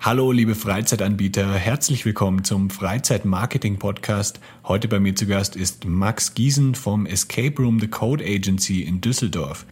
Hallo, 0.00 0.30
liebe 0.30 0.54
Freizeitanbieter, 0.54 1.54
herzlich 1.54 2.04
willkommen 2.04 2.44
zum 2.44 2.70
Freizeitmarketing-Podcast. 2.70 4.38
Heute 4.64 4.86
bei 4.86 5.00
mir 5.00 5.16
zu 5.16 5.26
Gast 5.26 5.56
ist 5.56 5.84
Max 5.84 6.34
Giesen 6.34 6.76
vom 6.76 7.06
Escape 7.06 7.60
Room 7.60 7.80
The 7.80 7.88
Code 7.88 8.24
Agency 8.24 8.82
in 8.82 9.00
Düsseldorf. 9.00 9.66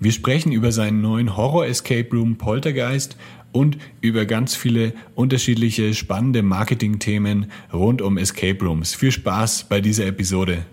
Wir 0.00 0.12
sprechen 0.12 0.52
über 0.52 0.72
seinen 0.72 1.02
neuen 1.02 1.36
Horror-Escape 1.36 2.08
Room 2.12 2.38
Poltergeist 2.38 3.16
und 3.52 3.76
über 4.00 4.24
ganz 4.24 4.54
viele 4.54 4.94
unterschiedliche 5.14 5.92
spannende 5.92 6.42
Marketing-Themen 6.42 7.50
rund 7.72 8.00
um 8.00 8.16
Escape 8.16 8.64
Rooms. 8.64 8.94
Viel 8.94 9.12
Spaß 9.12 9.64
bei 9.68 9.82
dieser 9.82 10.06
Episode. 10.06 10.64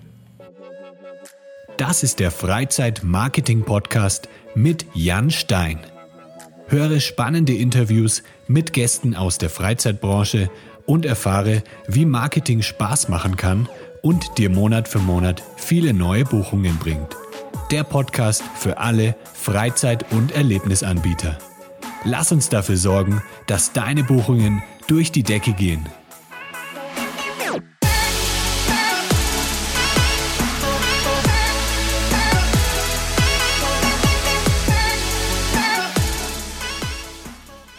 Das 1.77 2.03
ist 2.03 2.19
der 2.19 2.31
Freizeit-Marketing-Podcast 2.31 4.29
mit 4.53 4.85
Jan 4.93 5.31
Stein. 5.31 5.79
Höre 6.67 6.99
spannende 6.99 7.53
Interviews 7.53 8.23
mit 8.47 8.73
Gästen 8.73 9.15
aus 9.15 9.37
der 9.37 9.49
Freizeitbranche 9.49 10.49
und 10.85 11.05
erfahre, 11.05 11.63
wie 11.87 12.05
Marketing 12.05 12.61
Spaß 12.63 13.07
machen 13.07 13.35
kann 13.35 13.69
und 14.01 14.37
dir 14.37 14.49
Monat 14.49 14.87
für 14.87 14.99
Monat 14.99 15.43
viele 15.57 15.93
neue 15.93 16.25
Buchungen 16.25 16.77
bringt. 16.77 17.15
Der 17.71 17.83
Podcast 17.83 18.43
für 18.55 18.77
alle 18.77 19.15
Freizeit- 19.33 20.11
und 20.11 20.31
Erlebnisanbieter. 20.31 21.37
Lass 22.03 22.31
uns 22.31 22.49
dafür 22.49 22.77
sorgen, 22.77 23.21
dass 23.47 23.73
deine 23.73 24.03
Buchungen 24.03 24.63
durch 24.87 25.11
die 25.11 25.23
Decke 25.23 25.53
gehen. 25.53 25.87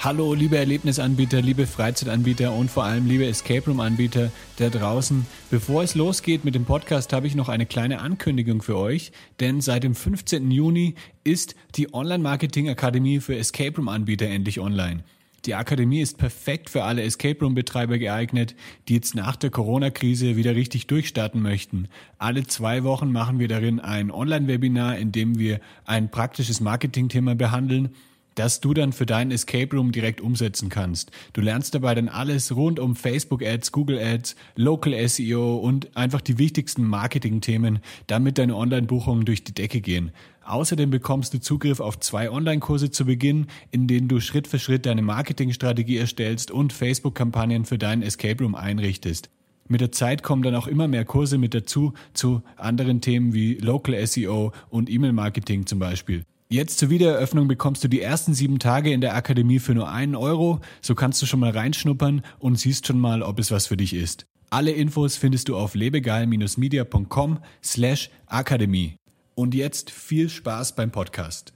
Hallo, 0.06 0.34
liebe 0.34 0.56
Erlebnisanbieter, 0.56 1.42
liebe 1.42 1.66
Freizeitanbieter 1.66 2.52
und 2.52 2.70
vor 2.70 2.84
allem 2.84 3.08
liebe 3.08 3.26
Escape 3.26 3.68
Room 3.68 3.80
Anbieter 3.80 4.30
da 4.56 4.68
draußen. 4.68 5.26
Bevor 5.50 5.82
es 5.82 5.96
losgeht 5.96 6.44
mit 6.44 6.54
dem 6.54 6.64
Podcast, 6.64 7.12
habe 7.12 7.26
ich 7.26 7.34
noch 7.34 7.48
eine 7.48 7.66
kleine 7.66 7.98
Ankündigung 7.98 8.62
für 8.62 8.76
euch, 8.76 9.10
denn 9.40 9.60
seit 9.60 9.82
dem 9.82 9.96
15. 9.96 10.48
Juni 10.52 10.94
ist 11.24 11.56
die 11.74 11.92
Online 11.92 12.22
Marketing 12.22 12.68
Akademie 12.68 13.18
für 13.18 13.34
Escape 13.34 13.78
Room 13.78 13.88
Anbieter 13.88 14.26
endlich 14.26 14.60
online. 14.60 15.02
Die 15.44 15.56
Akademie 15.56 16.02
ist 16.02 16.18
perfekt 16.18 16.70
für 16.70 16.84
alle 16.84 17.02
Escape 17.02 17.40
Room 17.40 17.56
Betreiber 17.56 17.98
geeignet, 17.98 18.54
die 18.86 18.94
jetzt 18.94 19.16
nach 19.16 19.34
der 19.34 19.50
Corona-Krise 19.50 20.36
wieder 20.36 20.54
richtig 20.54 20.86
durchstarten 20.86 21.42
möchten. 21.42 21.88
Alle 22.18 22.46
zwei 22.46 22.84
Wochen 22.84 23.10
machen 23.10 23.40
wir 23.40 23.48
darin 23.48 23.80
ein 23.80 24.12
Online-Webinar, 24.12 24.98
in 24.98 25.10
dem 25.10 25.36
wir 25.36 25.58
ein 25.84 26.12
praktisches 26.12 26.60
Marketing-Thema 26.60 27.34
behandeln 27.34 27.90
das 28.36 28.60
du 28.60 28.72
dann 28.72 28.92
für 28.92 29.06
deinen 29.06 29.32
Escape 29.32 29.74
Room 29.74 29.90
direkt 29.90 30.20
umsetzen 30.20 30.68
kannst. 30.68 31.10
Du 31.32 31.40
lernst 31.40 31.74
dabei 31.74 31.94
dann 31.94 32.08
alles 32.08 32.54
rund 32.54 32.78
um 32.78 32.94
Facebook 32.94 33.42
Ads, 33.42 33.72
Google 33.72 33.98
Ads, 33.98 34.36
Local 34.54 35.08
SEO 35.08 35.56
und 35.56 35.96
einfach 35.96 36.20
die 36.20 36.38
wichtigsten 36.38 36.84
Marketing-Themen, 36.84 37.80
damit 38.06 38.38
deine 38.38 38.54
Online-Buchungen 38.54 39.24
durch 39.24 39.42
die 39.42 39.54
Decke 39.54 39.80
gehen. 39.80 40.12
Außerdem 40.44 40.90
bekommst 40.90 41.34
du 41.34 41.40
Zugriff 41.40 41.80
auf 41.80 41.98
zwei 41.98 42.30
Online-Kurse 42.30 42.92
zu 42.92 43.06
Beginn, 43.06 43.48
in 43.72 43.88
denen 43.88 44.06
du 44.06 44.20
Schritt 44.20 44.46
für 44.46 44.60
Schritt 44.60 44.86
deine 44.86 45.02
Marketingstrategie 45.02 45.96
erstellst 45.96 46.52
und 46.52 46.72
Facebook-Kampagnen 46.72 47.64
für 47.64 47.78
deinen 47.78 48.02
Escape 48.02 48.44
Room 48.44 48.54
einrichtest. 48.54 49.28
Mit 49.68 49.80
der 49.80 49.90
Zeit 49.90 50.22
kommen 50.22 50.42
dann 50.42 50.54
auch 50.54 50.68
immer 50.68 50.86
mehr 50.86 51.04
Kurse 51.04 51.38
mit 51.38 51.52
dazu 51.52 51.94
zu 52.12 52.42
anderen 52.56 53.00
Themen 53.00 53.34
wie 53.34 53.54
Local 53.54 54.06
SEO 54.06 54.52
und 54.68 54.88
E-Mail-Marketing 54.88 55.66
zum 55.66 55.80
Beispiel. 55.80 56.24
Jetzt 56.48 56.78
zur 56.78 56.90
Wiedereröffnung 56.90 57.48
bekommst 57.48 57.82
du 57.82 57.88
die 57.88 58.00
ersten 58.00 58.32
sieben 58.32 58.60
Tage 58.60 58.92
in 58.92 59.00
der 59.00 59.16
Akademie 59.16 59.58
für 59.58 59.74
nur 59.74 59.90
einen 59.90 60.14
Euro. 60.14 60.60
So 60.80 60.94
kannst 60.94 61.20
du 61.20 61.26
schon 61.26 61.40
mal 61.40 61.50
reinschnuppern 61.50 62.22
und 62.38 62.56
siehst 62.56 62.86
schon 62.86 63.00
mal, 63.00 63.22
ob 63.22 63.40
es 63.40 63.50
was 63.50 63.66
für 63.66 63.76
dich 63.76 63.92
ist. 63.94 64.26
Alle 64.48 64.70
Infos 64.70 65.16
findest 65.16 65.48
du 65.48 65.56
auf 65.56 65.74
lebegeil-media.com 65.74 67.40
slash 67.64 68.10
akademie. 68.26 68.94
Und 69.34 69.56
jetzt 69.56 69.90
viel 69.90 70.28
Spaß 70.28 70.76
beim 70.76 70.92
Podcast. 70.92 71.52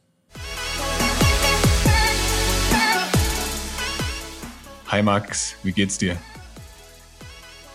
Hi 4.89 5.05
Max, 5.05 5.55
wie 5.63 5.71
geht's 5.71 5.99
dir? 5.99 6.17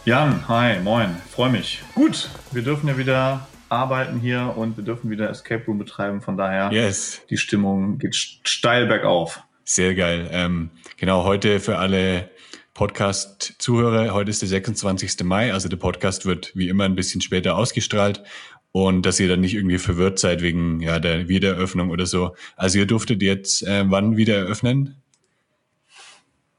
Jan, 0.04 0.46
hi, 0.50 0.82
moin, 0.82 1.16
freue 1.32 1.50
mich. 1.50 1.82
Gut, 1.96 2.30
wir 2.52 2.62
dürfen 2.62 2.90
ja 2.90 2.98
wieder 2.98 3.48
arbeiten 3.70 4.20
hier 4.20 4.54
und 4.56 4.78
wir 4.78 4.84
dürfen 4.84 5.10
wieder 5.10 5.30
Escape 5.30 5.64
Room 5.66 5.78
betreiben. 5.78 6.22
Von 6.22 6.38
daher, 6.38 6.72
yes. 6.72 7.22
die 7.30 7.38
Stimmung 7.38 7.98
geht 7.98 8.16
steil 8.16 8.86
bergauf. 8.88 9.42
Sehr 9.64 9.96
geil. 9.96 10.30
Ähm, 10.32 10.70
genau, 10.98 11.24
heute 11.24 11.60
für 11.60 11.78
alle 11.78 12.30
Podcast-Zuhörer, 12.76 14.14
heute 14.14 14.30
ist 14.30 14.42
der 14.42 14.50
26. 14.50 15.24
Mai, 15.24 15.54
also 15.54 15.70
der 15.70 15.78
Podcast 15.78 16.26
wird 16.26 16.52
wie 16.56 16.68
immer 16.68 16.84
ein 16.84 16.96
bisschen 16.96 17.22
später 17.22 17.56
ausgestrahlt 17.56 18.22
und 18.74 19.06
dass 19.06 19.20
ihr 19.22 19.30
dann 19.30 19.40
nicht 19.40 19.54
irgendwie 19.54 19.78
verwirrt 19.78 20.20
seid 20.20 20.42
wegen 20.42 20.82
ja, 20.82 21.00
der 21.00 21.30
Wiedereröffnung 21.30 21.90
oder 21.90 22.06
so. 22.06 22.36
Also 22.58 22.78
ihr 22.78 22.86
durftet 22.86 23.22
jetzt 23.22 23.64
äh, 23.64 23.86
wann 23.88 24.18
wieder 24.18 24.36
eröffnen? 24.36 25.02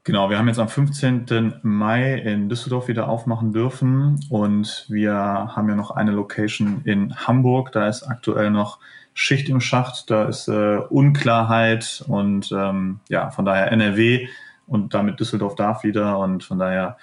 Genau, 0.07 0.29
wir 0.29 0.37
haben 0.37 0.47
jetzt 0.47 0.59
am 0.59 0.69
15. 0.69 1.55
Mai 1.63 2.13
in 2.13 2.47
Düsseldorf 2.47 2.87
wieder 2.87 3.09
aufmachen 3.09 3.51
dürfen 3.51 4.17
und 4.29 4.85
wir 4.87 5.13
haben 5.13 5.67
ja 5.67 5.75
noch 5.75 5.91
eine 5.91 6.11
Location 6.11 6.79
in 6.85 7.13
Hamburg. 7.27 7.73
Da 7.73 7.89
ist 7.89 8.03
aktuell 8.03 8.49
noch 8.49 8.79
Schicht 9.13 9.49
im 9.49 9.59
Schacht, 9.59 10.09
da 10.09 10.23
ist 10.29 10.47
äh, 10.47 10.77
Unklarheit 10.77 12.05
und 12.07 12.53
ähm, 12.53 13.01
ja, 13.09 13.31
von 13.31 13.43
daher 13.43 13.69
NRW 13.73 14.29
und 14.65 14.93
damit 14.93 15.19
Düsseldorf 15.19 15.55
darf 15.55 15.83
wieder 15.83 16.19
und 16.19 16.41
von 16.41 16.57
daher 16.57 16.95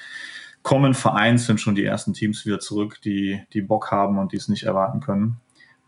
kommen 0.62 0.94
vereinzelt 0.94 1.60
schon 1.60 1.74
die 1.74 1.84
ersten 1.84 2.14
Teams 2.14 2.46
wieder 2.46 2.58
zurück, 2.58 3.02
die, 3.04 3.42
die 3.52 3.60
Bock 3.60 3.90
haben 3.90 4.16
und 4.16 4.32
die 4.32 4.38
es 4.38 4.48
nicht 4.48 4.62
erwarten 4.62 5.00
können. 5.00 5.36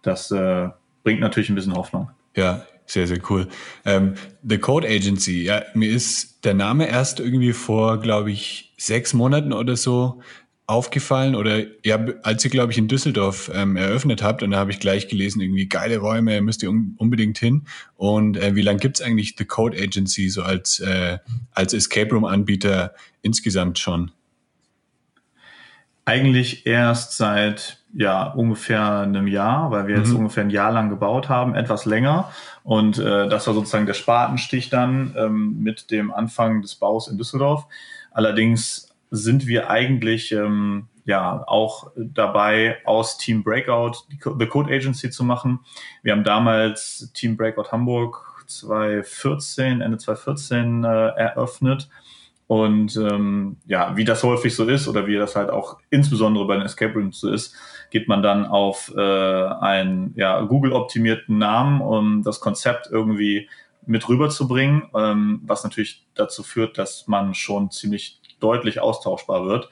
Das 0.02 0.30
äh, 0.32 0.68
bringt 1.02 1.20
natürlich 1.20 1.48
ein 1.48 1.54
bisschen 1.54 1.76
Hoffnung. 1.76 2.10
Ja, 2.36 2.66
sehr, 2.86 3.06
sehr 3.06 3.18
cool. 3.28 3.48
Ähm, 3.84 4.14
The 4.42 4.58
Code 4.58 4.88
Agency, 4.88 5.42
ja, 5.42 5.62
mir 5.74 5.90
ist 5.90 6.44
der 6.44 6.54
Name 6.54 6.88
erst 6.88 7.20
irgendwie 7.20 7.52
vor, 7.52 8.00
glaube 8.00 8.30
ich, 8.30 8.72
sechs 8.78 9.12
Monaten 9.12 9.52
oder 9.52 9.76
so 9.76 10.22
aufgefallen 10.68 11.36
oder 11.36 11.64
ja, 11.84 12.04
als 12.22 12.44
ihr, 12.44 12.50
glaube 12.50 12.72
ich, 12.72 12.78
in 12.78 12.88
Düsseldorf 12.88 13.50
ähm, 13.54 13.76
eröffnet 13.76 14.22
habt 14.22 14.42
und 14.42 14.50
da 14.50 14.58
habe 14.58 14.72
ich 14.72 14.80
gleich 14.80 15.06
gelesen, 15.06 15.40
irgendwie 15.40 15.68
geile 15.68 15.98
Räume, 15.98 16.40
müsst 16.40 16.62
ihr 16.62 16.70
un 16.70 16.96
unbedingt 16.98 17.38
hin. 17.38 17.66
Und 17.96 18.36
äh, 18.36 18.56
wie 18.56 18.62
lange 18.62 18.80
gibt's 18.80 19.00
eigentlich 19.00 19.36
The 19.38 19.44
Code 19.44 19.78
Agency 19.80 20.28
so 20.28 20.42
als, 20.42 20.80
äh, 20.80 21.18
als 21.52 21.72
Escape 21.72 22.10
Room-Anbieter 22.10 22.94
insgesamt 23.22 23.78
schon? 23.78 24.10
Eigentlich 26.04 26.66
erst 26.66 27.16
seit 27.16 27.78
ja 27.96 28.24
ungefähr 28.24 29.00
einem 29.00 29.26
Jahr, 29.26 29.70
weil 29.70 29.86
wir 29.86 29.96
jetzt 29.96 30.10
mhm. 30.10 30.16
ungefähr 30.16 30.44
ein 30.44 30.50
Jahr 30.50 30.70
lang 30.70 30.90
gebaut 30.90 31.28
haben, 31.28 31.54
etwas 31.54 31.86
länger. 31.86 32.30
Und 32.62 32.98
äh, 32.98 33.28
das 33.28 33.46
war 33.46 33.54
sozusagen 33.54 33.86
der 33.86 33.94
Spatenstich 33.94 34.68
dann 34.68 35.14
ähm, 35.16 35.62
mit 35.62 35.90
dem 35.90 36.12
Anfang 36.12 36.60
des 36.60 36.74
Baus 36.74 37.08
in 37.08 37.16
Düsseldorf. 37.16 37.66
Allerdings 38.10 38.94
sind 39.10 39.46
wir 39.46 39.70
eigentlich 39.70 40.32
ähm, 40.32 40.88
ja 41.06 41.42
auch 41.46 41.90
dabei, 41.96 42.78
aus 42.84 43.16
Team 43.16 43.42
Breakout 43.42 43.92
die 44.10 44.18
The 44.38 44.46
Code 44.46 44.74
Agency 44.74 45.10
zu 45.10 45.24
machen. 45.24 45.60
Wir 46.02 46.12
haben 46.12 46.24
damals 46.24 47.10
Team 47.14 47.36
Breakout 47.36 47.72
Hamburg 47.72 48.44
2014, 48.46 49.80
Ende 49.80 49.96
2014 49.96 50.84
äh, 50.84 50.88
eröffnet 50.88 51.88
und 52.46 52.96
ähm, 52.96 53.56
ja, 53.66 53.96
wie 53.96 54.04
das 54.04 54.22
häufig 54.22 54.54
so 54.54 54.64
ist 54.64 54.86
oder 54.86 55.06
wie 55.06 55.16
das 55.16 55.34
halt 55.34 55.50
auch 55.50 55.78
insbesondere 55.90 56.46
bei 56.46 56.54
den 56.54 56.66
Escape 56.66 56.94
Rooms 56.94 57.20
so 57.20 57.30
ist, 57.30 57.54
geht 57.90 58.08
man 58.08 58.22
dann 58.22 58.46
auf 58.46 58.92
äh, 58.96 59.00
einen 59.00 60.12
ja, 60.16 60.40
Google-optimierten 60.42 61.38
Namen, 61.38 61.80
um 61.80 62.22
das 62.22 62.40
Konzept 62.40 62.88
irgendwie 62.90 63.48
mit 63.86 64.08
rüberzubringen, 64.08 64.84
ähm, 64.94 65.40
was 65.44 65.64
natürlich 65.64 66.06
dazu 66.14 66.42
führt, 66.42 66.78
dass 66.78 67.06
man 67.06 67.34
schon 67.34 67.70
ziemlich 67.70 68.20
deutlich 68.40 68.80
austauschbar 68.80 69.44
wird. 69.46 69.68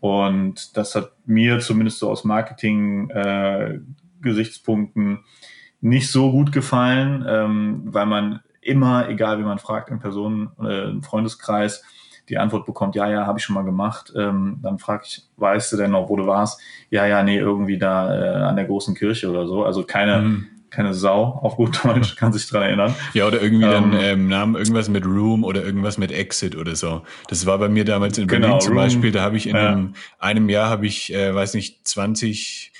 Und 0.00 0.76
das 0.76 0.94
hat 0.96 1.12
mir 1.26 1.60
zumindest 1.60 2.00
so 2.00 2.10
aus 2.10 2.24
Marketing-Gesichtspunkten 2.24 5.16
äh, 5.16 5.20
nicht 5.80 6.10
so 6.10 6.32
gut 6.32 6.50
gefallen, 6.50 7.24
ähm, 7.28 7.82
weil 7.84 8.06
man 8.06 8.40
immer, 8.60 9.08
egal 9.08 9.38
wie 9.38 9.44
man 9.44 9.58
fragt, 9.58 9.90
in 9.90 10.00
Personen, 10.00 10.50
äh, 10.60 10.90
im 10.90 11.02
Freundeskreis, 11.02 11.84
die 12.32 12.38
Antwort 12.38 12.64
bekommt, 12.64 12.94
ja, 12.94 13.10
ja, 13.10 13.26
habe 13.26 13.38
ich 13.38 13.44
schon 13.44 13.54
mal 13.54 13.62
gemacht. 13.62 14.10
Ähm, 14.16 14.58
dann 14.62 14.78
frage 14.78 15.02
ich, 15.06 15.22
weißt 15.36 15.70
du 15.72 15.76
denn 15.76 15.90
noch, 15.90 16.08
wo 16.08 16.16
du 16.16 16.26
warst? 16.26 16.58
Ja, 16.88 17.04
ja, 17.04 17.22
nee, 17.22 17.36
irgendwie 17.36 17.76
da 17.76 18.14
äh, 18.14 18.42
an 18.44 18.56
der 18.56 18.64
großen 18.64 18.94
Kirche 18.94 19.28
oder 19.28 19.46
so. 19.46 19.64
Also 19.64 19.82
keine, 19.82 20.18
mhm. 20.22 20.46
keine 20.70 20.94
Sau 20.94 21.24
auf 21.42 21.56
gut 21.56 21.84
Deutsch, 21.84 22.16
kann 22.16 22.32
sich 22.32 22.48
dran 22.48 22.62
erinnern. 22.62 22.94
Ja, 23.12 23.26
oder 23.26 23.42
irgendwie 23.42 23.66
ähm, 23.66 23.70
dann 23.70 23.92
ähm, 24.00 24.28
Namen 24.28 24.54
irgendwas 24.54 24.88
mit 24.88 25.04
Room 25.04 25.44
oder 25.44 25.62
irgendwas 25.62 25.98
mit 25.98 26.10
Exit 26.10 26.56
oder 26.56 26.74
so. 26.74 27.02
Das 27.28 27.44
war 27.44 27.58
bei 27.58 27.68
mir 27.68 27.84
damals 27.84 28.16
in 28.16 28.28
Berlin 28.28 28.44
genau, 28.44 28.58
zum 28.58 28.72
Room, 28.72 28.82
Beispiel, 28.82 29.12
da 29.12 29.20
habe 29.20 29.36
ich 29.36 29.46
in 29.46 29.54
ja. 29.54 29.68
einem, 29.68 29.94
einem 30.18 30.48
Jahr 30.48 30.70
habe 30.70 30.86
ich, 30.86 31.12
äh, 31.12 31.34
weiß 31.34 31.52
nicht, 31.52 31.86
20 31.86 32.72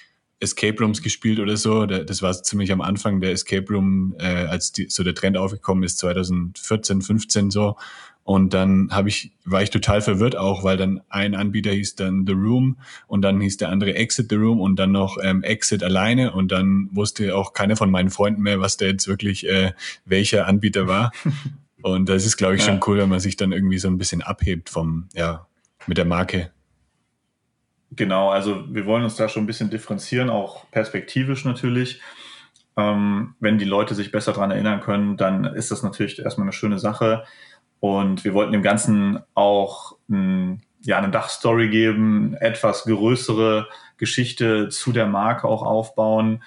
Escape 0.43 0.83
Rooms 0.83 1.03
gespielt 1.03 1.39
oder 1.39 1.57
so. 1.57 1.87
Das 1.87 2.21
war 2.21 2.33
ziemlich 2.43 2.73
am 2.73 2.81
Anfang 2.81 3.21
der 3.21 3.31
Escape 3.33 3.73
Room, 3.73 4.15
äh, 4.19 4.47
als 4.47 4.73
die, 4.73 4.89
so 4.89 5.05
der 5.05 5.15
Trend 5.15 5.37
aufgekommen 5.37 5.85
ist, 5.85 5.99
2014, 5.99 7.01
15 7.01 7.51
so. 7.51 7.77
Und 8.25 8.55
dann 8.55 8.89
habe 8.93 9.09
ich, 9.09 9.33
war 9.45 9.63
ich 9.63 9.71
total 9.71 10.01
verwirrt 10.01 10.37
auch, 10.37 10.63
weil 10.63 10.77
dann 10.77 11.01
ein 11.09 11.35
Anbieter 11.35 11.73
hieß 11.73 11.97
dann 11.97 12.25
The 12.25 12.33
Room 12.33 12.77
und 13.09 13.23
dann 13.23 13.41
hieß 13.41 13.57
der 13.57 13.69
andere 13.69 13.95
Exit 13.95 14.29
The 14.31 14.37
Room 14.37 14.61
und 14.61 14.77
dann 14.77 14.93
noch 14.93 15.19
ähm, 15.21 15.43
Exit 15.43 15.83
alleine 15.83 16.33
und 16.33 16.53
dann 16.53 16.89
wusste 16.93 17.35
auch 17.35 17.53
keiner 17.53 17.75
von 17.75 17.91
meinen 17.91 18.11
Freunden 18.11 18.43
mehr, 18.43 18.61
was 18.61 18.77
der 18.77 18.91
jetzt 18.91 19.09
wirklich 19.09 19.49
äh, 19.49 19.73
welcher 20.05 20.47
Anbieter 20.47 20.87
war. 20.87 21.13
und 21.83 22.09
das 22.09 22.25
ist, 22.25 22.37
glaube 22.37 22.55
ich, 22.55 22.63
schon 22.63 22.81
cool, 22.87 22.99
wenn 22.99 23.09
man 23.09 23.21
sich 23.21 23.37
dann 23.37 23.51
irgendwie 23.51 23.79
so 23.79 23.89
ein 23.89 23.99
bisschen 23.99 24.23
abhebt 24.23 24.71
vom, 24.71 25.09
ja, 25.15 25.47
mit 25.89 25.99
der 25.99 26.05
Marke. 26.05 26.53
Genau, 27.95 28.31
also 28.31 28.65
wir 28.75 28.87
wollen 28.87 29.05
uns 29.05 29.17
da 29.17 29.29
schon 29.29 29.43
ein 29.45 29.47
bisschen 29.47 29.69
differenzieren, 29.69 30.31
auch 30.31 30.71
perspektivisch 30.71 31.45
natürlich. 31.45 32.01
Ähm, 32.77 33.35
wenn 33.39 33.59
die 33.59 33.67
Leute 33.67 33.95
sich 33.95 34.11
besser 34.11 34.33
daran 34.33 34.51
erinnern 34.51 34.81
können, 34.81 35.19
dann 35.19 35.45
ist 35.45 35.71
das 35.71 35.83
natürlich 35.83 36.19
erstmal 36.19 36.47
eine 36.47 36.55
schöne 36.55 36.79
Sache. 36.79 37.25
Und 37.81 38.25
wir 38.25 38.33
wollten 38.33 38.53
dem 38.53 38.63
Ganzen 38.63 39.19
auch 39.35 39.99
ein, 40.09 40.63
ja, 40.83 40.97
eine 40.97 41.11
Dachstory 41.11 41.69
geben, 41.69 42.35
etwas 42.35 42.85
größere 42.85 43.69
Geschichte 43.99 44.71
zu 44.71 44.93
der 44.93 45.07
Marke 45.07 45.47
auch 45.47 45.63
aufbauen. 45.63 46.43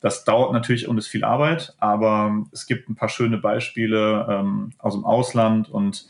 Das 0.00 0.24
dauert 0.24 0.52
natürlich 0.52 0.88
und 0.88 0.98
ist 0.98 1.08
viel 1.08 1.24
Arbeit, 1.24 1.74
aber 1.78 2.44
es 2.52 2.66
gibt 2.66 2.88
ein 2.88 2.96
paar 2.96 3.08
schöne 3.08 3.38
Beispiele 3.38 4.26
ähm, 4.28 4.72
aus 4.78 4.94
dem 4.94 5.04
Ausland 5.04 5.68
und 5.68 6.06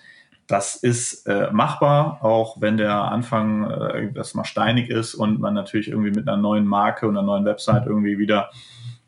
das 0.49 0.77
ist 0.77 1.27
äh, 1.27 1.51
machbar, 1.53 2.25
auch 2.25 2.57
wenn 2.61 2.79
der 2.79 2.95
Anfang 2.95 3.71
äh, 3.71 4.13
das 4.13 4.35
mal 4.35 4.45
steinig 4.45 4.89
ist 4.89 5.15
und 5.15 5.41
man 5.41 5.53
natürlich 5.53 5.89
irgendwie 5.89 6.11
mit 6.11 6.27
einer 6.27 6.39
neuen 6.39 6.67
Marke 6.67 7.07
und 7.07 7.17
einer 7.17 7.27
neuen 7.27 7.45
Website 7.45 7.87
irgendwie 7.87 8.19
wieder 8.19 8.51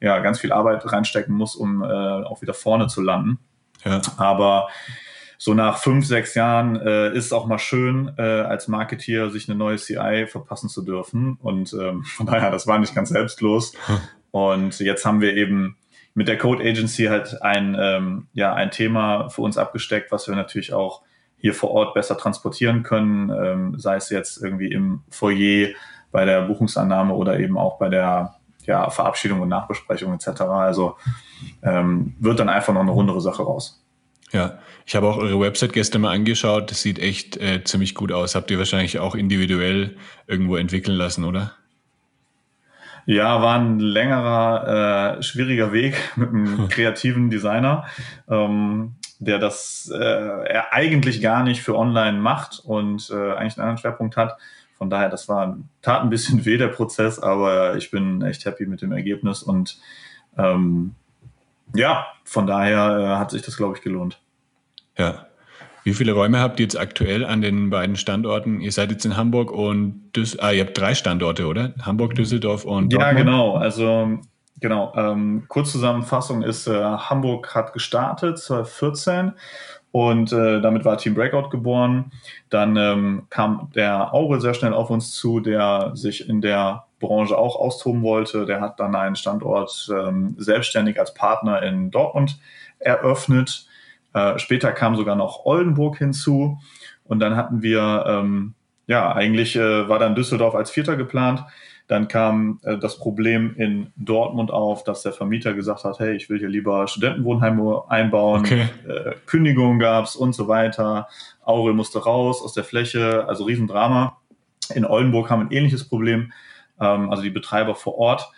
ja, 0.00 0.18
ganz 0.20 0.38
viel 0.38 0.52
Arbeit 0.52 0.84
reinstecken 0.90 1.34
muss, 1.34 1.56
um 1.56 1.82
äh, 1.82 1.86
auch 1.86 2.42
wieder 2.42 2.54
vorne 2.54 2.88
zu 2.88 3.00
landen. 3.00 3.38
Ja. 3.84 4.02
Aber 4.18 4.68
so 5.38 5.54
nach 5.54 5.78
fünf, 5.78 6.06
sechs 6.06 6.34
Jahren 6.34 6.76
äh, 6.76 7.14
ist 7.14 7.26
es 7.26 7.32
auch 7.32 7.46
mal 7.46 7.58
schön, 7.58 8.12
äh, 8.18 8.22
als 8.22 8.68
Marketeer 8.68 9.30
sich 9.30 9.48
eine 9.48 9.56
neue 9.56 9.76
CI 9.76 10.26
verpassen 10.28 10.68
zu 10.68 10.82
dürfen. 10.82 11.38
Und 11.40 11.72
ähm, 11.72 12.04
von 12.16 12.26
daher, 12.26 12.50
das 12.50 12.66
war 12.66 12.78
nicht 12.78 12.94
ganz 12.94 13.08
selbstlos. 13.08 13.72
Hm. 13.86 13.98
Und 14.30 14.78
jetzt 14.80 15.06
haben 15.06 15.22
wir 15.22 15.34
eben 15.34 15.78
mit 16.12 16.28
der 16.28 16.36
Code 16.36 16.62
Agency 16.62 17.06
halt 17.06 17.40
ein, 17.40 17.74
ähm, 17.80 18.28
ja, 18.34 18.52
ein 18.52 18.70
Thema 18.70 19.30
für 19.30 19.40
uns 19.40 19.56
abgesteckt, 19.56 20.12
was 20.12 20.28
wir 20.28 20.36
natürlich 20.36 20.74
auch 20.74 21.02
hier 21.40 21.54
vor 21.54 21.70
Ort 21.70 21.94
besser 21.94 22.16
transportieren 22.16 22.82
können, 22.82 23.30
ähm, 23.30 23.78
sei 23.78 23.96
es 23.96 24.10
jetzt 24.10 24.42
irgendwie 24.42 24.70
im 24.70 25.02
Foyer 25.10 25.68
bei 26.12 26.24
der 26.24 26.42
Buchungsannahme 26.42 27.14
oder 27.14 27.38
eben 27.38 27.56
auch 27.56 27.78
bei 27.78 27.88
der 27.88 28.34
ja, 28.66 28.90
Verabschiedung 28.90 29.40
und 29.40 29.48
Nachbesprechung 29.48 30.12
etc. 30.14 30.42
Also 30.42 30.96
ähm, 31.62 32.14
wird 32.18 32.40
dann 32.40 32.48
einfach 32.48 32.72
noch 32.74 32.82
eine 32.82 32.90
rundere 32.90 33.20
Sache 33.20 33.42
raus. 33.42 33.82
Ja, 34.32 34.58
ich 34.86 34.94
habe 34.94 35.08
auch 35.08 35.16
eure 35.16 35.40
Website 35.40 35.72
gestern 35.72 36.02
mal 36.02 36.14
angeschaut. 36.14 36.70
Das 36.70 36.82
sieht 36.82 36.98
echt 36.98 37.36
äh, 37.36 37.64
ziemlich 37.64 37.94
gut 37.94 38.12
aus. 38.12 38.34
Habt 38.34 38.50
ihr 38.50 38.58
wahrscheinlich 38.58 38.98
auch 38.98 39.14
individuell 39.14 39.96
irgendwo 40.26 40.56
entwickeln 40.56 40.96
lassen, 40.96 41.24
oder? 41.24 41.52
Ja, 43.06 43.42
war 43.42 43.58
ein 43.58 43.80
längerer, 43.80 45.16
äh, 45.18 45.22
schwieriger 45.22 45.72
Weg 45.72 45.96
mit 46.16 46.28
einem 46.28 46.68
kreativen 46.68 47.30
Designer, 47.30 47.86
ähm, 48.28 48.94
der 49.20 49.38
das 49.38 49.90
äh, 49.94 49.98
er 49.98 50.72
eigentlich 50.72 51.20
gar 51.20 51.44
nicht 51.44 51.62
für 51.62 51.76
online 51.76 52.18
macht 52.18 52.60
und 52.64 53.10
äh, 53.10 53.14
eigentlich 53.14 53.58
einen 53.58 53.68
anderen 53.68 53.78
Schwerpunkt 53.78 54.16
hat. 54.16 54.38
Von 54.76 54.88
daher, 54.88 55.10
das 55.10 55.28
war 55.28 55.58
tat 55.82 56.02
ein 56.02 56.10
bisschen 56.10 56.44
weh 56.46 56.56
der 56.56 56.68
Prozess, 56.68 57.18
aber 57.18 57.76
ich 57.76 57.90
bin 57.90 58.22
echt 58.22 58.44
happy 58.46 58.66
mit 58.66 58.82
dem 58.82 58.92
Ergebnis 58.92 59.42
und 59.42 59.78
ähm, 60.38 60.94
ja, 61.74 62.06
von 62.24 62.46
daher 62.46 62.98
äh, 62.98 63.18
hat 63.18 63.30
sich 63.30 63.42
das, 63.42 63.56
glaube 63.56 63.76
ich, 63.76 63.82
gelohnt. 63.82 64.20
Ja. 64.96 65.26
Wie 65.84 65.94
viele 65.94 66.12
Räume 66.12 66.40
habt 66.40 66.60
ihr 66.60 66.64
jetzt 66.64 66.78
aktuell 66.78 67.24
an 67.24 67.40
den 67.40 67.70
beiden 67.70 67.96
Standorten? 67.96 68.60
Ihr 68.60 68.72
seid 68.72 68.90
jetzt 68.90 69.06
in 69.06 69.16
Hamburg 69.16 69.50
und 69.50 70.12
Düs 70.14 70.38
ah, 70.38 70.50
ihr 70.50 70.64
habt 70.64 70.76
drei 70.76 70.94
Standorte, 70.94 71.46
oder? 71.46 71.72
Hamburg, 71.80 72.14
Düsseldorf 72.14 72.64
und 72.64 72.92
Dortmund? 72.92 73.00
Ja, 73.00 73.12
genau. 73.12 73.54
Also 73.56 74.20
genau. 74.60 74.92
Ähm, 74.96 75.44
Kurzzusammenfassung 75.48 76.42
ist, 76.42 76.66
äh, 76.66 76.82
Hamburg 76.82 77.54
hat 77.54 77.72
gestartet 77.72 78.38
2014 78.38 79.32
und 79.92 80.32
äh, 80.32 80.60
damit 80.60 80.84
war 80.84 80.98
Team 80.98 81.14
Breakout 81.14 81.48
geboren. 81.50 82.12
Dann 82.48 82.76
ähm, 82.76 83.26
kam 83.28 83.70
der 83.74 84.14
Aure 84.14 84.40
sehr 84.40 84.54
schnell 84.54 84.72
auf 84.72 84.90
uns 84.90 85.12
zu, 85.12 85.40
der 85.40 85.90
sich 85.94 86.28
in 86.28 86.40
der 86.40 86.84
Branche 87.00 87.36
auch 87.36 87.56
austoben 87.56 88.02
wollte. 88.02 88.46
Der 88.46 88.60
hat 88.60 88.78
dann 88.78 88.94
einen 88.94 89.16
Standort 89.16 89.90
ähm, 89.92 90.36
selbstständig 90.38 91.00
als 91.00 91.14
Partner 91.14 91.62
in 91.62 91.90
Dortmund 91.90 92.38
eröffnet. 92.78 93.66
Äh, 94.12 94.38
später 94.38 94.72
kam 94.72 94.94
sogar 94.94 95.16
noch 95.16 95.44
Oldenburg 95.44 95.98
hinzu. 95.98 96.60
Und 97.04 97.18
dann 97.18 97.34
hatten 97.34 97.62
wir, 97.62 98.04
ähm, 98.06 98.54
ja, 98.86 99.12
eigentlich 99.12 99.56
äh, 99.56 99.88
war 99.88 99.98
dann 99.98 100.14
Düsseldorf 100.14 100.54
als 100.54 100.70
Vierter 100.70 100.96
geplant. 100.96 101.44
Dann 101.90 102.06
kam 102.06 102.60
äh, 102.62 102.78
das 102.78 102.98
Problem 102.98 103.56
in 103.56 103.92
Dortmund 103.96 104.52
auf, 104.52 104.84
dass 104.84 105.02
der 105.02 105.12
Vermieter 105.12 105.54
gesagt 105.54 105.82
hat, 105.82 105.98
hey, 105.98 106.14
ich 106.14 106.30
will 106.30 106.38
hier 106.38 106.48
lieber 106.48 106.86
Studentenwohnheime 106.86 107.82
einbauen. 107.88 108.42
Okay. 108.42 108.68
Äh, 108.88 109.14
Kündigungen 109.26 109.80
gab's 109.80 110.14
und 110.14 110.32
so 110.32 110.46
weiter. 110.46 111.08
Aurel 111.44 111.74
musste 111.74 111.98
raus 111.98 112.42
aus 112.42 112.52
der 112.52 112.62
Fläche, 112.62 113.26
also 113.26 113.42
Riesendrama. 113.42 114.18
In 114.72 114.84
Oldenburg 114.84 115.30
haben 115.30 115.40
wir 115.40 115.46
ein 115.46 115.52
ähnliches 115.52 115.88
Problem 115.88 116.32
ähm, 116.80 117.10
also 117.10 117.24
die 117.24 117.30
Betreiber 117.30 117.74
vor 117.74 117.98
Ort. 117.98 118.30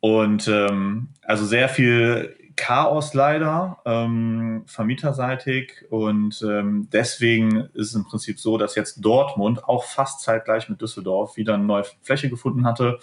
Und 0.00 0.48
ähm, 0.48 1.08
also 1.22 1.44
sehr 1.44 1.68
viel 1.68 2.34
Chaos 2.56 3.14
leider, 3.14 3.78
ähm, 3.84 4.64
vermieterseitig. 4.66 5.84
Und 5.90 6.42
ähm, 6.42 6.88
deswegen 6.92 7.68
ist 7.74 7.88
es 7.88 7.94
im 7.94 8.04
Prinzip 8.04 8.38
so, 8.38 8.58
dass 8.58 8.74
jetzt 8.74 9.04
Dortmund 9.04 9.64
auch 9.64 9.84
fast 9.84 10.20
zeitgleich 10.20 10.68
mit 10.68 10.80
Düsseldorf 10.80 11.36
wieder 11.36 11.54
eine 11.54 11.64
neue 11.64 11.84
Fläche 12.02 12.28
gefunden 12.28 12.64
hatte 12.64 12.98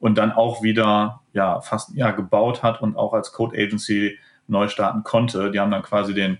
und 0.00 0.16
dann 0.16 0.32
auch 0.32 0.62
wieder 0.62 1.20
ja 1.32 1.60
fast 1.60 1.94
ja 1.94 2.10
gebaut 2.10 2.62
hat 2.62 2.82
und 2.82 2.96
auch 2.96 3.12
als 3.12 3.32
Code 3.32 3.56
Agency 3.56 4.18
neu 4.46 4.68
starten 4.68 5.02
konnte. 5.02 5.50
Die 5.50 5.60
haben 5.60 5.70
dann 5.70 5.82
quasi 5.82 6.14
den 6.14 6.38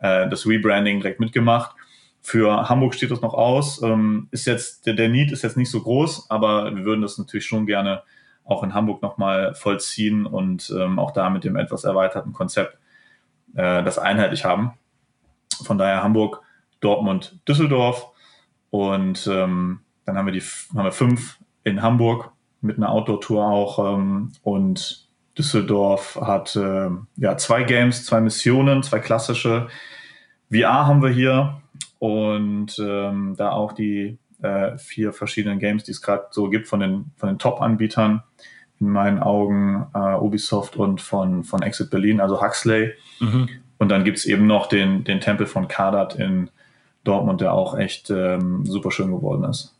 äh, 0.00 0.28
das 0.28 0.46
Rebranding 0.46 1.00
direkt 1.00 1.20
mitgemacht. 1.20 1.74
Für 2.22 2.68
Hamburg 2.68 2.94
steht 2.94 3.10
das 3.10 3.22
noch 3.22 3.34
aus. 3.34 3.82
Ähm, 3.82 4.28
ist 4.30 4.46
jetzt, 4.46 4.86
der, 4.86 4.94
der 4.94 5.08
Need 5.08 5.32
ist 5.32 5.42
jetzt 5.42 5.56
nicht 5.56 5.70
so 5.70 5.80
groß, 5.80 6.30
aber 6.30 6.74
wir 6.74 6.84
würden 6.84 7.02
das 7.02 7.16
natürlich 7.16 7.46
schon 7.46 7.66
gerne 7.66 8.02
auch 8.50 8.62
in 8.62 8.74
Hamburg 8.74 9.02
nochmal 9.02 9.54
vollziehen 9.54 10.26
und 10.26 10.72
ähm, 10.76 10.98
auch 10.98 11.12
da 11.12 11.30
mit 11.30 11.44
dem 11.44 11.56
etwas 11.56 11.84
erweiterten 11.84 12.32
Konzept 12.32 12.76
äh, 13.54 13.82
das 13.82 13.98
einheitlich 13.98 14.44
haben. 14.44 14.72
Von 15.62 15.78
daher 15.78 16.02
Hamburg, 16.02 16.42
Dortmund, 16.80 17.38
Düsseldorf 17.48 18.08
und 18.70 19.26
ähm, 19.26 19.80
dann 20.04 20.16
haben 20.16 20.26
wir 20.26 20.32
die 20.32 20.42
haben 20.42 20.84
wir 20.84 20.92
fünf 20.92 21.38
in 21.64 21.82
Hamburg 21.82 22.32
mit 22.60 22.76
einer 22.76 22.90
Outdoor-Tour 22.90 23.44
auch 23.44 23.94
ähm, 23.94 24.32
und 24.42 25.08
Düsseldorf 25.38 26.18
hat 26.20 26.56
äh, 26.56 26.90
ja 27.16 27.36
zwei 27.36 27.62
Games, 27.62 28.04
zwei 28.04 28.20
Missionen, 28.20 28.82
zwei 28.82 28.98
klassische. 28.98 29.68
VR 30.50 30.86
haben 30.86 31.02
wir 31.02 31.10
hier, 31.10 31.60
und 32.00 32.78
ähm, 32.78 33.34
da 33.36 33.52
auch 33.52 33.72
die 33.72 34.18
äh, 34.42 34.76
vier 34.78 35.12
verschiedenen 35.12 35.58
Games, 35.58 35.84
die 35.84 35.92
es 35.92 36.02
gerade 36.02 36.26
so 36.30 36.48
gibt 36.48 36.68
von 36.68 36.80
den, 36.80 37.12
von 37.16 37.28
den 37.28 37.38
Top-Anbietern, 37.38 38.22
in 38.80 38.88
meinen 38.88 39.20
Augen 39.20 39.86
äh, 39.94 40.14
Ubisoft 40.16 40.76
und 40.76 41.00
von, 41.00 41.44
von 41.44 41.62
Exit 41.62 41.90
Berlin, 41.90 42.20
also 42.20 42.42
Huxley. 42.42 42.92
Mhm. 43.20 43.48
Und 43.78 43.88
dann 43.88 44.04
gibt's 44.04 44.24
eben 44.24 44.46
noch 44.46 44.66
den, 44.66 45.04
den 45.04 45.20
Tempel 45.20 45.46
von 45.46 45.68
Kadat 45.68 46.16
in 46.16 46.50
Dortmund, 47.04 47.40
der 47.40 47.52
auch 47.52 47.78
echt 47.78 48.10
ähm, 48.10 48.64
super 48.66 48.90
schön 48.90 49.10
geworden 49.10 49.44
ist. 49.44 49.74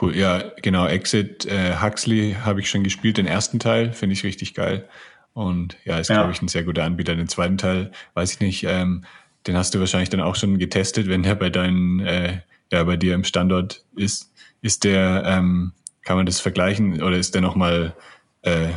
Cool, 0.00 0.16
ja, 0.16 0.42
genau. 0.62 0.86
Exit 0.86 1.46
äh, 1.46 1.76
Huxley 1.82 2.36
habe 2.44 2.60
ich 2.60 2.70
schon 2.70 2.84
gespielt, 2.84 3.18
den 3.18 3.26
ersten 3.26 3.58
Teil, 3.58 3.92
finde 3.92 4.12
ich 4.12 4.24
richtig 4.24 4.54
geil. 4.54 4.88
Und 5.32 5.76
ja, 5.84 5.98
ist, 5.98 6.08
ja. 6.08 6.16
glaube 6.16 6.32
ich, 6.32 6.40
ein 6.40 6.48
sehr 6.48 6.64
guter 6.64 6.84
Anbieter. 6.84 7.14
Den 7.14 7.28
zweiten 7.28 7.58
Teil, 7.58 7.92
weiß 8.14 8.32
ich 8.32 8.40
nicht, 8.40 8.64
ähm, 8.64 9.04
den 9.46 9.56
hast 9.56 9.74
du 9.74 9.80
wahrscheinlich 9.80 10.10
dann 10.10 10.20
auch 10.20 10.36
schon 10.36 10.58
getestet, 10.58 11.08
wenn 11.08 11.22
der 11.22 11.34
bei 11.34 11.50
deinen, 11.50 12.00
äh, 12.00 12.40
ja, 12.72 12.84
bei 12.84 12.96
dir 12.96 13.14
im 13.14 13.24
Standort 13.24 13.84
ist. 13.96 14.32
Ist 14.60 14.82
der, 14.82 15.22
ähm, 15.24 15.72
kann 16.02 16.16
man 16.16 16.26
das 16.26 16.40
vergleichen 16.40 17.00
oder 17.00 17.16
ist 17.16 17.34
der 17.34 17.42
nochmal 17.42 17.94
äh, 18.42 18.70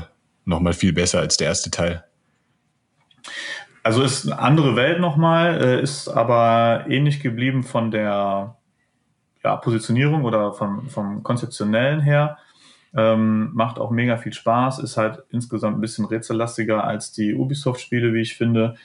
noch 0.45 0.61
viel 0.73 0.93
besser 0.93 1.19
als 1.19 1.37
der 1.37 1.47
erste 1.47 1.71
Teil? 1.71 2.03
Also 3.83 4.03
ist 4.03 4.27
eine 4.27 4.39
andere 4.39 4.75
Welt 4.75 4.99
nochmal, 4.99 5.59
äh, 5.63 5.81
ist 5.81 6.07
aber 6.07 6.85
ähnlich 6.87 7.19
geblieben 7.19 7.63
von 7.63 7.89
der 7.89 8.57
ja, 9.43 9.55
Positionierung 9.55 10.23
oder 10.23 10.53
vom, 10.53 10.87
vom 10.87 11.23
Konzeptionellen 11.23 12.01
her. 12.01 12.37
Ähm, 12.93 13.51
macht 13.53 13.79
auch 13.79 13.89
mega 13.89 14.17
viel 14.17 14.33
Spaß, 14.33 14.79
ist 14.79 14.97
halt 14.97 15.23
insgesamt 15.29 15.77
ein 15.77 15.81
bisschen 15.81 16.05
rätsellastiger 16.05 16.83
als 16.83 17.11
die 17.11 17.33
Ubisoft-Spiele, 17.33 18.13
wie 18.13 18.21
ich 18.21 18.35
finde. 18.35 18.75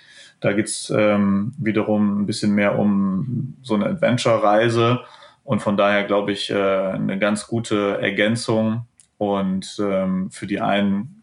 Da 0.40 0.52
geht's 0.52 0.93
ähm, 0.95 1.52
wiederum 1.59 2.23
ein 2.23 2.26
bisschen 2.26 2.55
mehr 2.55 2.78
um 2.78 3.57
so 3.62 3.75
eine 3.75 3.87
Adventure-Reise 3.87 5.00
und 5.45 5.61
von 5.61 5.76
daher 5.76 6.05
glaube 6.05 6.33
ich 6.33 6.50
äh, 6.50 6.55
eine 6.55 7.19
ganz 7.19 7.47
gute 7.47 7.99
Ergänzung 8.00 8.87
Und 9.19 9.76
ähm, 9.81 10.31
für 10.31 10.47
die 10.47 10.61
einen 10.61 11.23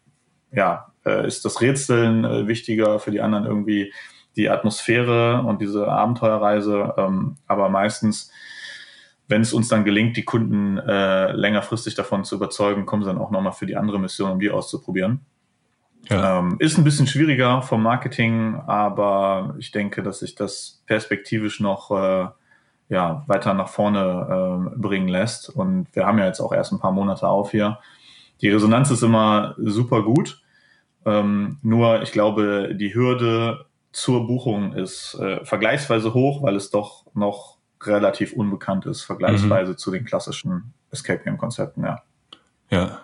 ja, 0.52 0.92
äh, 1.06 1.28
ist 1.28 1.46
das 1.46 1.62
Rätseln 1.62 2.26
äh, 2.26 2.48
wichtiger, 2.48 3.00
für 3.00 3.12
die 3.12 3.22
anderen 3.22 3.46
irgendwie 3.46 3.94
die 4.36 4.50
Atmosphäre 4.50 5.44
und 5.44 5.62
diese 5.62 5.88
Abenteuerreise. 5.88 6.94
Ähm, 6.98 7.36
aber 7.48 7.70
meistens, 7.70 8.32
wenn 9.28 9.42
es 9.42 9.54
uns 9.54 9.68
dann 9.68 9.86
gelingt, 9.86 10.18
die 10.18 10.24
Kunden 10.24 10.78
äh, 10.78 11.32
längerfristig 11.32 11.96
davon 11.96 12.24
zu 12.24 12.36
überzeugen, 12.36 12.86
kommen 12.86 13.04
sie 13.04 13.10
dann 13.10 13.20
auch 13.20 13.32
nochmal 13.32 13.54
für 13.54 13.66
die 13.66 13.76
andere 13.76 14.00
Mission, 14.00 14.32
um 14.32 14.40
die 14.40 14.50
auszuprobieren. 14.50 15.22
Ja. 16.10 16.40
Ähm, 16.40 16.58
ist 16.60 16.78
ein 16.78 16.84
bisschen 16.84 17.08
schwieriger 17.08 17.62
vom 17.62 17.82
Marketing, 17.82 18.56
aber 18.68 19.56
ich 19.58 19.72
denke, 19.72 20.04
dass 20.04 20.20
sich 20.20 20.36
das 20.36 20.84
perspektivisch 20.86 21.60
noch 21.60 21.92
äh, 21.92 22.28
ja, 22.90 23.24
weiter 23.28 23.54
nach 23.54 23.70
vorne 23.70 24.70
äh, 24.74 24.80
bringen 24.80 25.08
lässt. 25.08 25.50
Und 25.50 25.88
wir 25.94 26.06
haben 26.06 26.20
ja 26.20 26.26
jetzt 26.26 26.42
auch 26.42 26.52
erst 26.52 26.74
ein 26.74 26.80
paar 26.80 26.92
Monate 26.92 27.28
auf 27.28 27.52
hier. 27.52 27.80
Die 28.42 28.50
Resonanz 28.50 28.92
ist 28.92 29.04
immer 29.04 29.56
super 29.58 30.04
gut. 30.04 30.42
Ähm, 31.06 31.58
nur 31.62 32.02
ich 32.02 32.12
glaube, 32.12 32.76
die 32.76 32.94
Hürde 32.94 33.66
zur 33.92 34.28
Buchung 34.28 34.74
ist 34.74 35.16
äh, 35.16 35.44
vergleichsweise 35.46 36.14
hoch, 36.14 36.44
weil 36.44 36.56
es 36.56 36.70
doch 36.70 37.06
noch 37.14 37.58
relativ 37.82 38.34
unbekannt 38.34 38.86
ist, 38.86 39.04
vergleichsweise 39.04 39.74
mhm. 39.74 39.78
zu 39.78 39.92
den 39.92 40.06
klassischen 40.06 40.74
Escape 40.92 41.24
Game 41.24 41.38
Konzepten, 41.38 41.84
ja. 41.84 42.02
Ja, 42.70 43.02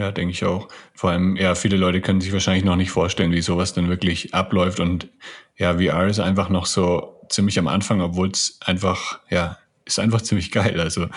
ja, 0.00 0.12
denke 0.12 0.32
ich 0.32 0.44
auch. 0.44 0.68
Vor 0.94 1.10
allem, 1.10 1.36
ja, 1.36 1.54
viele 1.54 1.76
Leute 1.76 2.00
können 2.00 2.22
sich 2.22 2.32
wahrscheinlich 2.32 2.64
noch 2.64 2.76
nicht 2.76 2.90
vorstellen, 2.90 3.32
wie 3.32 3.42
sowas 3.42 3.74
dann 3.74 3.90
wirklich 3.90 4.34
abläuft 4.34 4.80
und 4.80 5.08
ja, 5.56 5.74
VR 5.76 6.06
ist 6.06 6.20
einfach 6.20 6.48
noch 6.48 6.64
so 6.64 7.20
ziemlich 7.28 7.58
am 7.58 7.68
Anfang, 7.68 8.00
obwohl 8.00 8.30
es 8.30 8.58
einfach, 8.64 9.20
ja, 9.28 9.58
ist 9.84 9.98
einfach 9.98 10.20
ziemlich 10.22 10.50
geil. 10.50 10.80
Also 10.80 11.08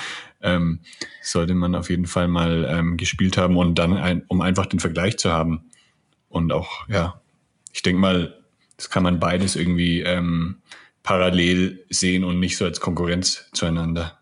ähm, 0.41 0.81
sollte 1.21 1.55
man 1.55 1.75
auf 1.75 1.89
jeden 1.89 2.07
Fall 2.07 2.27
mal 2.27 2.67
ähm, 2.69 2.97
gespielt 2.97 3.37
haben 3.37 3.55
und 3.55 3.79
dann, 3.79 3.95
ein, 3.95 4.23
um 4.27 4.41
einfach 4.41 4.65
den 4.65 4.81
Vergleich 4.81 5.17
zu 5.17 5.31
haben. 5.31 5.71
Und 6.27 6.51
auch, 6.51 6.87
ja, 6.89 7.21
ich 7.71 7.83
denke 7.83 8.01
mal, 8.01 8.37
das 8.75 8.89
kann 8.89 9.03
man 9.03 9.19
beides 9.19 9.55
irgendwie 9.55 10.01
ähm, 10.01 10.57
parallel 11.03 11.85
sehen 11.89 12.25
und 12.25 12.41
nicht 12.41 12.57
so 12.57 12.65
als 12.65 12.81
Konkurrenz 12.81 13.49
zueinander. 13.53 14.19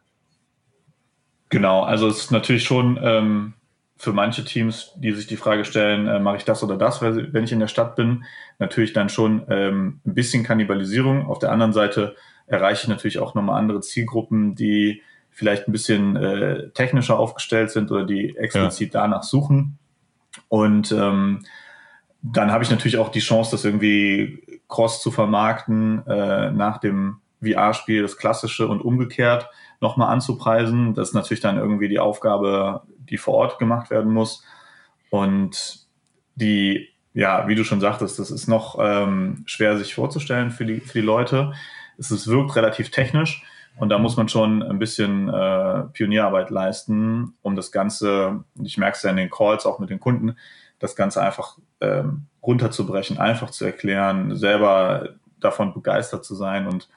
Genau, 1.49 1.81
also 1.81 2.07
es 2.07 2.19
ist 2.19 2.31
natürlich 2.31 2.63
schon 2.63 2.99
ähm, 3.01 3.53
für 4.01 4.13
manche 4.13 4.43
Teams, 4.43 4.93
die 4.95 5.11
sich 5.11 5.27
die 5.27 5.37
Frage 5.37 5.63
stellen, 5.63 6.07
äh, 6.07 6.19
mache 6.19 6.37
ich 6.37 6.43
das 6.43 6.63
oder 6.63 6.75
das, 6.75 7.03
wenn 7.03 7.43
ich 7.43 7.51
in 7.51 7.59
der 7.59 7.67
Stadt 7.67 7.95
bin, 7.95 8.23
natürlich 8.57 8.93
dann 8.93 9.09
schon 9.09 9.43
ähm, 9.47 9.99
ein 10.07 10.15
bisschen 10.15 10.43
Kannibalisierung. 10.43 11.27
Auf 11.27 11.37
der 11.37 11.51
anderen 11.51 11.71
Seite 11.71 12.15
erreiche 12.47 12.81
ich 12.81 12.87
natürlich 12.87 13.19
auch 13.19 13.35
nochmal 13.35 13.59
andere 13.59 13.79
Zielgruppen, 13.81 14.55
die 14.55 15.03
vielleicht 15.29 15.67
ein 15.67 15.71
bisschen 15.71 16.15
äh, 16.15 16.69
technischer 16.71 17.19
aufgestellt 17.19 17.69
sind 17.69 17.91
oder 17.91 18.03
die 18.03 18.35
explizit 18.37 18.95
ja. 18.95 19.01
danach 19.01 19.21
suchen. 19.21 19.77
Und 20.49 20.91
ähm, 20.91 21.45
dann 22.23 22.51
habe 22.51 22.63
ich 22.63 22.71
natürlich 22.71 22.97
auch 22.97 23.09
die 23.09 23.19
Chance, 23.19 23.51
das 23.51 23.65
irgendwie 23.65 24.61
cross 24.67 25.03
zu 25.03 25.11
vermarkten, 25.11 26.07
äh, 26.07 26.49
nach 26.49 26.79
dem 26.79 27.17
VR-Spiel 27.43 28.01
das 28.01 28.17
klassische 28.17 28.67
und 28.67 28.81
umgekehrt 28.81 29.49
nochmal 29.79 30.13
anzupreisen. 30.13 30.93
Das 30.93 31.09
ist 31.09 31.15
natürlich 31.15 31.41
dann 31.41 31.57
irgendwie 31.57 31.89
die 31.89 31.99
Aufgabe, 31.99 32.83
die 32.97 33.17
vor 33.17 33.33
Ort 33.33 33.59
gemacht 33.59 33.89
werden 33.89 34.13
muss. 34.13 34.43
Und 35.09 35.85
die, 36.35 36.89
ja, 37.13 37.47
wie 37.47 37.55
du 37.55 37.63
schon 37.63 37.81
sagtest, 37.81 38.19
das 38.19 38.31
ist 38.31 38.47
noch 38.47 38.77
ähm, 38.79 39.43
schwer 39.45 39.77
sich 39.77 39.93
vorzustellen 39.93 40.51
für 40.51 40.65
die, 40.65 40.79
für 40.79 40.99
die 40.99 41.05
Leute. 41.05 41.53
Es 41.97 42.11
ist, 42.11 42.27
wirkt 42.27 42.55
relativ 42.55 42.91
technisch 42.91 43.43
und 43.75 43.89
da 43.89 43.97
muss 43.97 44.17
man 44.17 44.29
schon 44.29 44.63
ein 44.63 44.79
bisschen 44.79 45.29
äh, 45.29 45.83
Pionierarbeit 45.93 46.49
leisten, 46.49 47.33
um 47.41 47.55
das 47.55 47.71
Ganze, 47.71 48.43
ich 48.61 48.77
merke 48.77 48.97
es 48.97 49.03
ja 49.03 49.09
in 49.09 49.17
den 49.17 49.29
Calls 49.29 49.65
auch 49.65 49.79
mit 49.79 49.89
den 49.89 49.99
Kunden, 49.99 50.35
das 50.79 50.95
Ganze 50.95 51.21
einfach 51.21 51.57
ähm, 51.79 52.27
runterzubrechen, 52.43 53.17
einfach 53.17 53.49
zu 53.51 53.65
erklären, 53.65 54.35
selber 54.35 55.09
davon 55.39 55.73
begeistert 55.73 56.25
zu 56.25 56.35
sein 56.35 56.67
und 56.67 56.89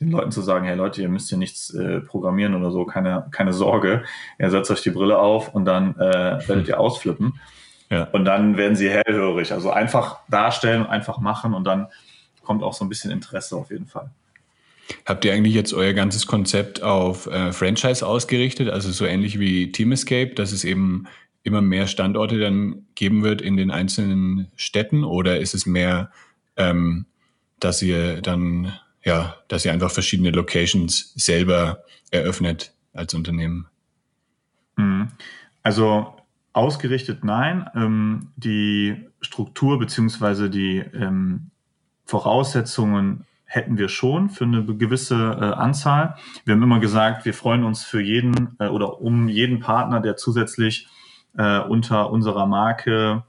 den 0.00 0.10
Leuten 0.10 0.30
zu 0.30 0.40
sagen, 0.40 0.64
hey 0.64 0.76
Leute, 0.76 1.02
ihr 1.02 1.08
müsst 1.08 1.28
hier 1.28 1.38
nichts 1.38 1.74
äh, 1.74 2.00
programmieren 2.00 2.54
oder 2.54 2.70
so, 2.70 2.84
keine, 2.84 3.26
keine 3.30 3.52
Sorge. 3.52 4.04
Ihr 4.38 4.50
setzt 4.50 4.70
euch 4.70 4.82
die 4.82 4.90
Brille 4.90 5.18
auf 5.18 5.54
und 5.54 5.66
dann 5.66 5.94
äh, 5.96 6.48
werdet 6.48 6.68
ihr 6.68 6.80
ausflippen. 6.80 7.38
Ja. 7.90 8.04
Und 8.12 8.24
dann 8.24 8.56
werden 8.56 8.76
sie 8.76 8.88
hellhörig. 8.88 9.52
Also 9.52 9.70
einfach 9.70 10.18
darstellen, 10.28 10.86
einfach 10.86 11.18
machen 11.18 11.54
und 11.54 11.64
dann 11.64 11.88
kommt 12.42 12.62
auch 12.62 12.72
so 12.72 12.84
ein 12.84 12.88
bisschen 12.88 13.10
Interesse 13.10 13.56
auf 13.56 13.70
jeden 13.70 13.86
Fall. 13.86 14.10
Habt 15.06 15.24
ihr 15.24 15.32
eigentlich 15.32 15.54
jetzt 15.54 15.72
euer 15.72 15.92
ganzes 15.92 16.26
Konzept 16.26 16.82
auf 16.82 17.26
äh, 17.26 17.52
Franchise 17.52 18.06
ausgerichtet, 18.06 18.70
also 18.70 18.90
so 18.90 19.04
ähnlich 19.04 19.38
wie 19.38 19.70
Team 19.70 19.92
Escape, 19.92 20.34
dass 20.34 20.52
es 20.52 20.64
eben 20.64 21.06
immer 21.42 21.62
mehr 21.62 21.86
Standorte 21.86 22.38
dann 22.38 22.86
geben 22.94 23.22
wird 23.22 23.40
in 23.40 23.56
den 23.56 23.70
einzelnen 23.70 24.48
Städten 24.56 25.04
oder 25.04 25.38
ist 25.38 25.54
es 25.54 25.66
mehr, 25.66 26.10
ähm, 26.56 27.06
dass 27.58 27.82
ihr 27.82 28.20
dann, 28.20 28.72
ja, 29.04 29.36
dass 29.48 29.64
ihr 29.64 29.72
einfach 29.72 29.90
verschiedene 29.90 30.30
Locations 30.30 31.12
selber 31.14 31.84
eröffnet 32.10 32.72
als 32.92 33.14
Unternehmen? 33.14 33.66
Mhm. 34.76 35.08
Also 35.62 36.14
ausgerichtet 36.52 37.24
nein. 37.24 37.68
Ähm, 37.74 38.32
die 38.36 39.06
Struktur 39.20 39.78
beziehungsweise 39.78 40.50
die 40.50 40.78
ähm, 40.78 41.50
Voraussetzungen 42.04 43.26
hätten 43.44 43.78
wir 43.78 43.88
schon 43.88 44.30
für 44.30 44.44
eine 44.44 44.64
gewisse 44.64 45.16
äh, 45.16 45.44
Anzahl. 45.54 46.16
Wir 46.44 46.54
haben 46.54 46.62
immer 46.62 46.80
gesagt, 46.80 47.24
wir 47.24 47.34
freuen 47.34 47.64
uns 47.64 47.84
für 47.84 48.00
jeden 48.00 48.56
äh, 48.58 48.68
oder 48.68 49.00
um 49.00 49.28
jeden 49.28 49.60
Partner, 49.60 50.00
der 50.00 50.16
zusätzlich 50.16 50.86
äh, 51.36 51.58
unter 51.60 52.10
unserer 52.10 52.46
Marke 52.46 53.24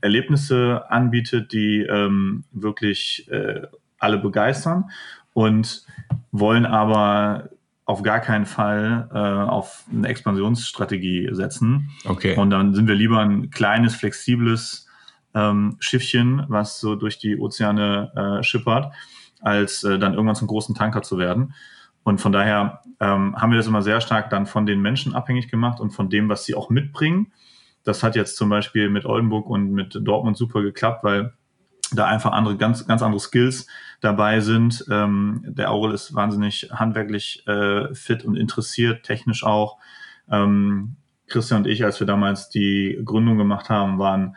Erlebnisse 0.00 0.84
anbietet, 0.88 1.52
die 1.52 1.80
ähm, 1.82 2.44
wirklich 2.52 3.28
äh, 3.30 3.66
alle 4.00 4.18
begeistern 4.18 4.90
und 5.32 5.86
wollen 6.32 6.66
aber 6.66 7.50
auf 7.84 8.02
gar 8.02 8.20
keinen 8.20 8.46
Fall 8.46 9.08
äh, 9.12 9.18
auf 9.18 9.84
eine 9.92 10.08
Expansionsstrategie 10.08 11.28
setzen. 11.32 11.90
Okay. 12.04 12.36
Und 12.36 12.50
dann 12.50 12.74
sind 12.74 12.86
wir 12.86 12.94
lieber 12.94 13.18
ein 13.18 13.50
kleines, 13.50 13.94
flexibles 13.96 14.86
ähm, 15.34 15.76
Schiffchen, 15.80 16.44
was 16.48 16.80
so 16.80 16.94
durch 16.94 17.18
die 17.18 17.38
Ozeane 17.38 18.38
äh, 18.40 18.42
schippert, 18.42 18.92
als 19.40 19.82
äh, 19.84 19.98
dann 19.98 20.14
irgendwann 20.14 20.36
zum 20.36 20.48
großen 20.48 20.74
Tanker 20.74 21.02
zu 21.02 21.18
werden. 21.18 21.54
Und 22.02 22.20
von 22.20 22.32
daher 22.32 22.80
ähm, 23.00 23.36
haben 23.36 23.50
wir 23.50 23.58
das 23.58 23.66
immer 23.66 23.82
sehr 23.82 24.00
stark 24.00 24.30
dann 24.30 24.46
von 24.46 24.66
den 24.66 24.80
Menschen 24.80 25.14
abhängig 25.14 25.50
gemacht 25.50 25.80
und 25.80 25.90
von 25.90 26.08
dem, 26.08 26.28
was 26.28 26.44
sie 26.44 26.54
auch 26.54 26.70
mitbringen. 26.70 27.32
Das 27.82 28.02
hat 28.02 28.14
jetzt 28.14 28.36
zum 28.36 28.48
Beispiel 28.48 28.88
mit 28.88 29.04
Oldenburg 29.04 29.48
und 29.48 29.72
mit 29.72 29.98
Dortmund 30.00 30.36
super 30.36 30.62
geklappt, 30.62 31.02
weil 31.02 31.32
da 31.92 32.06
einfach 32.06 32.32
andere, 32.32 32.56
ganz, 32.56 32.86
ganz 32.86 33.02
andere 33.02 33.20
Skills 33.20 33.66
dabei 34.00 34.40
sind. 34.40 34.84
Ähm, 34.90 35.42
der 35.46 35.70
Aurel 35.70 35.94
ist 35.94 36.14
wahnsinnig 36.14 36.70
handwerklich 36.72 37.46
äh, 37.46 37.94
fit 37.94 38.24
und 38.24 38.36
interessiert, 38.36 39.04
technisch 39.04 39.44
auch. 39.44 39.78
Ähm, 40.30 40.96
Christian 41.28 41.62
und 41.62 41.66
ich, 41.66 41.84
als 41.84 42.00
wir 42.00 42.06
damals 42.06 42.48
die 42.48 43.00
Gründung 43.04 43.38
gemacht 43.38 43.70
haben, 43.70 43.98
waren 43.98 44.36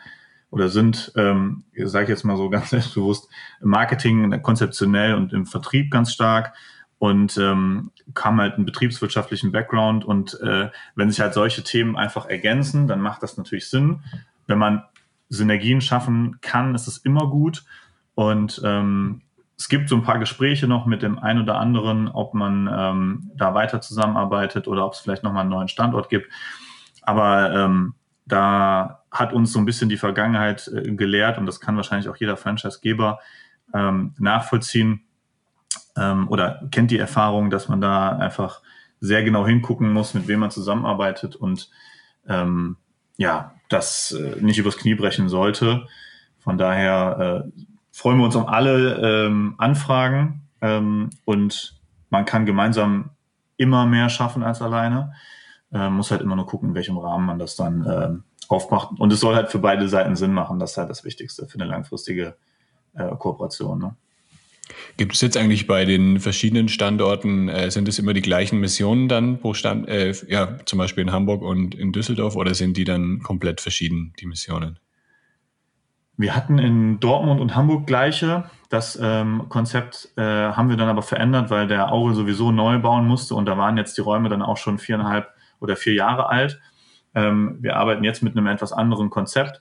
oder 0.50 0.68
sind, 0.68 1.12
ähm, 1.16 1.64
sage 1.76 2.04
ich 2.04 2.10
jetzt 2.10 2.24
mal 2.24 2.36
so 2.36 2.48
ganz 2.48 2.70
selbstbewusst, 2.70 3.28
im 3.60 3.70
Marketing 3.70 4.40
konzeptionell 4.42 5.14
und 5.14 5.32
im 5.32 5.46
Vertrieb 5.46 5.90
ganz 5.90 6.12
stark 6.12 6.54
und 6.98 7.36
ähm, 7.38 7.90
kam 8.14 8.40
halt 8.40 8.54
einen 8.54 8.64
betriebswirtschaftlichen 8.64 9.50
Background 9.50 10.04
und 10.04 10.40
äh, 10.40 10.70
wenn 10.94 11.10
sich 11.10 11.20
halt 11.20 11.34
solche 11.34 11.64
Themen 11.64 11.96
einfach 11.96 12.26
ergänzen, 12.26 12.86
dann 12.86 13.00
macht 13.00 13.22
das 13.22 13.36
natürlich 13.36 13.68
Sinn. 13.68 14.00
Wenn 14.46 14.58
man 14.58 14.84
Synergien 15.28 15.80
schaffen 15.80 16.38
kann, 16.40 16.74
ist 16.74 16.86
es 16.86 16.98
immer 16.98 17.28
gut 17.28 17.64
und 18.14 18.60
ähm, 18.64 19.22
es 19.56 19.68
gibt 19.68 19.88
so 19.88 19.96
ein 19.96 20.02
paar 20.02 20.18
Gespräche 20.18 20.66
noch 20.66 20.86
mit 20.86 21.02
dem 21.02 21.18
einen 21.18 21.42
oder 21.42 21.58
anderen, 21.58 22.08
ob 22.08 22.34
man 22.34 22.68
ähm, 22.72 23.30
da 23.36 23.54
weiter 23.54 23.80
zusammenarbeitet 23.80 24.66
oder 24.66 24.84
ob 24.84 24.94
es 24.94 24.98
vielleicht 24.98 25.22
nochmal 25.22 25.42
einen 25.42 25.50
neuen 25.50 25.68
Standort 25.68 26.08
gibt. 26.08 26.30
Aber 27.02 27.54
ähm, 27.54 27.94
da 28.26 29.04
hat 29.10 29.32
uns 29.32 29.52
so 29.52 29.58
ein 29.58 29.64
bisschen 29.64 29.88
die 29.88 29.96
Vergangenheit 29.96 30.68
äh, 30.68 30.92
gelehrt 30.94 31.38
und 31.38 31.46
das 31.46 31.60
kann 31.60 31.76
wahrscheinlich 31.76 32.08
auch 32.08 32.16
jeder 32.16 32.36
Franchisegeber 32.36 33.20
ähm, 33.72 34.14
nachvollziehen 34.18 35.04
ähm, 35.96 36.28
oder 36.28 36.62
kennt 36.70 36.90
die 36.90 36.98
Erfahrung, 36.98 37.50
dass 37.50 37.68
man 37.68 37.80
da 37.80 38.16
einfach 38.16 38.60
sehr 39.00 39.22
genau 39.22 39.46
hingucken 39.46 39.92
muss, 39.92 40.14
mit 40.14 40.26
wem 40.26 40.40
man 40.40 40.50
zusammenarbeitet 40.50 41.36
und 41.36 41.70
ähm, 42.26 42.76
ja, 43.16 43.54
das 43.68 44.12
äh, 44.12 44.40
nicht 44.40 44.58
übers 44.58 44.76
Knie 44.76 44.94
brechen 44.94 45.28
sollte. 45.28 45.86
Von 46.38 46.58
daher 46.58 47.44
äh, 47.46 47.62
freuen 47.92 48.18
wir 48.18 48.24
uns 48.24 48.36
um 48.36 48.46
alle 48.46 49.26
ähm, 49.26 49.54
Anfragen 49.58 50.42
ähm, 50.60 51.10
und 51.24 51.74
man 52.10 52.24
kann 52.24 52.46
gemeinsam 52.46 53.10
immer 53.56 53.86
mehr 53.86 54.08
schaffen 54.08 54.42
als 54.42 54.62
alleine. 54.62 55.14
Äh, 55.72 55.88
muss 55.90 56.10
halt 56.10 56.20
immer 56.20 56.36
nur 56.36 56.46
gucken, 56.46 56.70
in 56.70 56.74
welchem 56.74 56.98
Rahmen 56.98 57.26
man 57.26 57.38
das 57.38 57.56
dann 57.56 57.84
äh, 57.84 58.10
aufmacht. 58.48 58.98
Und 58.98 59.12
es 59.12 59.20
soll 59.20 59.34
halt 59.34 59.50
für 59.50 59.58
beide 59.58 59.88
Seiten 59.88 60.16
Sinn 60.16 60.32
machen. 60.32 60.58
Das 60.58 60.72
ist 60.72 60.76
halt 60.76 60.90
das 60.90 61.04
Wichtigste 61.04 61.46
für 61.46 61.58
eine 61.58 61.68
langfristige 61.68 62.36
äh, 62.94 63.08
Kooperation. 63.16 63.78
Ne? 63.78 63.96
Gibt 64.96 65.14
es 65.14 65.20
jetzt 65.20 65.36
eigentlich 65.36 65.66
bei 65.66 65.84
den 65.84 66.20
verschiedenen 66.20 66.68
Standorten, 66.68 67.48
äh, 67.48 67.70
sind 67.70 67.88
es 67.88 67.98
immer 67.98 68.14
die 68.14 68.22
gleichen 68.22 68.60
Missionen 68.60 69.08
dann 69.08 69.40
pro 69.40 69.54
Stand, 69.54 69.88
äh, 69.88 70.14
ja, 70.28 70.58
zum 70.64 70.78
Beispiel 70.78 71.02
in 71.02 71.12
Hamburg 71.12 71.42
und 71.42 71.74
in 71.74 71.92
Düsseldorf 71.92 72.36
oder 72.36 72.54
sind 72.54 72.76
die 72.76 72.84
dann 72.84 73.20
komplett 73.20 73.60
verschieden, 73.60 74.14
die 74.20 74.26
Missionen? 74.26 74.78
Wir 76.16 76.36
hatten 76.36 76.58
in 76.58 77.00
Dortmund 77.00 77.40
und 77.40 77.56
Hamburg 77.56 77.86
gleiche. 77.86 78.44
Das 78.68 78.98
ähm, 79.00 79.46
Konzept 79.48 80.12
äh, 80.16 80.22
haben 80.22 80.68
wir 80.68 80.76
dann 80.76 80.88
aber 80.88 81.02
verändert, 81.02 81.50
weil 81.50 81.66
der 81.66 81.92
Aure 81.92 82.14
sowieso 82.14 82.52
neu 82.52 82.78
bauen 82.78 83.06
musste 83.06 83.34
und 83.34 83.46
da 83.46 83.58
waren 83.58 83.76
jetzt 83.76 83.98
die 83.98 84.00
Räume 84.00 84.28
dann 84.28 84.42
auch 84.42 84.56
schon 84.56 84.78
viereinhalb 84.78 85.28
oder 85.60 85.76
vier 85.76 85.94
Jahre 85.94 86.28
alt. 86.28 86.60
Ähm, 87.14 87.58
wir 87.60 87.76
arbeiten 87.76 88.04
jetzt 88.04 88.22
mit 88.22 88.36
einem 88.36 88.46
etwas 88.46 88.72
anderen 88.72 89.10
Konzept 89.10 89.60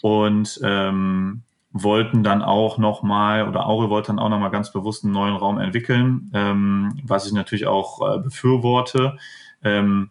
und 0.00 0.58
ähm, 0.64 1.42
wollten 1.72 2.24
dann 2.24 2.42
auch 2.42 2.78
nochmal, 2.78 3.48
oder 3.48 3.66
Aure 3.66 3.90
wollte 3.90 4.08
dann 4.08 4.18
auch 4.18 4.28
nochmal 4.28 4.50
ganz 4.50 4.72
bewusst 4.72 5.04
einen 5.04 5.12
neuen 5.12 5.36
Raum 5.36 5.58
entwickeln, 5.58 6.30
ähm, 6.34 7.00
was 7.04 7.26
ich 7.26 7.32
natürlich 7.32 7.66
auch 7.66 8.00
äh, 8.00 8.18
befürworte. 8.18 9.18
Ähm, 9.62 10.10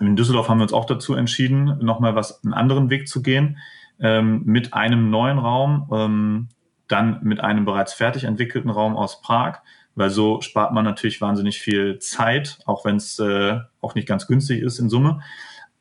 in 0.00 0.16
Düsseldorf 0.16 0.48
haben 0.48 0.58
wir 0.58 0.64
uns 0.64 0.72
auch 0.72 0.84
dazu 0.84 1.14
entschieden, 1.14 1.78
nochmal 1.80 2.14
was 2.14 2.44
einen 2.44 2.54
anderen 2.54 2.90
Weg 2.90 3.08
zu 3.08 3.22
gehen, 3.22 3.58
ähm, 4.00 4.42
mit 4.44 4.74
einem 4.74 5.10
neuen 5.10 5.38
Raum, 5.38 5.88
ähm, 5.92 6.48
dann 6.86 7.18
mit 7.22 7.40
einem 7.40 7.64
bereits 7.64 7.92
fertig 7.92 8.24
entwickelten 8.24 8.70
Raum 8.70 8.96
aus 8.96 9.20
Prag, 9.20 9.58
weil 9.94 10.10
so 10.10 10.40
spart 10.40 10.72
man 10.72 10.84
natürlich 10.84 11.20
wahnsinnig 11.20 11.58
viel 11.58 11.98
Zeit, 11.98 12.60
auch 12.66 12.84
wenn 12.84 12.96
es 12.96 13.18
äh, 13.18 13.58
auch 13.80 13.94
nicht 13.96 14.06
ganz 14.06 14.26
günstig 14.28 14.62
ist 14.62 14.78
in 14.78 14.88
Summe. 14.88 15.20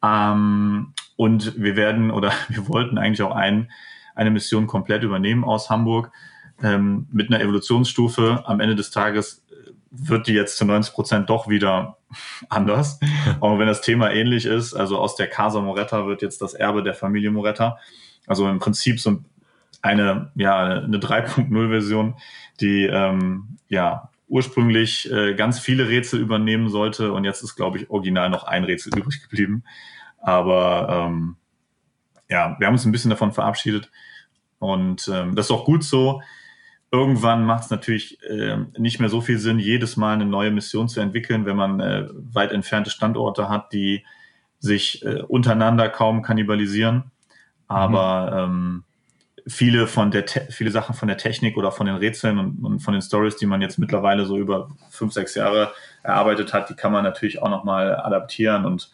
Ähm, 0.04 0.94
und 1.16 1.60
wir 1.62 1.76
werden 1.76 2.10
oder 2.10 2.32
wir 2.50 2.68
wollten 2.68 2.98
eigentlich 2.98 3.22
auch 3.22 3.36
einen 3.36 3.70
eine 4.18 4.32
Mission 4.32 4.68
komplett 4.68 5.04
übernehmen 5.04 5.44
aus 5.44 5.70
Hamburg 5.70 6.12
ähm, 6.64 7.08
mit 7.12 7.30
einer 7.30 7.42
Evolutionsstufe. 7.42 8.44
Am 8.46 8.60
Ende 8.60 8.76
des 8.76 8.92
Tages 8.92 9.46
äh, 9.50 9.72
wird 9.92 10.28
die 10.28 10.34
jetzt 10.34 10.58
zu 10.58 10.66
90 10.66 10.94
Prozent 10.94 11.30
doch 11.30 11.48
wieder 11.48 11.98
anders. 12.50 13.00
Auch 13.40 13.60
wenn 13.60 13.68
das 13.68 13.82
Thema 13.82 14.12
ähnlich 14.12 14.46
ist. 14.46 14.74
Also 14.74 14.98
aus 14.98 15.16
der 15.16 15.28
Casa 15.28 15.62
Moretta 15.62 16.08
wird 16.08 16.22
jetzt 16.22 16.42
das 16.42 16.54
Erbe 16.54 16.84
der 16.84 16.96
Familie 16.96 17.32
Moretta. 17.32 17.78
Also 18.26 18.50
im 18.50 18.60
Prinzip 18.60 19.00
so 19.00 19.20
eine, 19.82 20.32
ja, 20.36 20.64
eine 20.64 20.98
3.0-Version, 20.98 22.16
die 22.60 22.86
ähm, 22.86 23.58
ja 23.70 24.10
ursprünglich 24.28 25.10
äh, 25.12 25.36
ganz 25.36 25.60
viele 25.60 25.88
Rätsel 25.88 26.20
übernehmen 26.20 26.70
sollte. 26.70 27.14
Und 27.14 27.24
jetzt 27.24 27.44
ist, 27.44 27.56
glaube 27.56 27.78
ich, 27.78 27.90
original 27.90 28.30
noch 28.30 28.44
ein 28.44 28.64
Rätsel 28.64 28.98
übrig 28.98 29.22
geblieben. 29.22 29.64
Aber 30.20 31.08
ähm, 31.08 31.38
ja, 32.30 32.56
wir 32.60 32.68
haben 32.68 32.74
uns 32.74 32.86
ein 32.86 32.92
bisschen 32.92 33.10
davon 33.10 33.34
verabschiedet. 33.34 33.90
Und 34.60 35.10
ähm, 35.14 35.36
das 35.36 35.48
ist 35.48 35.52
auch 35.52 35.66
gut 35.66 35.84
so. 35.84 36.22
Irgendwann 36.92 37.46
macht 37.46 37.66
es 37.66 37.70
natürlich 37.70 38.22
äh, 38.24 38.58
nicht 38.78 39.00
mehr 39.00 39.10
so 39.10 39.22
viel 39.22 39.40
Sinn, 39.40 39.60
jedes 39.60 39.98
Mal 39.98 40.14
eine 40.14 40.26
neue 40.26 40.52
Mission 40.52 40.88
zu 40.88 41.02
entwickeln, 41.02 41.46
wenn 41.46 41.58
man 41.58 41.80
äh, 41.80 42.08
weit 42.34 42.52
entfernte 42.52 42.90
Standorte 42.90 43.50
hat, 43.50 43.74
die 43.74 44.06
sich 44.60 45.06
äh, 45.06 45.22
untereinander 45.22 45.90
kaum 45.90 46.22
kannibalisieren. 46.22 47.12
Aber 47.68 48.48
mhm. 48.48 48.56
ähm, 48.56 48.84
viele 49.48 49.88
von 49.88 50.12
der 50.12 50.26
viele 50.50 50.72
Sachen 50.72 50.96
von 50.96 51.08
der 51.08 51.18
Technik 51.18 51.58
oder 51.58 51.72
von 51.72 51.88
den 51.88 51.96
Rätseln 51.96 52.38
und, 52.40 52.64
und, 52.64 52.80
von 52.80 52.94
den 52.94 53.02
Stories, 53.02 53.38
die 53.38 53.46
man 53.46 53.62
jetzt 53.62 53.78
mittlerweile 53.78 54.26
so 54.26 54.38
über 54.38 54.70
fünf, 54.90 55.14
sechs 55.14 55.36
Jahre 55.36 55.72
erarbeitet 56.04 56.54
hat, 56.54 56.70
die 56.70 56.76
kann 56.76 56.92
man 56.92 57.04
natürlich 57.04 57.42
auch 57.42 57.50
nochmal 57.50 57.96
adaptieren 57.96 58.66
und 58.66 58.92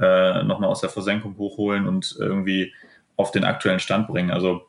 äh, 0.00 0.42
nochmal 0.42 0.70
aus 0.70 0.80
der 0.80 0.90
Versenkung 0.90 1.36
hochholen 1.38 1.86
und 1.86 2.16
irgendwie 2.18 2.72
auf 3.16 3.30
den 3.30 3.44
aktuellen 3.44 3.80
Stand 3.80 4.08
bringen. 4.08 4.30
Also 4.30 4.66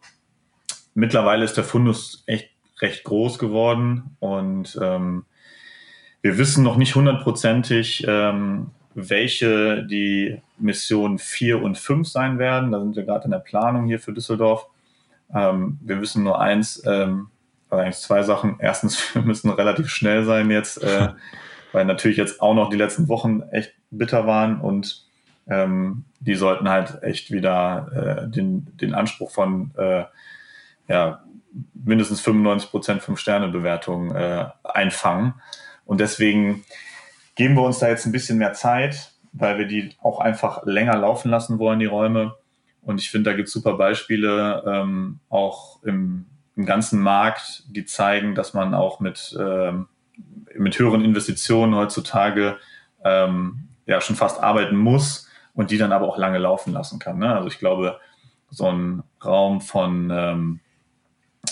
mittlerweile 0.94 1.46
ist 1.46 1.58
der 1.58 1.64
Fundus 1.64 2.24
echt 2.26 2.50
recht 2.80 3.04
groß 3.04 3.40
geworden 3.40 4.16
und 4.20 4.78
ähm, 4.82 5.26
wir 6.22 6.38
wissen 6.38 6.64
noch 6.64 6.78
nicht 6.78 6.96
hundertprozentig, 6.96 8.06
ähm, 8.08 8.72
welche 8.94 9.84
die 9.84 10.42
Mission 10.58 11.20
4 11.20 11.62
und 11.62 11.78
5 11.78 12.08
sein 12.08 12.40
werden. 12.40 12.72
Da 12.72 12.80
sind 12.80 12.96
wir 12.96 13.04
gerade 13.04 13.26
in 13.26 13.32
der 13.32 13.40
Planung 13.40 13.86
hier 13.86 14.00
für 14.00 14.14
Düsseldorf. 14.14 14.68
Ähm, 15.34 15.80
wir 15.82 16.02
wissen 16.02 16.24
nur 16.24 16.40
eins, 16.42 16.84
ähm, 16.86 17.30
also 17.70 17.84
eigentlich 17.84 17.98
zwei 17.98 18.24
Sachen. 18.24 18.58
Erstens, 18.60 19.00
wir 19.16 19.22
müssen 19.22 19.50
relativ 19.52 19.90
schnell 19.90 20.24
sein 20.24 20.50
jetzt, 20.50 20.84
äh, 20.84 21.10
weil 21.72 21.86
natürlich 21.86 22.18
jetzt 22.18 22.42
auch 22.42 22.56
noch 22.56 22.70
die 22.70 22.78
letzten 22.78 23.08
Wochen 23.08 23.42
echt 23.52 23.74
bitter 23.92 24.26
waren 24.26 24.60
und 24.60 25.07
ähm, 25.50 26.06
die 26.20 26.36
sollten 26.36 26.70
halt 26.70 27.04
echt 27.04 27.32
wieder 27.32 28.26
äh, 28.26 28.30
den, 28.30 28.68
den 28.78 28.94
Anspruch 28.94 29.32
von 29.32 29.72
äh, 29.78 30.06
ja, 30.88 31.24
mindestens 31.74 32.22
95 32.22 32.70
Prozent 32.70 33.02
Fünf-Sterne-Bewertung 33.02 34.16
äh, 34.16 34.46
einfangen. 34.64 35.36
Und 35.86 36.00
deswegen 36.00 36.64
geben 37.36 37.56
wir 37.56 37.64
uns 37.64 37.80
da 37.80 37.88
jetzt 37.88 38.06
ein 38.06 38.12
bisschen 38.12 38.38
mehr 38.38 38.54
Zeit, 38.54 39.12
weil 39.32 39.58
wir 39.58 39.68
die 39.68 39.92
auch 40.02 40.20
einfach 40.20 40.66
länger 40.66 40.98
laufen 40.98 41.30
lassen 41.30 41.60
wollen, 41.60 41.80
die 41.80 41.86
Räume. 41.86 42.36
Und 42.82 43.00
ich 43.02 43.10
finde, 43.10 43.32
da 43.32 43.36
gibt 43.36 43.48
es 43.48 43.54
super 43.54 43.74
Beispiele, 43.74 44.64
ähm, 44.66 45.20
auch 45.30 45.84
im, 45.84 46.26
im 46.56 46.66
ganzen 46.66 47.00
Markt, 47.02 47.64
die 47.70 47.86
zeigen, 47.86 48.34
dass 48.34 48.54
man 48.54 48.74
auch 48.74 49.00
mit, 49.00 49.38
ähm, 49.40 49.88
mit 50.56 50.80
höheren 50.80 51.04
Investitionen 51.04 51.76
heutzutage 51.76 52.58
ähm, 53.04 53.68
ja 53.86 54.02
schon 54.02 54.16
fast 54.16 54.42
arbeiten 54.42 54.76
muss 54.76 55.27
und 55.58 55.72
die 55.72 55.78
dann 55.78 55.92
aber 55.92 56.08
auch 56.08 56.18
lange 56.18 56.38
laufen 56.38 56.72
lassen 56.72 57.00
kann. 57.00 57.18
Ne? 57.18 57.36
Also 57.36 57.50
ich 57.50 57.60
glaube, 57.60 58.00
so 58.50 58.72
ein 58.72 59.04
Raum 59.26 59.60
von 59.60 60.10
ähm, 60.10 60.60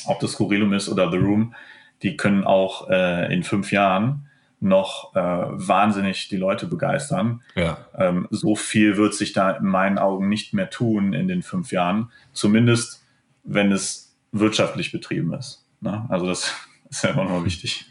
ob 0.06 0.20
das 0.20 0.34
Skurrilum 0.34 0.74
ist 0.74 0.88
oder 0.88 1.12
The 1.12 1.18
Room, 1.18 1.56
die 2.04 2.16
können 2.16 2.44
auch 2.44 2.90
äh, 2.90 3.34
in 3.34 3.44
fünf 3.44 3.72
Jahren 3.72 4.28
noch 4.60 5.16
äh, 5.16 5.20
wahnsinnig 5.20 6.30
die 6.30 6.38
Leute 6.38 6.68
begeistern. 6.68 7.42
Ja. 7.56 7.78
Ähm, 7.98 8.28
so 8.30 8.56
viel 8.56 8.96
wird 8.96 9.14
sich 9.14 9.34
da 9.34 9.52
in 9.52 9.66
meinen 9.66 9.98
Augen 9.98 10.30
nicht 10.30 10.54
mehr 10.54 10.70
tun 10.70 11.14
in 11.14 11.28
den 11.28 11.42
fünf 11.42 11.72
Jahren, 11.72 12.12
zumindest 12.32 13.04
wenn 13.44 13.72
es 13.72 14.16
wirtschaftlich 14.32 14.92
betrieben 14.92 15.34
ist. 15.34 15.66
Ne? 15.82 16.06
Also 16.10 16.28
das 16.28 16.54
ist 16.90 17.04
ja 17.04 17.12
immer 17.12 17.26
noch 17.26 17.44
wichtig. 17.44 17.86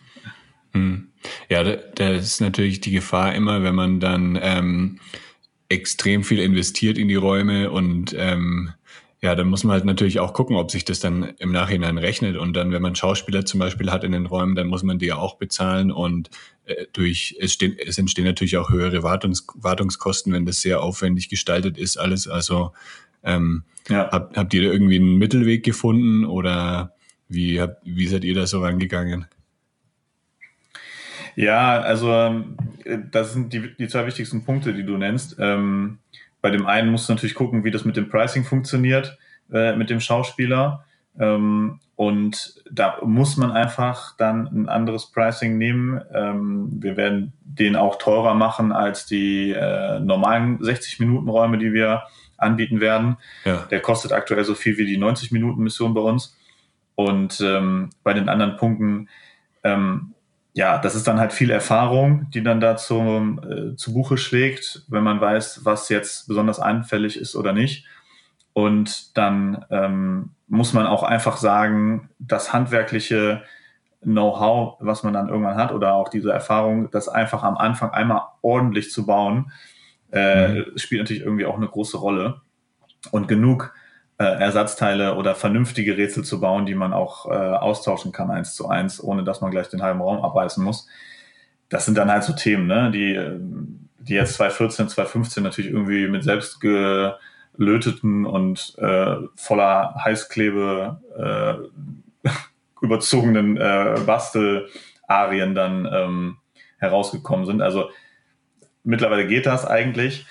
Hm. 0.72 1.08
Ja, 1.48 1.62
da, 1.64 1.76
da 1.94 2.10
ist 2.10 2.40
natürlich 2.40 2.80
die 2.80 2.90
Gefahr 2.90 3.34
immer, 3.34 3.62
wenn 3.62 3.74
man 3.74 4.00
dann 4.00 4.38
ähm, 4.40 5.00
extrem 5.74 6.24
viel 6.24 6.38
investiert 6.38 6.98
in 6.98 7.08
die 7.08 7.14
Räume 7.14 7.70
und 7.70 8.14
ähm, 8.16 8.72
ja, 9.24 9.34
dann 9.34 9.48
muss 9.48 9.64
man 9.64 9.72
halt 9.72 9.86
natürlich 9.86 10.20
auch 10.20 10.34
gucken, 10.34 10.56
ob 10.56 10.70
sich 10.70 10.84
das 10.84 11.00
dann 11.00 11.32
im 11.38 11.50
Nachhinein 11.50 11.96
rechnet. 11.96 12.36
Und 12.36 12.52
dann, 12.52 12.72
wenn 12.72 12.82
man 12.82 12.94
Schauspieler 12.94 13.46
zum 13.46 13.58
Beispiel 13.58 13.90
hat 13.90 14.04
in 14.04 14.12
den 14.12 14.26
Räumen, 14.26 14.54
dann 14.54 14.66
muss 14.66 14.82
man 14.82 14.98
die 14.98 15.06
ja 15.06 15.16
auch 15.16 15.36
bezahlen. 15.36 15.90
Und 15.90 16.28
äh, 16.66 16.84
durch 16.92 17.34
es, 17.40 17.54
stehen, 17.54 17.74
es 17.78 17.96
entstehen 17.96 18.26
natürlich 18.26 18.58
auch 18.58 18.68
höhere 18.68 19.02
Wartungs, 19.02 19.46
Wartungskosten, 19.54 20.34
wenn 20.34 20.44
das 20.44 20.60
sehr 20.60 20.82
aufwendig 20.82 21.30
gestaltet 21.30 21.78
ist, 21.78 21.96
alles. 21.96 22.28
Also 22.28 22.72
ähm, 23.22 23.62
ja. 23.88 24.10
habt, 24.12 24.36
habt 24.36 24.52
ihr 24.52 24.64
da 24.64 24.70
irgendwie 24.70 24.96
einen 24.96 25.16
Mittelweg 25.16 25.64
gefunden 25.64 26.26
oder 26.26 26.92
wie, 27.26 27.62
habt, 27.62 27.80
wie 27.84 28.06
seid 28.06 28.24
ihr 28.24 28.34
da 28.34 28.46
so 28.46 28.60
rangegangen? 28.60 29.24
Ja, 31.36 31.80
also 31.80 32.12
ähm, 32.12 32.56
das 33.10 33.32
sind 33.32 33.52
die, 33.52 33.74
die 33.76 33.88
zwei 33.88 34.06
wichtigsten 34.06 34.44
Punkte, 34.44 34.72
die 34.72 34.84
du 34.84 34.96
nennst. 34.96 35.36
Ähm, 35.38 35.98
bei 36.40 36.50
dem 36.50 36.66
einen 36.66 36.90
musst 36.90 37.08
du 37.08 37.12
natürlich 37.12 37.34
gucken, 37.34 37.64
wie 37.64 37.70
das 37.70 37.84
mit 37.84 37.96
dem 37.96 38.08
Pricing 38.08 38.44
funktioniert, 38.44 39.18
äh, 39.52 39.74
mit 39.76 39.90
dem 39.90 40.00
Schauspieler. 40.00 40.84
Ähm, 41.18 41.80
und 41.96 42.62
da 42.70 42.98
muss 43.02 43.36
man 43.36 43.52
einfach 43.52 44.16
dann 44.16 44.46
ein 44.48 44.68
anderes 44.68 45.10
Pricing 45.12 45.58
nehmen. 45.58 46.00
Ähm, 46.12 46.68
wir 46.82 46.96
werden 46.96 47.32
den 47.44 47.76
auch 47.76 47.98
teurer 47.98 48.34
machen 48.34 48.72
als 48.72 49.06
die 49.06 49.52
äh, 49.52 50.00
normalen 50.00 50.58
60-Minuten-Räume, 50.58 51.58
die 51.58 51.72
wir 51.72 52.02
anbieten 52.36 52.80
werden. 52.80 53.16
Ja. 53.44 53.66
Der 53.70 53.80
kostet 53.80 54.12
aktuell 54.12 54.44
so 54.44 54.54
viel 54.54 54.76
wie 54.76 54.86
die 54.86 54.98
90-Minuten-Mission 54.98 55.94
bei 55.94 56.00
uns. 56.00 56.36
Und 56.96 57.40
ähm, 57.40 57.90
bei 58.02 58.12
den 58.12 58.28
anderen 58.28 58.56
Punkten 58.56 59.08
ähm, 59.62 60.14
ja, 60.54 60.78
das 60.78 60.94
ist 60.94 61.08
dann 61.08 61.18
halt 61.18 61.32
viel 61.32 61.50
Erfahrung, 61.50 62.30
die 62.30 62.42
dann 62.42 62.60
da 62.60 62.76
zum, 62.76 63.40
äh, 63.42 63.76
zu 63.76 63.92
Buche 63.92 64.16
schlägt, 64.16 64.84
wenn 64.88 65.02
man 65.02 65.20
weiß, 65.20 65.64
was 65.64 65.88
jetzt 65.88 66.28
besonders 66.28 66.60
anfällig 66.60 67.18
ist 67.18 67.34
oder 67.34 67.52
nicht. 67.52 67.86
Und 68.52 69.16
dann 69.16 69.64
ähm, 69.70 70.30
muss 70.46 70.72
man 70.72 70.86
auch 70.86 71.02
einfach 71.02 71.38
sagen, 71.38 72.08
das 72.20 72.52
handwerkliche 72.52 73.42
Know-how, 74.00 74.76
was 74.78 75.02
man 75.02 75.12
dann 75.12 75.28
irgendwann 75.28 75.56
hat, 75.56 75.72
oder 75.72 75.94
auch 75.94 76.08
diese 76.08 76.30
Erfahrung, 76.30 76.88
das 76.92 77.08
einfach 77.08 77.42
am 77.42 77.56
Anfang 77.56 77.90
einmal 77.90 78.22
ordentlich 78.40 78.92
zu 78.92 79.06
bauen, 79.06 79.50
äh, 80.12 80.48
mhm. 80.48 80.78
spielt 80.78 81.00
natürlich 81.00 81.24
irgendwie 81.24 81.46
auch 81.46 81.56
eine 81.56 81.68
große 81.68 81.96
Rolle. 81.96 82.42
Und 83.10 83.26
genug 83.26 83.74
äh, 84.18 84.24
Ersatzteile 84.24 85.16
oder 85.16 85.34
vernünftige 85.34 85.96
Rätsel 85.96 86.24
zu 86.24 86.40
bauen, 86.40 86.66
die 86.66 86.74
man 86.74 86.92
auch 86.92 87.26
äh, 87.26 87.34
austauschen 87.34 88.12
kann 88.12 88.30
eins 88.30 88.54
zu 88.54 88.68
eins, 88.68 89.02
ohne 89.02 89.24
dass 89.24 89.40
man 89.40 89.50
gleich 89.50 89.68
den 89.68 89.82
halben 89.82 90.00
Raum 90.00 90.24
abreißen 90.24 90.62
muss. 90.62 90.86
Das 91.68 91.84
sind 91.84 91.98
dann 91.98 92.10
halt 92.10 92.22
so 92.22 92.32
Themen, 92.32 92.66
ne? 92.66 92.90
die, 92.92 93.18
die 93.98 94.14
jetzt 94.14 94.34
2014, 94.34 94.88
2015 94.88 95.42
natürlich 95.42 95.70
irgendwie 95.70 96.06
mit 96.06 96.22
selbst 96.22 96.60
gelöteten 96.60 98.24
und 98.26 98.74
äh, 98.78 99.16
voller 99.34 99.94
Heißklebe 100.04 101.00
äh, 102.24 102.28
überzogenen 102.80 103.56
äh, 103.56 104.00
Bastel-Arien 104.06 105.54
dann 105.54 105.88
ähm, 105.90 106.36
herausgekommen 106.78 107.46
sind. 107.46 107.62
Also 107.62 107.90
mittlerweile 108.84 109.26
geht 109.26 109.46
das 109.46 109.66
eigentlich. 109.66 110.26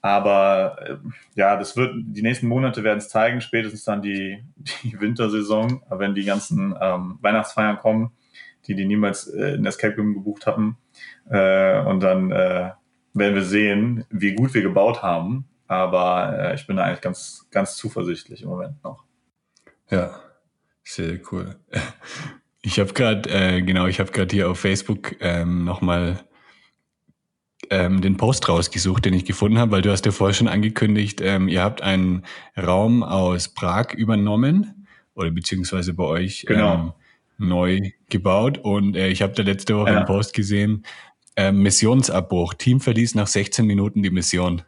Aber 0.00 0.76
äh, 0.80 0.96
ja, 1.34 1.56
das 1.56 1.76
wird, 1.76 1.94
die 1.96 2.22
nächsten 2.22 2.46
Monate 2.46 2.84
werden 2.84 2.98
es 2.98 3.08
zeigen, 3.08 3.40
spätestens 3.40 3.84
dann 3.84 4.02
die, 4.02 4.44
die 4.82 5.00
Wintersaison, 5.00 5.82
wenn 5.90 6.14
die 6.14 6.24
ganzen 6.24 6.74
ähm, 6.80 7.18
Weihnachtsfeiern 7.20 7.78
kommen, 7.78 8.12
die 8.66 8.74
die 8.74 8.84
niemals 8.84 9.26
äh, 9.28 9.54
in 9.54 9.66
Escape 9.66 9.96
Room 9.96 10.14
gebucht 10.14 10.46
hatten. 10.46 10.76
Äh, 11.28 11.80
und 11.80 12.00
dann 12.00 12.30
äh, 12.30 12.70
werden 13.14 13.34
wir 13.34 13.44
sehen, 13.44 14.04
wie 14.10 14.34
gut 14.34 14.54
wir 14.54 14.62
gebaut 14.62 15.02
haben. 15.02 15.48
Aber 15.66 16.38
äh, 16.38 16.54
ich 16.54 16.66
bin 16.66 16.76
da 16.76 16.84
eigentlich 16.84 17.00
ganz, 17.00 17.46
ganz 17.50 17.76
zuversichtlich 17.76 18.42
im 18.42 18.48
Moment 18.48 18.82
noch. 18.84 19.04
Ja, 19.90 20.20
sehr 20.82 21.18
cool. 21.30 21.56
Ich 22.60 22.80
habe 22.80 22.92
gerade, 22.92 23.30
äh, 23.30 23.62
genau, 23.62 23.86
ich 23.86 24.00
habe 24.00 24.10
gerade 24.10 24.34
hier 24.34 24.50
auf 24.50 24.58
Facebook 24.58 25.14
ähm, 25.20 25.64
nochmal 25.64 26.24
ähm, 27.70 28.00
den 28.00 28.16
Post 28.16 28.48
rausgesucht, 28.48 29.04
den 29.04 29.14
ich 29.14 29.24
gefunden 29.24 29.58
habe, 29.58 29.72
weil 29.72 29.82
du 29.82 29.90
hast 29.90 30.06
ja 30.06 30.12
vorher 30.12 30.34
schon 30.34 30.48
angekündigt, 30.48 31.20
ähm, 31.22 31.48
ihr 31.48 31.62
habt 31.62 31.82
einen 31.82 32.24
Raum 32.56 33.02
aus 33.02 33.48
Prag 33.48 33.92
übernommen 33.94 34.86
oder 35.14 35.30
beziehungsweise 35.30 35.94
bei 35.94 36.04
euch 36.04 36.44
genau. 36.46 36.74
ähm, 36.74 36.92
neu 37.48 37.90
gebaut 38.08 38.58
und 38.58 38.96
äh, 38.96 39.08
ich 39.08 39.22
habe 39.22 39.32
da 39.32 39.42
letzte 39.42 39.76
Woche 39.76 39.90
ja. 39.90 39.96
einen 39.98 40.06
Post 40.06 40.34
gesehen, 40.34 40.84
äh, 41.36 41.52
Missionsabbruch, 41.52 42.54
Team 42.54 42.80
verließ 42.80 43.14
nach 43.14 43.28
16 43.28 43.64
Minuten 43.66 44.02
die 44.02 44.10
Mission. 44.10 44.62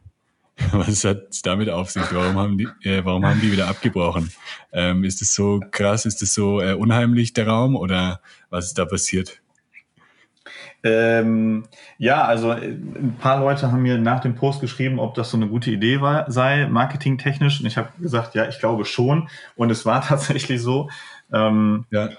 Was 0.72 1.04
hat 1.04 1.28
es 1.30 1.42
damit 1.42 1.68
auf 1.70 1.90
sich? 1.90 2.04
Warum 2.12 2.36
haben 2.36 2.58
die, 2.58 2.68
äh, 2.82 3.04
warum 3.04 3.24
haben 3.26 3.40
die 3.40 3.50
wieder 3.50 3.68
abgebrochen? 3.68 4.30
Ähm, 4.72 5.04
ist 5.04 5.20
das 5.20 5.34
so 5.34 5.60
krass? 5.70 6.06
Ist 6.06 6.22
das 6.22 6.34
so 6.34 6.60
äh, 6.60 6.74
unheimlich, 6.74 7.32
der 7.32 7.48
Raum? 7.48 7.76
Oder 7.76 8.20
was 8.50 8.66
ist 8.66 8.78
da 8.78 8.84
passiert? 8.84 9.39
Ähm, 10.82 11.64
ja, 11.98 12.24
also 12.24 12.52
äh, 12.52 12.68
ein 12.68 13.16
paar 13.18 13.40
Leute 13.40 13.70
haben 13.70 13.82
mir 13.82 13.98
nach 13.98 14.20
dem 14.20 14.34
Post 14.34 14.60
geschrieben, 14.60 14.98
ob 14.98 15.14
das 15.14 15.30
so 15.30 15.36
eine 15.36 15.48
gute 15.48 15.70
Idee 15.70 16.00
war, 16.00 16.30
sei, 16.30 16.66
marketingtechnisch. 16.68 17.60
Und 17.60 17.66
ich 17.66 17.76
habe 17.76 17.90
gesagt, 18.00 18.34
ja, 18.34 18.48
ich 18.48 18.58
glaube 18.58 18.84
schon. 18.84 19.28
Und 19.56 19.70
es 19.70 19.84
war 19.84 20.02
tatsächlich 20.06 20.62
so. 20.62 20.88
Ähm, 21.32 21.84
ja. 21.90 22.10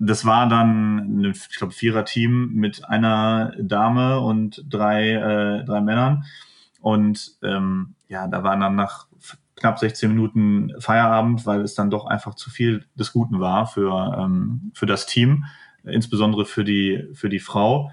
Das 0.00 0.24
war 0.24 0.48
dann, 0.48 1.22
ein, 1.22 1.24
ich 1.32 1.58
glaube, 1.58 1.72
Vierer-Team 1.72 2.52
mit 2.54 2.88
einer 2.88 3.52
Dame 3.58 4.20
und 4.20 4.64
drei, 4.68 5.10
äh, 5.10 5.64
drei 5.64 5.80
Männern. 5.80 6.24
Und 6.80 7.32
ähm, 7.42 7.94
ja, 8.06 8.28
da 8.28 8.44
waren 8.44 8.60
dann 8.60 8.76
nach 8.76 9.08
knapp 9.56 9.78
16 9.78 10.10
Minuten 10.10 10.72
Feierabend, 10.78 11.44
weil 11.46 11.62
es 11.62 11.74
dann 11.74 11.90
doch 11.90 12.06
einfach 12.06 12.34
zu 12.34 12.48
viel 12.48 12.84
des 12.94 13.12
Guten 13.12 13.40
war 13.40 13.66
für, 13.66 14.16
ähm, 14.18 14.70
für 14.72 14.86
das 14.86 15.06
Team 15.06 15.44
insbesondere 15.84 16.44
für 16.44 16.64
die, 16.64 17.08
für 17.14 17.28
die 17.28 17.40
Frau. 17.40 17.90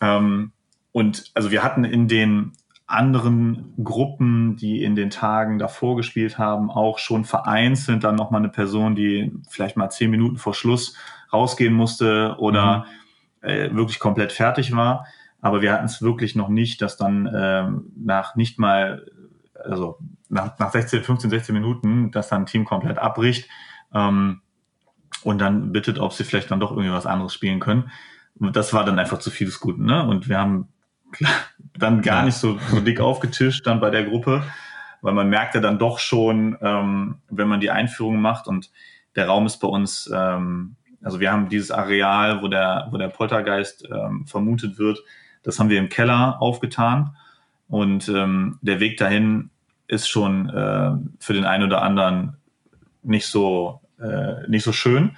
Ähm, 0.00 0.52
und 0.92 1.30
also 1.34 1.50
wir 1.50 1.62
hatten 1.62 1.84
in 1.84 2.08
den 2.08 2.52
anderen 2.86 3.72
Gruppen, 3.82 4.56
die 4.56 4.82
in 4.82 4.94
den 4.94 5.08
Tagen 5.08 5.58
davor 5.58 5.96
gespielt 5.96 6.36
haben, 6.36 6.70
auch 6.70 6.98
schon 6.98 7.24
vereinzelt 7.24 8.04
dann 8.04 8.16
nochmal 8.16 8.42
eine 8.42 8.50
Person, 8.50 8.94
die 8.94 9.32
vielleicht 9.48 9.76
mal 9.76 9.88
zehn 9.88 10.10
Minuten 10.10 10.36
vor 10.36 10.52
Schluss 10.52 10.94
rausgehen 11.32 11.72
musste 11.72 12.36
oder 12.38 12.84
mhm. 13.40 13.48
äh, 13.48 13.74
wirklich 13.74 13.98
komplett 13.98 14.32
fertig 14.32 14.76
war. 14.76 15.06
Aber 15.40 15.62
wir 15.62 15.72
hatten 15.72 15.86
es 15.86 16.02
wirklich 16.02 16.36
noch 16.36 16.48
nicht, 16.48 16.82
dass 16.82 16.96
dann 16.96 17.30
ähm, 17.34 17.92
nach 17.96 18.36
nicht 18.36 18.58
mal, 18.58 19.06
also 19.64 19.98
nach, 20.28 20.58
nach 20.58 20.70
16, 20.70 21.02
15, 21.02 21.30
16 21.30 21.54
Minuten, 21.54 22.10
dass 22.10 22.28
dann 22.28 22.42
ein 22.42 22.46
Team 22.46 22.64
komplett 22.64 22.98
abbricht. 22.98 23.48
Ähm, 23.94 24.42
und 25.22 25.38
dann 25.38 25.72
bittet, 25.72 25.98
ob 25.98 26.12
sie 26.12 26.24
vielleicht 26.24 26.50
dann 26.50 26.60
doch 26.60 26.70
irgendwie 26.72 26.92
was 26.92 27.06
anderes 27.06 27.34
spielen 27.34 27.60
können. 27.60 27.90
Und 28.38 28.56
das 28.56 28.72
war 28.72 28.84
dann 28.84 28.98
einfach 28.98 29.18
zu 29.18 29.30
viel 29.30 29.46
des 29.46 29.60
Guten, 29.60 29.84
ne? 29.84 30.06
Und 30.06 30.28
wir 30.28 30.38
haben 30.38 30.68
dann 31.74 32.02
gar 32.02 32.24
nicht 32.24 32.36
so, 32.36 32.58
so 32.70 32.80
dick 32.80 33.00
aufgetischt 33.00 33.66
dann 33.66 33.80
bei 33.80 33.90
der 33.90 34.04
Gruppe, 34.04 34.42
weil 35.00 35.14
man 35.14 35.28
merkte 35.28 35.60
dann 35.60 35.78
doch 35.78 35.98
schon, 35.98 36.56
ähm, 36.60 37.16
wenn 37.28 37.48
man 37.48 37.60
die 37.60 37.70
Einführung 37.70 38.20
macht 38.20 38.46
und 38.46 38.70
der 39.16 39.26
Raum 39.26 39.46
ist 39.46 39.58
bei 39.58 39.68
uns, 39.68 40.10
ähm, 40.14 40.76
also 41.02 41.20
wir 41.20 41.30
haben 41.30 41.48
dieses 41.48 41.70
Areal, 41.70 42.42
wo 42.42 42.48
der, 42.48 42.88
wo 42.90 42.96
der 42.96 43.08
Poltergeist 43.08 43.88
ähm, 43.90 44.26
vermutet 44.26 44.78
wird, 44.78 45.02
das 45.42 45.58
haben 45.58 45.68
wir 45.68 45.78
im 45.78 45.88
Keller 45.88 46.40
aufgetan 46.40 47.16
und 47.68 48.08
ähm, 48.08 48.58
der 48.62 48.80
Weg 48.80 48.96
dahin 48.96 49.50
ist 49.88 50.08
schon 50.08 50.48
äh, 50.48 50.92
für 51.18 51.32
den 51.34 51.44
einen 51.44 51.64
oder 51.64 51.82
anderen 51.82 52.36
nicht 53.02 53.26
so 53.26 53.81
äh, 54.02 54.48
nicht 54.48 54.64
so 54.64 54.72
schön. 54.72 55.16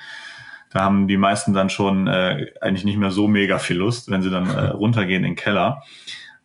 Da 0.70 0.80
haben 0.80 1.06
die 1.06 1.16
meisten 1.16 1.52
dann 1.52 1.70
schon 1.70 2.08
äh, 2.08 2.52
eigentlich 2.60 2.84
nicht 2.84 2.98
mehr 2.98 3.12
so 3.12 3.28
mega 3.28 3.58
viel 3.58 3.76
Lust, 3.76 4.10
wenn 4.10 4.22
sie 4.22 4.30
dann 4.30 4.50
äh, 4.50 4.66
runtergehen 4.70 5.24
in 5.24 5.30
den 5.30 5.36
Keller. 5.36 5.82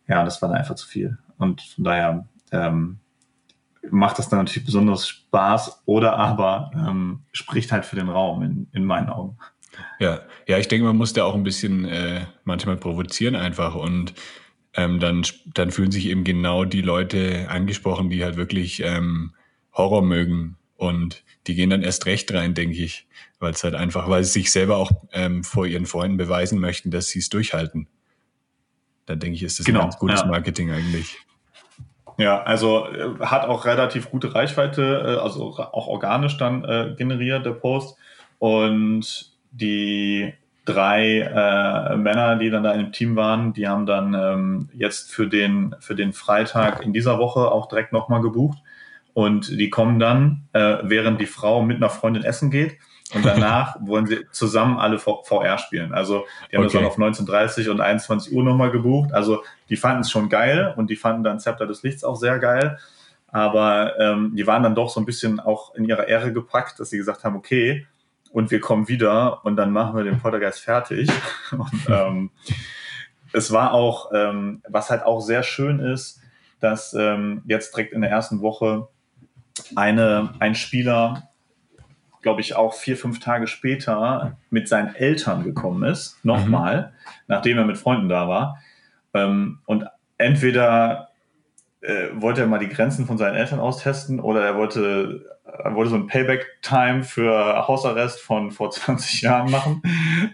Ja, 0.06 0.24
das 0.24 0.40
war 0.40 0.48
dann 0.48 0.58
einfach 0.58 0.76
zu 0.76 0.86
viel. 0.86 1.18
Und 1.36 1.62
von 1.62 1.84
daher 1.84 2.28
ähm, 2.52 3.00
macht 3.90 4.18
das 4.18 4.28
dann 4.28 4.38
natürlich 4.38 4.66
besonders 4.66 5.08
Spaß 5.08 5.82
oder 5.86 6.16
aber 6.16 6.70
ähm, 6.74 7.22
spricht 7.32 7.72
halt 7.72 7.84
für 7.84 7.96
den 7.96 8.08
Raum 8.08 8.42
in, 8.42 8.68
in 8.72 8.84
meinen 8.84 9.08
Augen. 9.08 9.36
Ja, 9.98 10.20
ja, 10.46 10.58
ich 10.58 10.68
denke, 10.68 10.86
man 10.86 10.96
muss 10.96 11.12
da 11.12 11.24
auch 11.24 11.34
ein 11.34 11.42
bisschen 11.42 11.84
äh, 11.84 12.26
manchmal 12.44 12.76
provozieren 12.76 13.36
einfach 13.36 13.74
und 13.74 14.14
ähm, 14.74 15.00
dann, 15.00 15.22
dann 15.54 15.70
fühlen 15.70 15.90
sich 15.90 16.06
eben 16.06 16.24
genau 16.24 16.64
die 16.64 16.82
Leute 16.82 17.46
angesprochen, 17.48 18.10
die 18.10 18.22
halt 18.22 18.36
wirklich 18.36 18.82
ähm, 18.84 19.32
Horror 19.72 20.02
mögen 20.02 20.56
und 20.80 21.22
die 21.46 21.54
gehen 21.54 21.68
dann 21.68 21.82
erst 21.82 22.06
recht 22.06 22.32
rein, 22.32 22.54
denke 22.54 22.82
ich, 22.82 23.06
weil 23.38 23.52
es 23.52 23.62
halt 23.62 23.74
einfach, 23.74 24.08
weil 24.08 24.24
sie 24.24 24.32
sich 24.32 24.50
selber 24.50 24.78
auch 24.78 24.90
ähm, 25.12 25.44
vor 25.44 25.66
ihren 25.66 25.84
Freunden 25.84 26.16
beweisen 26.16 26.58
möchten, 26.58 26.90
dass 26.90 27.08
sie 27.08 27.18
es 27.18 27.28
durchhalten. 27.28 27.86
Dann 29.04 29.18
denke 29.18 29.36
ich, 29.36 29.42
ist 29.42 29.58
das 29.58 29.66
genau, 29.66 29.80
ein 29.80 29.84
ganz 29.84 29.98
gutes 29.98 30.20
ja. 30.20 30.26
Marketing 30.26 30.70
eigentlich. 30.70 31.18
Ja, 32.16 32.42
also 32.42 32.86
äh, 32.86 33.18
hat 33.20 33.46
auch 33.46 33.66
relativ 33.66 34.10
gute 34.10 34.34
Reichweite, 34.34 35.16
äh, 35.18 35.22
also 35.22 35.58
auch 35.58 35.86
organisch 35.86 36.38
dann 36.38 36.64
äh, 36.64 36.94
generiert, 36.96 37.44
der 37.44 37.52
Post. 37.52 37.98
Und 38.38 39.32
die 39.50 40.32
drei 40.64 41.20
äh, 41.20 41.96
Männer, 41.96 42.36
die 42.36 42.48
dann 42.48 42.62
da 42.62 42.72
im 42.72 42.92
Team 42.92 43.16
waren, 43.16 43.52
die 43.52 43.68
haben 43.68 43.84
dann 43.84 44.14
ähm, 44.14 44.68
jetzt 44.72 45.12
für 45.12 45.26
den, 45.26 45.74
für 45.80 45.94
den 45.94 46.14
Freitag 46.14 46.82
in 46.82 46.94
dieser 46.94 47.18
Woche 47.18 47.50
auch 47.50 47.68
direkt 47.68 47.92
nochmal 47.92 48.22
gebucht. 48.22 48.58
Und 49.14 49.48
die 49.48 49.70
kommen 49.70 49.98
dann, 49.98 50.48
äh, 50.52 50.78
während 50.82 51.20
die 51.20 51.26
Frau 51.26 51.62
mit 51.62 51.76
einer 51.76 51.90
Freundin 51.90 52.24
essen 52.24 52.50
geht. 52.50 52.78
Und 53.14 53.24
danach 53.24 53.76
wollen 53.80 54.06
sie 54.06 54.26
zusammen 54.30 54.78
alle 54.78 54.98
VR 54.98 55.58
spielen. 55.58 55.92
Also 55.92 56.26
die 56.50 56.56
haben 56.56 56.64
okay. 56.64 56.82
das 56.82 56.96
dann 56.96 57.08
auf 57.08 57.16
19.30 57.18 57.70
und 57.70 57.80
21 57.80 58.32
Uhr 58.32 58.44
nochmal 58.44 58.70
gebucht. 58.70 59.12
Also 59.12 59.42
die 59.68 59.76
fanden 59.76 60.02
es 60.02 60.10
schon 60.10 60.28
geil 60.28 60.72
und 60.76 60.90
die 60.90 60.96
fanden 60.96 61.24
dann 61.24 61.40
Zepter 61.40 61.66
des 61.66 61.82
Lichts 61.82 62.04
auch 62.04 62.16
sehr 62.16 62.38
geil. 62.38 62.78
Aber 63.32 63.98
ähm, 63.98 64.34
die 64.34 64.46
waren 64.46 64.62
dann 64.62 64.74
doch 64.74 64.90
so 64.90 65.00
ein 65.00 65.06
bisschen 65.06 65.40
auch 65.40 65.74
in 65.74 65.84
ihrer 65.84 66.08
Ehre 66.08 66.32
gepackt, 66.32 66.80
dass 66.80 66.90
sie 66.90 66.98
gesagt 66.98 67.24
haben, 67.24 67.36
okay, 67.36 67.86
und 68.32 68.50
wir 68.50 68.60
kommen 68.60 68.88
wieder 68.88 69.44
und 69.44 69.56
dann 69.56 69.72
machen 69.72 69.96
wir 69.96 70.04
den 70.04 70.18
Poltergeist 70.20 70.60
fertig. 70.60 71.10
Und 71.50 71.86
ähm, 71.88 72.30
es 73.32 73.52
war 73.52 73.72
auch, 73.72 74.10
ähm, 74.14 74.62
was 74.68 74.90
halt 74.90 75.02
auch 75.02 75.20
sehr 75.20 75.42
schön 75.42 75.80
ist, 75.80 76.20
dass 76.60 76.94
ähm, 76.94 77.42
jetzt 77.46 77.74
direkt 77.74 77.92
in 77.92 78.02
der 78.02 78.10
ersten 78.10 78.40
Woche 78.40 78.88
eine, 79.76 80.34
ein 80.38 80.54
Spieler, 80.54 81.30
glaube 82.22 82.40
ich, 82.40 82.56
auch 82.56 82.74
vier, 82.74 82.96
fünf 82.96 83.20
Tage 83.20 83.46
später 83.46 84.36
mit 84.50 84.68
seinen 84.68 84.94
Eltern 84.94 85.44
gekommen 85.44 85.84
ist, 85.84 86.22
nochmal, 86.24 86.92
mhm. 86.92 87.10
nachdem 87.28 87.58
er 87.58 87.64
mit 87.64 87.78
Freunden 87.78 88.08
da 88.08 88.28
war. 88.28 88.58
Ähm, 89.14 89.58
und 89.66 89.86
entweder 90.18 91.10
äh, 91.80 92.08
wollte 92.14 92.42
er 92.42 92.46
mal 92.46 92.58
die 92.58 92.68
Grenzen 92.68 93.06
von 93.06 93.16
seinen 93.18 93.36
Eltern 93.36 93.58
austesten 93.58 94.20
oder 94.20 94.44
er 94.44 94.56
wollte, 94.56 95.38
er 95.44 95.74
wollte 95.74 95.90
so 95.90 95.96
ein 95.96 96.06
Payback-Time 96.06 97.04
für 97.04 97.66
Hausarrest 97.66 98.20
von 98.20 98.50
vor 98.50 98.70
20 98.70 99.22
Jahren 99.22 99.50
machen. 99.50 99.82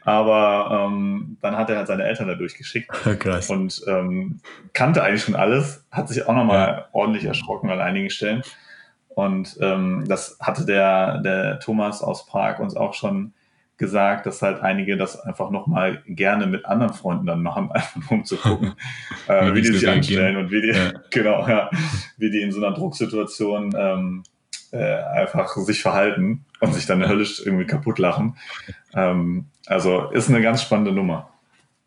Aber 0.02 0.88
ähm, 0.88 1.38
dann 1.40 1.56
hat 1.56 1.70
er 1.70 1.78
halt 1.78 1.86
seine 1.86 2.04
Eltern 2.04 2.28
da 2.28 2.34
durchgeschickt 2.34 2.90
Krass. 3.20 3.48
und 3.48 3.82
ähm, 3.86 4.40
kannte 4.72 5.02
eigentlich 5.02 5.22
schon 5.22 5.36
alles, 5.36 5.84
hat 5.92 6.08
sich 6.08 6.26
auch 6.26 6.34
nochmal 6.34 6.68
ja. 6.68 6.86
ordentlich 6.92 7.24
erschrocken 7.24 7.70
an 7.70 7.80
einigen 7.80 8.10
Stellen. 8.10 8.42
Und 9.16 9.56
ähm, 9.62 10.04
das 10.06 10.36
hatte 10.40 10.66
der, 10.66 11.22
der 11.22 11.58
Thomas 11.58 12.02
aus 12.02 12.26
Prag 12.26 12.58
uns 12.58 12.76
auch 12.76 12.92
schon 12.92 13.32
gesagt, 13.78 14.26
dass 14.26 14.42
halt 14.42 14.60
einige 14.60 14.98
das 14.98 15.18
einfach 15.18 15.48
nochmal 15.48 16.02
gerne 16.06 16.46
mit 16.46 16.66
anderen 16.66 16.92
Freunden 16.92 17.24
dann 17.24 17.42
machen, 17.42 17.70
einfach 17.72 18.10
um 18.10 18.26
zu 18.26 18.36
gucken, 18.36 18.74
äh, 19.26 19.54
wie 19.54 19.62
die 19.62 19.68
sich 19.68 19.88
anstellen 19.88 20.36
und 20.36 20.50
wie 20.50 20.60
die, 20.60 20.68
ja. 20.68 20.92
genau, 21.10 21.48
ja, 21.48 21.70
wie 22.18 22.30
die 22.30 22.42
in 22.42 22.52
so 22.52 22.62
einer 22.62 22.76
Drucksituation 22.76 23.74
ähm, 23.74 24.22
äh, 24.72 24.96
einfach 24.96 25.56
sich 25.56 25.80
verhalten 25.80 26.44
und 26.60 26.74
sich 26.74 26.84
dann 26.84 27.08
höllisch 27.08 27.40
irgendwie 27.42 27.64
kaputt 27.64 27.98
lachen. 27.98 28.36
Ähm, 28.92 29.46
also 29.64 30.10
ist 30.10 30.28
eine 30.28 30.42
ganz 30.42 30.60
spannende 30.60 30.92
Nummer. 30.92 31.30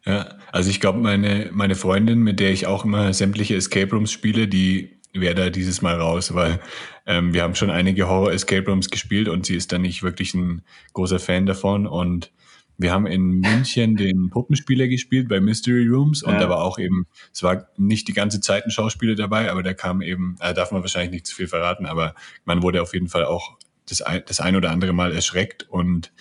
Ja, 0.03 0.29
also 0.51 0.71
ich 0.71 0.79
glaube, 0.79 0.97
meine, 0.97 1.49
meine 1.51 1.75
Freundin, 1.75 2.23
mit 2.23 2.39
der 2.39 2.49
ich 2.49 2.65
auch 2.65 2.85
immer 2.85 3.13
sämtliche 3.13 3.55
Escape 3.55 3.91
Rooms 3.91 4.11
spiele, 4.11 4.47
die 4.47 4.98
wer 5.13 5.33
da 5.33 5.49
dieses 5.49 5.81
Mal 5.81 5.95
raus, 5.95 6.33
weil 6.33 6.59
ähm, 7.05 7.33
wir 7.33 7.43
haben 7.43 7.55
schon 7.55 7.69
einige 7.69 8.07
Horror-Escape 8.07 8.69
Rooms 8.69 8.89
gespielt 8.89 9.27
und 9.27 9.45
sie 9.45 9.55
ist 9.55 9.71
dann 9.71 9.81
nicht 9.81 10.03
wirklich 10.03 10.33
ein 10.33 10.61
großer 10.93 11.19
Fan 11.19 11.45
davon 11.45 11.87
und 11.87 12.31
wir 12.77 12.93
haben 12.93 13.07
in 13.07 13.41
München 13.41 13.97
den 13.97 14.29
Puppenspieler 14.29 14.87
gespielt 14.87 15.27
bei 15.27 15.41
Mystery 15.41 15.85
Rooms 15.87 16.23
und 16.23 16.33
ja. 16.33 16.39
da 16.39 16.49
war 16.49 16.63
auch 16.63 16.79
eben, 16.79 17.07
es 17.33 17.43
war 17.43 17.67
nicht 17.77 18.07
die 18.07 18.13
ganze 18.13 18.39
Zeit 18.39 18.65
ein 18.65 18.71
Schauspieler 18.71 19.15
dabei, 19.15 19.51
aber 19.51 19.63
der 19.63 19.75
kam 19.75 20.01
eben, 20.01 20.37
äh, 20.39 20.53
darf 20.53 20.71
man 20.71 20.81
wahrscheinlich 20.81 21.11
nicht 21.11 21.27
zu 21.27 21.35
viel 21.35 21.47
verraten, 21.47 21.85
aber 21.85 22.15
man 22.45 22.63
wurde 22.63 22.81
auf 22.81 22.93
jeden 22.93 23.09
Fall 23.09 23.25
auch 23.25 23.57
das 23.89 24.01
ein, 24.01 24.23
das 24.25 24.39
ein 24.39 24.55
oder 24.55 24.71
andere 24.71 24.93
Mal 24.93 25.11
erschreckt 25.11 25.67
und 25.69 26.13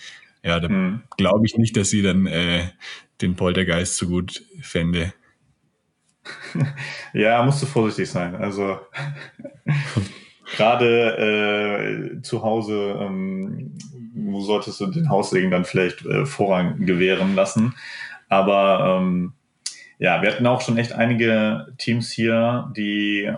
ja, 0.43 0.59
da 0.59 0.69
mhm. 0.69 1.03
glaube 1.17 1.45
ich 1.45 1.57
nicht, 1.57 1.77
dass 1.77 1.89
sie 1.89 2.01
dann 2.01 2.25
äh, 2.25 2.67
den 3.21 3.35
Poltergeist 3.35 3.97
so 3.97 4.07
gut 4.07 4.43
fände. 4.61 5.13
Ja, 7.13 7.43
musst 7.43 7.61
du 7.61 7.65
vorsichtig 7.65 8.09
sein. 8.09 8.35
Also 8.35 8.79
gerade 10.57 12.17
äh, 12.17 12.21
zu 12.21 12.43
Hause 12.43 12.97
ähm, 12.99 13.73
solltest 14.39 14.79
du 14.79 14.87
den 14.87 15.09
Haussegen 15.09 15.51
dann 15.51 15.65
vielleicht 15.65 16.05
äh, 16.05 16.25
Vorrang 16.25 16.85
gewähren 16.85 17.35
lassen. 17.35 17.75
Aber 18.27 18.99
ähm, 18.99 19.33
ja, 19.97 20.21
wir 20.21 20.31
hatten 20.31 20.47
auch 20.47 20.61
schon 20.61 20.77
echt 20.77 20.93
einige 20.93 21.73
Teams 21.77 22.11
hier, 22.11 22.71
die 22.75 23.31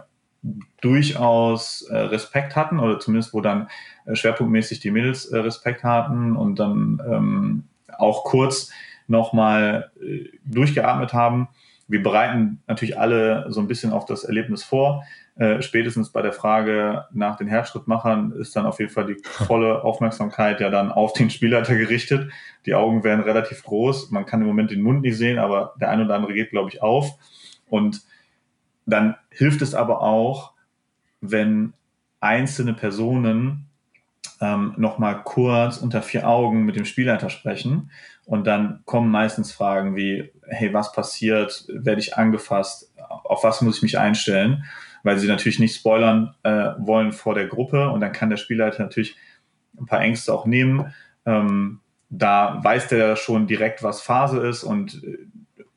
durchaus 0.82 1.84
äh, 1.84 1.98
Respekt 1.98 2.56
hatten 2.56 2.80
oder 2.80 3.00
zumindest 3.00 3.34
wo 3.34 3.42
dann 3.42 3.68
äh, 4.06 4.16
schwerpunktmäßig 4.16 4.80
die 4.80 4.92
Mädels 4.92 5.26
äh, 5.26 5.38
Respekt 5.38 5.84
hatten 5.84 6.36
und 6.36 6.60
dann 6.60 7.02
ähm, 7.08 7.64
auch 7.98 8.24
kurz 8.24 8.72
nochmal 9.08 9.92
äh, 10.02 10.26
durchgeatmet 10.46 11.14
haben. 11.14 11.50
Wir 11.92 12.02
bereiten 12.02 12.64
natürlich 12.68 12.98
alle 12.98 13.48
so 13.50 13.60
ein 13.60 13.68
bisschen 13.68 13.92
auf 13.92 14.06
das 14.06 14.24
Erlebnis 14.24 14.64
vor. 14.64 15.04
Äh, 15.36 15.62
spätestens 15.62 16.10
bei 16.10 16.22
der 16.22 16.32
Frage 16.32 17.04
nach 17.12 17.36
den 17.36 17.48
Herzschrittmachern 17.48 18.32
ist 18.32 18.56
dann 18.56 18.66
auf 18.66 18.80
jeden 18.80 18.92
Fall 18.92 19.08
die 19.08 19.18
volle 19.24 19.84
Aufmerksamkeit 19.84 20.62
ja 20.62 20.70
dann 20.70 20.90
auf 20.90 21.12
den 21.12 21.30
Spielleiter 21.30 21.76
gerichtet. 21.76 22.32
Die 22.66 22.76
Augen 22.76 23.04
werden 23.04 23.20
relativ 23.20 23.64
groß. 23.64 24.10
Man 24.10 24.26
kann 24.26 24.40
im 24.40 24.48
Moment 24.48 24.72
den 24.72 24.82
Mund 24.82 25.02
nicht 25.02 25.18
sehen, 25.18 25.38
aber 25.38 25.74
der 25.82 25.90
eine 25.90 26.06
oder 26.06 26.16
andere 26.16 26.34
geht, 26.34 26.52
glaube 26.52 26.70
ich, 26.70 26.82
auf. 26.82 27.12
Und 27.68 28.04
dann 28.86 29.18
hilft 29.30 29.62
es 29.62 29.76
aber 29.76 30.02
auch, 30.02 30.54
wenn 31.20 31.74
einzelne 32.22 32.74
Personen 32.74 33.68
ähm, 34.42 34.74
nochmal 34.78 35.22
kurz 35.24 35.78
unter 35.78 36.02
vier 36.02 36.28
Augen 36.28 36.66
mit 36.66 36.76
dem 36.76 36.86
Spielleiter 36.86 37.30
sprechen. 37.30 37.92
Und 38.26 38.48
dann 38.48 38.82
kommen 38.86 39.12
meistens 39.12 39.52
Fragen 39.52 39.96
wie, 39.96 40.32
hey, 40.48 40.74
was 40.74 40.92
passiert? 40.92 41.66
Werde 41.70 42.02
ich 42.02 42.18
angefasst? 42.18 42.92
Auf 43.08 43.44
was 43.44 43.62
muss 43.62 43.78
ich 43.78 43.84
mich 43.84 44.00
einstellen? 44.00 44.66
Weil 45.04 45.20
sie 45.20 45.28
natürlich 45.28 45.60
nicht 45.60 45.76
spoilern 45.76 46.36
äh, 46.44 46.72
wollen 46.80 47.12
vor 47.12 47.36
der 47.36 47.48
Gruppe. 47.48 47.90
Und 47.90 48.02
dann 48.02 48.12
kann 48.12 48.30
der 48.30 48.38
Spielleiter 48.38 48.84
natürlich 48.84 49.16
ein 49.80 49.86
paar 49.86 50.02
Ängste 50.02 50.34
auch 50.34 50.46
nehmen. 50.46 50.94
Ähm, 51.26 51.80
da 52.10 52.60
weiß 52.64 52.88
der 52.88 53.16
schon 53.16 53.48
direkt, 53.48 53.84
was 53.84 54.02
Phase 54.02 54.40
ist 54.40 54.64
und 54.64 55.04
äh, 55.04 55.18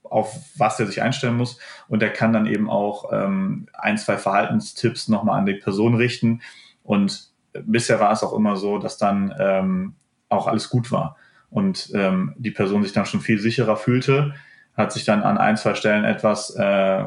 auf 0.03 0.37
was 0.57 0.81
er 0.81 0.87
sich 0.87 1.03
einstellen 1.03 1.37
muss. 1.37 1.59
Und 1.89 2.03
er 2.03 2.11
kann 2.11 2.33
dann 2.33 2.47
eben 2.47 2.71
auch 2.71 3.13
ähm, 3.13 3.69
ein, 3.75 3.99
zwei 3.99 4.17
Verhaltenstipps 4.17 5.09
nochmal 5.09 5.39
an 5.39 5.47
die 5.47 5.55
Person 5.55 5.95
richten. 5.97 6.41
Und 6.83 7.34
bisher 7.63 8.01
war 8.01 8.13
es 8.13 8.23
auch 8.23 8.33
immer 8.33 8.57
so, 8.57 8.79
dass 8.79 8.99
dann 8.99 9.35
ähm, 9.39 9.95
auch 10.29 10.47
alles 10.47 10.71
gut 10.71 10.91
war 10.91 11.17
und 11.51 11.91
ähm, 11.95 12.35
die 12.37 12.51
Person 12.51 12.83
sich 12.83 12.93
dann 12.93 13.07
schon 13.07 13.21
viel 13.21 13.39
sicherer 13.39 13.77
fühlte, 13.77 14.35
hat 14.77 14.93
sich 14.93 15.05
dann 15.05 15.23
an 15.23 15.39
ein, 15.39 15.57
zwei 15.57 15.75
Stellen 15.75 16.05
etwas 16.05 16.51
äh, 16.57 17.05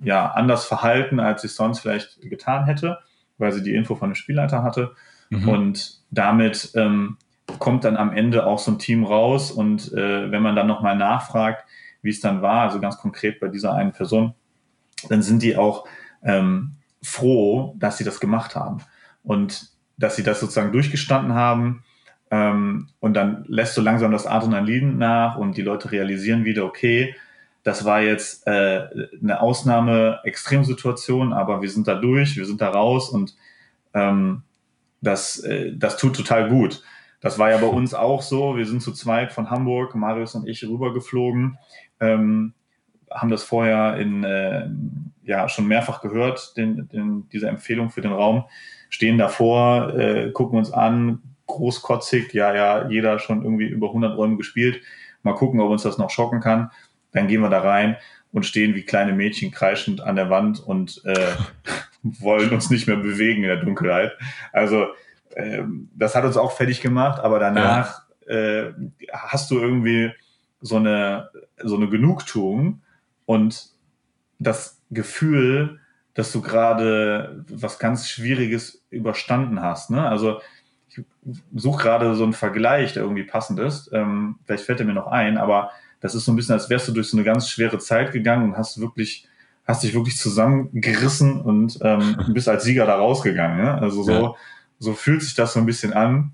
ja, 0.00 0.32
anders 0.32 0.64
verhalten, 0.64 1.20
als 1.20 1.42
sie 1.42 1.46
es 1.46 1.56
sonst 1.56 1.80
vielleicht 1.80 2.20
getan 2.22 2.64
hätte, 2.64 2.98
weil 3.38 3.52
sie 3.52 3.62
die 3.62 3.74
Info 3.74 3.94
von 3.94 4.10
dem 4.10 4.16
Spielleiter 4.16 4.62
hatte. 4.64 4.96
Mhm. 5.30 5.48
Und 5.48 6.02
damit 6.10 6.72
ähm, 6.74 7.18
kommt 7.58 7.84
dann 7.84 7.96
am 7.96 8.12
Ende 8.12 8.46
auch 8.46 8.58
so 8.58 8.72
ein 8.72 8.78
Team 8.78 9.04
raus. 9.04 9.50
Und 9.50 9.92
äh, 9.92 10.30
wenn 10.30 10.42
man 10.42 10.56
dann 10.56 10.66
nochmal 10.66 10.96
nachfragt, 10.96 11.64
wie 12.02 12.10
es 12.10 12.20
dann 12.20 12.42
war, 12.42 12.62
also 12.62 12.80
ganz 12.80 12.98
konkret 12.98 13.40
bei 13.40 13.48
dieser 13.48 13.74
einen 13.74 13.92
Person, 13.92 14.34
dann 15.08 15.22
sind 15.22 15.42
die 15.42 15.56
auch 15.56 15.86
ähm, 16.22 16.76
froh, 17.02 17.74
dass 17.78 17.98
sie 17.98 18.04
das 18.04 18.20
gemacht 18.20 18.56
haben. 18.56 18.78
Und 19.22 19.73
dass 19.96 20.16
sie 20.16 20.22
das 20.22 20.40
sozusagen 20.40 20.72
durchgestanden 20.72 21.34
haben. 21.34 21.84
Ähm, 22.30 22.88
und 23.00 23.14
dann 23.14 23.44
lässt 23.48 23.74
so 23.74 23.82
langsam 23.82 24.12
das 24.12 24.26
Adrenalin 24.26 24.98
nach 24.98 25.36
und 25.36 25.56
die 25.56 25.62
Leute 25.62 25.92
realisieren 25.92 26.44
wieder, 26.44 26.64
okay, 26.64 27.14
das 27.62 27.84
war 27.84 28.02
jetzt 28.02 28.46
äh, 28.46 28.86
eine 29.22 29.40
Ausnahme-Extremsituation, 29.40 31.32
aber 31.32 31.62
wir 31.62 31.70
sind 31.70 31.88
da 31.88 31.94
durch, 31.94 32.36
wir 32.36 32.44
sind 32.44 32.60
da 32.60 32.68
raus 32.68 33.08
und 33.08 33.34
ähm, 33.94 34.42
das, 35.00 35.38
äh, 35.40 35.72
das 35.74 35.96
tut 35.96 36.14
total 36.14 36.48
gut. 36.48 36.82
Das 37.20 37.38
war 37.38 37.50
ja 37.50 37.56
bei 37.56 37.66
uns 37.66 37.94
auch 37.94 38.20
so. 38.20 38.56
Wir 38.56 38.66
sind 38.66 38.82
zu 38.82 38.92
zweit 38.92 39.32
von 39.32 39.48
Hamburg, 39.48 39.94
Marius 39.94 40.34
und 40.34 40.46
ich, 40.46 40.62
rübergeflogen, 40.62 41.56
ähm, 42.00 42.52
haben 43.10 43.30
das 43.30 43.44
vorher 43.44 43.96
in, 43.96 44.24
äh, 44.24 44.68
ja, 45.22 45.48
schon 45.48 45.66
mehrfach 45.66 46.02
gehört, 46.02 46.56
den, 46.58 46.86
den, 46.88 47.28
diese 47.30 47.48
Empfehlung 47.48 47.88
für 47.88 48.02
den 48.02 48.12
Raum 48.12 48.44
stehen 48.94 49.18
davor, 49.18 49.92
äh, 49.98 50.30
gucken 50.30 50.56
uns 50.56 50.70
an, 50.72 51.20
großkotzig, 51.48 52.32
ja, 52.32 52.54
ja, 52.54 52.88
jeder 52.88 53.18
schon 53.18 53.42
irgendwie 53.42 53.66
über 53.66 53.88
100 53.88 54.16
Räume 54.16 54.36
gespielt. 54.36 54.82
Mal 55.24 55.34
gucken, 55.34 55.58
ob 55.60 55.70
uns 55.70 55.82
das 55.82 55.98
noch 55.98 56.10
schocken 56.10 56.38
kann. 56.38 56.70
Dann 57.10 57.26
gehen 57.26 57.40
wir 57.40 57.50
da 57.50 57.60
rein 57.60 57.96
und 58.30 58.46
stehen 58.46 58.76
wie 58.76 58.84
kleine 58.84 59.12
Mädchen 59.12 59.50
kreischend 59.50 60.00
an 60.00 60.14
der 60.14 60.30
Wand 60.30 60.60
und 60.60 61.04
äh, 61.06 61.32
wollen 62.04 62.50
uns 62.50 62.70
nicht 62.70 62.86
mehr 62.86 62.96
bewegen 62.96 63.42
in 63.42 63.48
der 63.48 63.64
Dunkelheit. 63.64 64.12
Also 64.52 64.86
ähm, 65.34 65.90
das 65.96 66.14
hat 66.14 66.24
uns 66.24 66.36
auch 66.36 66.52
fertig 66.52 66.80
gemacht, 66.80 67.18
aber 67.18 67.40
danach 67.40 68.02
ja. 68.28 68.34
äh, 68.34 68.74
hast 69.12 69.50
du 69.50 69.58
irgendwie 69.58 70.12
so 70.60 70.76
eine, 70.76 71.30
so 71.64 71.74
eine 71.74 71.88
Genugtuung 71.88 72.82
und 73.26 73.70
das 74.38 74.80
Gefühl, 74.92 75.80
dass 76.14 76.30
du 76.32 76.40
gerade 76.40 77.44
was 77.48 77.78
ganz 77.78 78.08
Schwieriges 78.08 78.84
überstanden 78.90 79.60
hast. 79.60 79.90
Ne? 79.90 80.08
Also 80.08 80.40
ich 80.88 81.04
suche 81.54 81.82
gerade 81.82 82.14
so 82.14 82.22
einen 82.22 82.32
Vergleich, 82.32 82.92
der 82.92 83.02
irgendwie 83.02 83.24
passend 83.24 83.58
ist. 83.58 83.90
Ähm, 83.92 84.36
vielleicht 84.44 84.64
fällt 84.64 84.80
er 84.80 84.86
mir 84.86 84.94
noch 84.94 85.08
ein, 85.08 85.38
aber 85.38 85.70
das 86.00 86.14
ist 86.14 86.24
so 86.24 86.32
ein 86.32 86.36
bisschen, 86.36 86.52
als 86.52 86.70
wärst 86.70 86.86
du 86.86 86.92
durch 86.92 87.08
so 87.08 87.16
eine 87.16 87.24
ganz 87.24 87.48
schwere 87.48 87.78
Zeit 87.78 88.12
gegangen 88.12 88.44
und 88.44 88.56
hast 88.56 88.80
wirklich, 88.80 89.26
hast 89.66 89.82
dich 89.82 89.94
wirklich 89.94 90.16
zusammengerissen 90.16 91.40
und 91.40 91.78
ähm, 91.82 92.16
bist 92.28 92.48
als 92.48 92.64
Sieger 92.64 92.86
da 92.86 92.96
rausgegangen. 92.96 93.56
Ne? 93.56 93.74
Also 93.74 94.02
so, 94.04 94.12
ja. 94.12 94.34
so 94.78 94.92
fühlt 94.92 95.22
sich 95.22 95.34
das 95.34 95.54
so 95.54 95.60
ein 95.60 95.66
bisschen 95.66 95.92
an. 95.92 96.32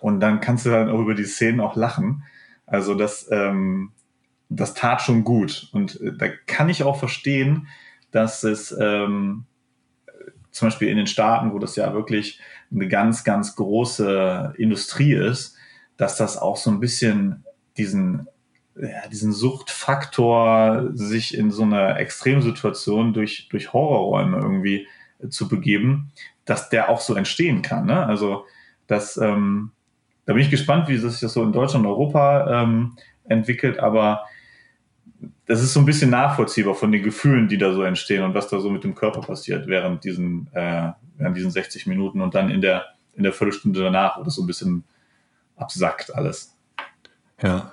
Und 0.00 0.20
dann 0.20 0.40
kannst 0.40 0.66
du 0.66 0.70
dann 0.70 0.90
auch 0.90 1.00
über 1.00 1.14
die 1.14 1.24
Szenen 1.24 1.60
auch 1.60 1.74
lachen. 1.74 2.24
Also 2.66 2.94
das, 2.94 3.26
ähm, 3.30 3.92
das 4.50 4.74
tat 4.74 5.00
schon 5.00 5.24
gut. 5.24 5.70
Und 5.72 5.98
äh, 6.00 6.12
da 6.14 6.26
kann 6.46 6.68
ich 6.68 6.82
auch 6.82 6.98
verstehen, 6.98 7.68
dass 8.10 8.42
es 8.44 8.72
ähm, 8.78 9.44
zum 10.50 10.68
Beispiel 10.68 10.88
in 10.88 10.96
den 10.96 11.06
Staaten, 11.06 11.52
wo 11.52 11.58
das 11.58 11.76
ja 11.76 11.92
wirklich 11.92 12.40
eine 12.72 12.88
ganz, 12.88 13.24
ganz 13.24 13.54
große 13.56 14.54
Industrie 14.56 15.14
ist, 15.14 15.56
dass 15.96 16.16
das 16.16 16.36
auch 16.36 16.56
so 16.56 16.70
ein 16.70 16.80
bisschen 16.80 17.44
diesen, 17.76 18.28
ja, 18.80 19.08
diesen 19.10 19.32
Suchtfaktor, 19.32 20.90
sich 20.94 21.36
in 21.36 21.50
so 21.50 21.62
einer 21.62 21.98
Extremsituation 21.98 23.12
durch, 23.12 23.48
durch 23.50 23.72
Horrorräume 23.72 24.38
irgendwie 24.38 24.86
zu 25.28 25.48
begeben, 25.48 26.12
dass 26.44 26.68
der 26.68 26.88
auch 26.88 27.00
so 27.00 27.14
entstehen 27.14 27.62
kann. 27.62 27.86
Ne? 27.86 28.06
Also 28.06 28.44
das, 28.86 29.16
ähm, 29.16 29.72
da 30.24 30.32
bin 30.32 30.42
ich 30.42 30.50
gespannt, 30.50 30.88
wie 30.88 30.96
sich 30.96 31.20
das 31.20 31.32
so 31.32 31.42
in 31.42 31.52
Deutschland 31.52 31.84
und 31.84 31.90
Europa 31.90 32.62
ähm, 32.62 32.96
entwickelt, 33.24 33.78
aber 33.78 34.24
das 35.46 35.62
ist 35.62 35.72
so 35.72 35.80
ein 35.80 35.86
bisschen 35.86 36.10
nachvollziehbar 36.10 36.74
von 36.74 36.92
den 36.92 37.02
Gefühlen, 37.02 37.48
die 37.48 37.58
da 37.58 37.72
so 37.72 37.82
entstehen 37.82 38.22
und 38.22 38.34
was 38.34 38.48
da 38.48 38.60
so 38.60 38.70
mit 38.70 38.84
dem 38.84 38.94
Körper 38.94 39.20
passiert 39.20 39.66
während 39.66 40.04
diesen, 40.04 40.48
äh, 40.52 40.92
während 41.16 41.36
diesen 41.36 41.50
60 41.50 41.86
Minuten 41.86 42.20
und 42.20 42.34
dann 42.34 42.50
in 42.50 42.60
der, 42.60 42.86
in 43.14 43.22
der 43.22 43.32
Viertelstunde 43.32 43.80
danach, 43.80 44.22
das 44.22 44.34
so 44.34 44.42
ein 44.42 44.46
bisschen 44.46 44.84
absackt 45.56 46.14
alles. 46.14 46.54
Ja. 47.42 47.72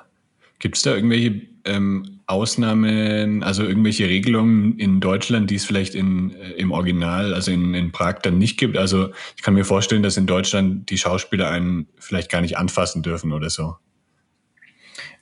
Gibt 0.60 0.77
es 0.77 0.84
da 0.84 0.95
irgendwelche 0.95 1.41
ähm, 1.65 2.21
Ausnahmen, 2.27 3.43
also 3.43 3.63
irgendwelche 3.63 4.08
Regelungen 4.08 4.79
in 4.79 5.01
Deutschland, 5.01 5.49
die 5.49 5.55
es 5.55 5.65
vielleicht 5.65 5.95
in, 5.95 6.31
äh, 6.31 6.51
im 6.51 6.71
Original, 6.71 7.34
also 7.34 7.51
in, 7.51 7.73
in 7.73 7.91
Prag 7.91 8.19
dann 8.23 8.38
nicht 8.38 8.58
gibt? 8.58 8.77
Also 8.77 9.10
ich 9.36 9.43
kann 9.43 9.53
mir 9.53 9.65
vorstellen, 9.65 10.01
dass 10.01 10.17
in 10.17 10.27
Deutschland 10.27 10.89
die 10.89 10.97
Schauspieler 10.97 11.49
einen 11.49 11.88
vielleicht 11.99 12.31
gar 12.31 12.41
nicht 12.41 12.58
anfassen 12.58 13.03
dürfen 13.03 13.34
oder 13.34 13.49
so. 13.49 13.75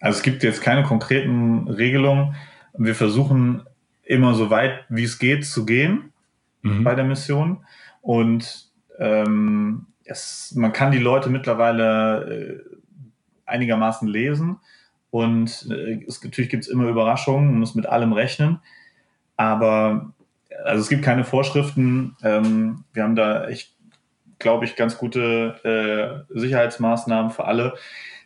Also 0.03 0.17
es 0.17 0.23
gibt 0.23 0.43
jetzt 0.43 0.61
keine 0.61 0.83
konkreten 0.83 1.65
Regelungen. 1.69 2.35
Wir 2.77 2.93
versuchen 2.93 3.63
immer 4.03 4.33
so 4.33 4.49
weit, 4.49 4.83
wie 4.89 5.05
es 5.05 5.17
geht, 5.17 5.45
zu 5.45 5.65
gehen 5.65 6.11
mhm. 6.61 6.83
bei 6.83 6.93
der 6.93 7.05
Mission. 7.05 7.65
Und 8.01 8.67
ähm, 8.99 9.85
es, 10.03 10.53
man 10.57 10.73
kann 10.73 10.91
die 10.91 10.97
Leute 10.97 11.29
mittlerweile 11.29 12.25
äh, 12.25 12.59
einigermaßen 13.45 14.05
lesen. 14.05 14.57
Und 15.09 15.69
äh, 15.71 16.03
es, 16.05 16.21
natürlich 16.21 16.51
gibt 16.51 16.65
es 16.65 16.69
immer 16.69 16.89
Überraschungen, 16.89 17.45
man 17.45 17.59
muss 17.61 17.73
mit 17.73 17.85
allem 17.85 18.11
rechnen. 18.11 18.59
Aber 19.37 20.11
also 20.65 20.81
es 20.81 20.89
gibt 20.89 21.03
keine 21.05 21.23
Vorschriften. 21.23 22.17
Ähm, 22.23 22.83
wir 22.91 23.03
haben 23.03 23.15
da 23.15 23.47
echt, 23.47 23.73
glaube 24.37 24.65
ich, 24.65 24.75
ganz 24.75 24.97
gute 24.97 26.25
äh, 26.29 26.37
Sicherheitsmaßnahmen 26.37 27.31
für 27.31 27.45
alle. 27.45 27.75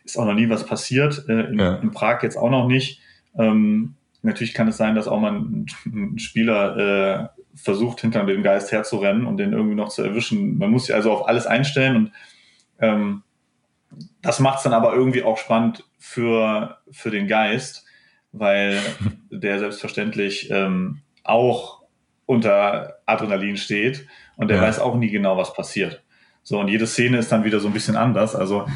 Ist 0.08 0.16
auch 0.16 0.24
noch 0.24 0.34
nie 0.34 0.48
was 0.48 0.64
passiert. 0.64 1.26
Äh, 1.28 1.50
in, 1.50 1.58
ja. 1.58 1.74
in, 1.76 1.90
Prag 1.90 2.22
jetzt 2.22 2.38
auch 2.38 2.48
noch 2.48 2.66
nicht. 2.66 3.00
Ähm, 3.38 3.94
natürlich 4.22 4.54
kann 4.54 4.68
es 4.68 4.78
sein, 4.78 4.94
dass 4.94 5.06
auch 5.06 5.20
mal 5.20 5.32
ein, 5.32 5.66
ein 5.84 6.18
Spieler 6.18 6.76
äh, 6.76 7.28
versucht, 7.54 8.00
hinter 8.00 8.24
dem 8.24 8.42
Geist 8.42 8.72
herzurennen 8.72 9.26
und 9.26 9.36
den 9.36 9.52
irgendwie 9.52 9.74
noch 9.74 9.90
zu 9.90 10.02
erwischen. 10.02 10.56
Man 10.56 10.70
muss 10.70 10.86
sich 10.86 10.94
also 10.94 11.12
auf 11.12 11.28
alles 11.28 11.46
einstellen 11.46 11.96
und 11.96 12.12
ähm, 12.78 13.22
das 14.22 14.40
macht 14.40 14.58
es 14.58 14.62
dann 14.62 14.72
aber 14.72 14.94
irgendwie 14.94 15.22
auch 15.22 15.36
spannend 15.36 15.84
für, 15.98 16.78
für 16.90 17.10
den 17.10 17.26
Geist, 17.26 17.84
weil 18.32 18.80
der 19.30 19.58
selbstverständlich 19.58 20.50
ähm, 20.50 21.00
auch 21.22 21.82
unter 22.24 22.94
Adrenalin 23.04 23.58
steht 23.58 24.06
und 24.36 24.48
der 24.48 24.56
ja. 24.56 24.62
weiß 24.62 24.78
auch 24.78 24.96
nie 24.96 25.10
genau, 25.10 25.36
was 25.36 25.52
passiert. 25.52 26.02
So, 26.42 26.58
und 26.58 26.68
jede 26.68 26.86
Szene 26.86 27.18
ist 27.18 27.30
dann 27.30 27.44
wieder 27.44 27.60
so 27.60 27.66
ein 27.66 27.74
bisschen 27.74 27.96
anders. 27.96 28.34
Also 28.34 28.66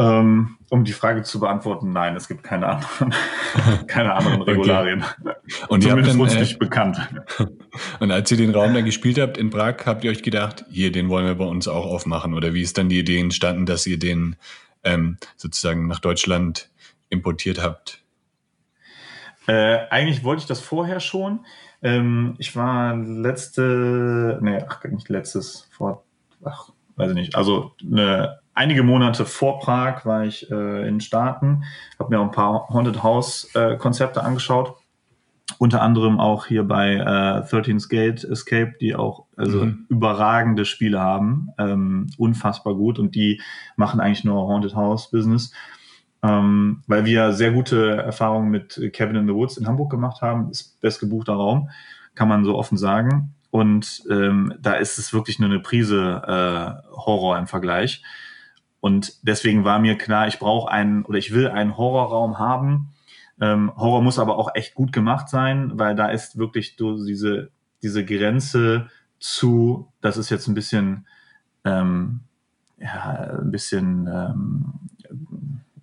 um 0.00 0.84
die 0.84 0.92
Frage 0.92 1.24
zu 1.24 1.40
beantworten, 1.40 1.92
nein, 1.92 2.14
es 2.14 2.28
gibt 2.28 2.44
keine 2.44 2.68
anderen, 2.68 3.14
keine 3.88 4.14
anderen 4.14 4.42
Regularien. 4.42 5.02
Okay. 5.02 5.34
Und 5.68 5.82
Zumindest 5.82 6.14
dann, 6.14 6.20
uns 6.20 6.34
äh, 6.34 6.40
nicht 6.40 6.58
bekannt. 6.60 6.98
Und 7.98 8.12
als 8.12 8.30
ihr 8.30 8.36
den 8.36 8.54
Raum 8.54 8.74
dann 8.74 8.84
gespielt 8.84 9.18
habt 9.18 9.36
in 9.36 9.50
Prag, 9.50 9.74
habt 9.86 10.04
ihr 10.04 10.12
euch 10.12 10.22
gedacht, 10.22 10.64
hier, 10.70 10.92
den 10.92 11.08
wollen 11.08 11.26
wir 11.26 11.34
bei 11.34 11.44
uns 11.44 11.66
auch 11.66 11.84
aufmachen? 11.84 12.34
Oder 12.34 12.54
wie 12.54 12.62
ist 12.62 12.78
dann 12.78 12.88
die 12.88 13.00
Idee 13.00 13.18
entstanden, 13.18 13.66
dass 13.66 13.86
ihr 13.88 13.98
den 13.98 14.36
ähm, 14.84 15.16
sozusagen 15.36 15.88
nach 15.88 15.98
Deutschland 15.98 16.70
importiert 17.10 17.60
habt? 17.60 18.00
Äh, 19.48 19.78
eigentlich 19.90 20.22
wollte 20.22 20.42
ich 20.42 20.46
das 20.46 20.60
vorher 20.60 21.00
schon. 21.00 21.40
Ähm, 21.82 22.36
ich 22.38 22.54
war 22.54 22.94
letzte, 22.94 24.38
nee, 24.42 24.62
ach, 24.68 24.84
nicht 24.84 25.08
letztes, 25.08 25.66
vor, 25.70 26.04
ach, 26.44 26.70
weiß 26.96 27.10
ich 27.10 27.16
nicht, 27.16 27.34
also 27.34 27.72
eine 27.82 28.38
einige 28.58 28.82
Monate 28.82 29.24
vor 29.24 29.60
Prag 29.60 30.04
war 30.04 30.24
ich 30.24 30.50
äh, 30.50 30.80
in 30.80 30.94
den 30.94 31.00
Staaten, 31.00 31.62
habe 31.98 32.10
mir 32.10 32.20
auch 32.20 32.24
ein 32.24 32.32
paar 32.32 32.68
Haunted 32.68 33.02
House 33.02 33.48
äh, 33.54 33.76
Konzepte 33.76 34.22
angeschaut. 34.22 34.74
Unter 35.58 35.80
anderem 35.80 36.20
auch 36.20 36.46
hier 36.46 36.64
bei 36.64 36.94
äh, 36.94 37.00
13th 37.00 37.88
Gate 37.88 38.24
Escape, 38.24 38.74
die 38.80 38.94
auch 38.94 39.24
also 39.36 39.64
mhm. 39.64 39.86
überragende 39.88 40.64
Spiele 40.64 41.00
haben, 41.00 41.48
ähm, 41.56 42.08
unfassbar 42.18 42.74
gut 42.74 42.98
und 42.98 43.14
die 43.14 43.40
machen 43.76 44.00
eigentlich 44.00 44.24
nur 44.24 44.46
Haunted 44.48 44.74
House 44.74 45.10
Business, 45.10 45.52
ähm, 46.22 46.82
weil 46.86 47.06
wir 47.06 47.32
sehr 47.32 47.52
gute 47.52 47.96
Erfahrungen 47.96 48.50
mit 48.50 48.90
Cabin 48.92 49.16
in 49.16 49.26
the 49.26 49.34
Woods 49.34 49.56
in 49.56 49.66
Hamburg 49.66 49.90
gemacht 49.90 50.20
haben, 50.20 50.50
ist 50.50 50.80
bestgebuchter 50.80 51.34
Raum, 51.34 51.70
kann 52.14 52.28
man 52.28 52.44
so 52.44 52.58
offen 52.58 52.76
sagen. 52.76 53.34
Und 53.50 54.02
ähm, 54.10 54.52
da 54.60 54.74
ist 54.74 54.98
es 54.98 55.14
wirklich 55.14 55.38
nur 55.38 55.48
eine 55.48 55.60
Prise 55.60 56.22
äh, 56.26 56.96
Horror 56.96 57.38
im 57.38 57.46
Vergleich. 57.46 58.02
Und 58.80 59.26
deswegen 59.26 59.64
war 59.64 59.78
mir 59.78 59.98
klar, 59.98 60.28
ich 60.28 60.38
brauche 60.38 60.70
einen 60.70 61.04
oder 61.04 61.18
ich 61.18 61.32
will 61.32 61.48
einen 61.48 61.76
Horrorraum 61.76 62.38
haben. 62.38 62.90
Ähm, 63.40 63.72
Horror 63.76 64.02
muss 64.02 64.18
aber 64.18 64.36
auch 64.36 64.54
echt 64.54 64.74
gut 64.74 64.92
gemacht 64.92 65.28
sein, 65.28 65.72
weil 65.74 65.94
da 65.94 66.08
ist 66.08 66.38
wirklich 66.38 66.74
so 66.76 67.04
diese, 67.04 67.50
diese 67.82 68.04
Grenze 68.04 68.88
zu, 69.18 69.92
das 70.00 70.16
ist 70.16 70.30
jetzt 70.30 70.48
ein 70.48 70.54
bisschen, 70.54 71.06
ähm, 71.64 72.20
ja, 72.78 73.38
ein 73.40 73.50
bisschen, 73.50 74.06
ähm, 74.06 74.72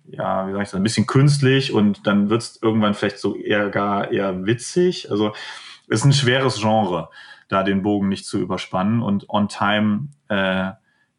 ja, 0.06 0.48
wie 0.48 0.52
sag 0.52 0.62
ich 0.62 0.68
das, 0.68 0.74
ein 0.74 0.82
bisschen 0.82 1.06
künstlich 1.06 1.72
und 1.72 2.06
dann 2.06 2.30
wird 2.30 2.42
es 2.42 2.62
irgendwann 2.62 2.94
vielleicht 2.94 3.18
so 3.18 3.36
eher 3.36 3.68
gar 3.70 4.10
eher 4.10 4.46
witzig. 4.46 5.10
Also 5.10 5.32
ist 5.88 6.04
ein 6.04 6.12
schweres 6.12 6.60
Genre, 6.60 7.10
da 7.48 7.62
den 7.62 7.82
Bogen 7.82 8.08
nicht 8.08 8.26
zu 8.26 8.38
überspannen 8.38 9.02
und 9.02 9.28
on 9.28 9.48
time 9.48 10.08
äh, 10.28 10.72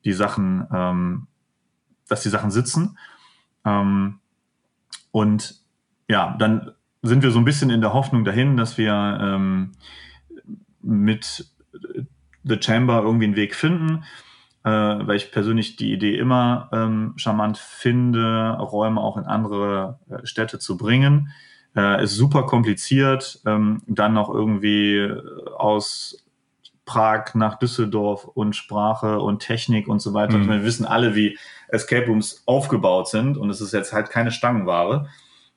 die 0.04 0.14
Sachen 0.14 0.68
ähm, 0.74 1.28
dass 2.08 2.24
die 2.24 2.30
Sachen 2.30 2.52
sitzen. 2.52 2.98
Ähm, 3.66 4.20
und 5.12 5.56
ja, 6.08 6.36
dann 6.40 6.72
sind 7.02 7.24
wir 7.24 7.32
so 7.32 7.40
ein 7.40 7.46
bisschen 7.46 7.70
in 7.70 7.82
der 7.82 7.94
Hoffnung 7.94 8.24
dahin, 8.24 8.58
dass 8.58 8.78
wir 8.78 8.94
ähm, 9.22 9.72
mit 10.82 11.48
The 12.44 12.58
Chamber 12.62 13.02
irgendwie 13.02 13.26
einen 13.26 13.36
Weg 13.36 13.56
finden, 13.56 14.04
äh, 14.64 14.70
weil 14.70 15.16
ich 15.16 15.32
persönlich 15.32 15.76
die 15.76 15.92
Idee 15.92 16.18
immer 16.18 16.70
ähm, 16.72 17.14
charmant 17.18 17.58
finde, 17.58 18.58
Räume 18.60 19.02
auch 19.02 19.18
in 19.18 19.26
andere 19.26 20.00
äh, 20.10 20.26
Städte 20.26 20.60
zu 20.60 20.78
bringen. 20.78 21.32
Äh, 21.76 22.04
ist 22.04 22.16
super 22.16 22.44
kompliziert, 22.44 23.42
ähm, 23.46 23.82
dann 23.88 24.14
noch 24.14 24.30
irgendwie 24.30 25.12
aus 25.58 26.27
Prag 26.88 27.36
nach 27.36 27.60
Düsseldorf 27.60 28.26
und 28.26 28.56
Sprache 28.56 29.20
und 29.20 29.40
Technik 29.40 29.88
und 29.88 30.00
so 30.00 30.16
weiter. 30.16 30.40
Mhm. 30.40 30.50
Wir 30.50 30.64
wissen 30.64 30.86
alle, 30.86 31.14
wie 31.14 31.38
Escape 31.68 32.08
Rooms 32.08 32.42
aufgebaut 32.48 33.10
sind 33.10 33.38
und 33.38 33.52
es 33.52 33.62
ist 33.62 33.74
jetzt 33.74 33.94
halt 33.94 34.10
keine 34.10 34.32
Stangenware, 34.32 35.08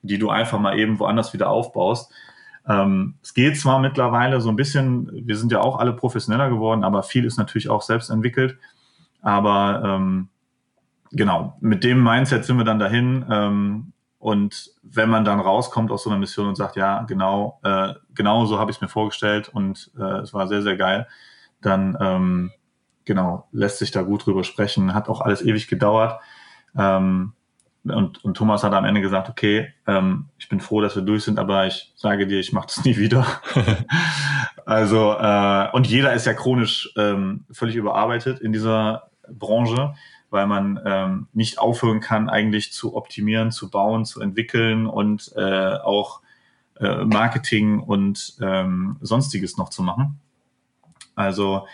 die 0.03 0.19
du 0.19 0.29
einfach 0.29 0.59
mal 0.59 0.77
eben 0.77 0.99
woanders 0.99 1.33
wieder 1.33 1.49
aufbaust. 1.49 2.11
Ähm, 2.67 3.15
es 3.23 3.33
geht 3.33 3.57
zwar 3.57 3.79
mittlerweile 3.79 4.41
so 4.41 4.49
ein 4.49 4.55
bisschen, 4.55 5.09
wir 5.25 5.37
sind 5.37 5.51
ja 5.51 5.61
auch 5.61 5.79
alle 5.79 5.93
professioneller 5.93 6.49
geworden, 6.49 6.83
aber 6.83 7.01
viel 7.01 7.25
ist 7.25 7.37
natürlich 7.37 7.69
auch 7.69 7.81
selbst 7.81 8.09
entwickelt. 8.09 8.57
Aber 9.21 9.81
ähm, 9.83 10.27
genau, 11.11 11.57
mit 11.61 11.83
dem 11.83 12.03
Mindset 12.03 12.45
sind 12.45 12.57
wir 12.57 12.65
dann 12.65 12.79
dahin. 12.79 13.25
Ähm, 13.29 13.93
und 14.21 14.69
wenn 14.83 15.09
man 15.09 15.25
dann 15.25 15.39
rauskommt 15.39 15.89
aus 15.89 16.03
so 16.03 16.11
einer 16.11 16.19
Mission 16.19 16.47
und 16.47 16.55
sagt, 16.55 16.75
ja, 16.75 17.01
genau, 17.07 17.59
äh, 17.63 17.95
genau 18.13 18.45
so 18.45 18.59
habe 18.59 18.69
ich 18.69 18.77
es 18.77 18.81
mir 18.81 18.87
vorgestellt 18.87 19.49
und 19.49 19.89
äh, 19.97 20.19
es 20.19 20.31
war 20.31 20.47
sehr, 20.47 20.61
sehr 20.61 20.77
geil, 20.77 21.07
dann 21.59 21.97
ähm, 21.99 22.51
genau, 23.03 23.47
lässt 23.51 23.79
sich 23.79 23.89
da 23.89 24.03
gut 24.03 24.27
drüber 24.27 24.43
sprechen. 24.43 24.93
Hat 24.93 25.09
auch 25.09 25.21
alles 25.21 25.41
ewig 25.41 25.67
gedauert. 25.67 26.21
Ähm, 26.77 27.33
und, 27.83 28.23
und 28.23 28.37
Thomas 28.37 28.63
hat 28.63 28.73
am 28.73 28.85
Ende 28.85 29.01
gesagt, 29.01 29.27
okay, 29.27 29.73
ähm, 29.87 30.27
ich 30.37 30.49
bin 30.49 30.59
froh, 30.59 30.81
dass 30.81 30.95
wir 30.95 31.01
durch 31.01 31.23
sind, 31.23 31.39
aber 31.39 31.65
ich 31.65 31.91
sage 31.95 32.27
dir, 32.27 32.39
ich 32.39 32.53
mache 32.53 32.67
das 32.67 32.83
nie 32.85 32.97
wieder. 32.97 33.25
also, 34.67 35.13
äh, 35.13 35.71
und 35.71 35.87
jeder 35.87 36.13
ist 36.13 36.27
ja 36.27 36.35
chronisch 36.35 36.93
ähm, 36.95 37.45
völlig 37.51 37.75
überarbeitet 37.75 38.39
in 38.39 38.53
dieser 38.53 39.09
Branche 39.27 39.95
weil 40.31 40.47
man 40.47 40.79
ähm, 40.83 41.27
nicht 41.33 41.59
aufhören 41.59 41.99
kann, 41.99 42.29
eigentlich 42.29 42.73
zu 42.73 42.95
optimieren, 42.95 43.51
zu 43.51 43.69
bauen, 43.69 44.05
zu 44.05 44.21
entwickeln 44.21 44.87
und 44.87 45.31
äh, 45.35 45.75
auch 45.75 46.21
äh, 46.79 47.03
Marketing 47.05 47.79
und 47.79 48.37
ähm, 48.41 48.97
sonstiges 49.01 49.57
noch 49.57 49.69
zu 49.69 49.83
machen. 49.83 50.19
Also 51.15 51.67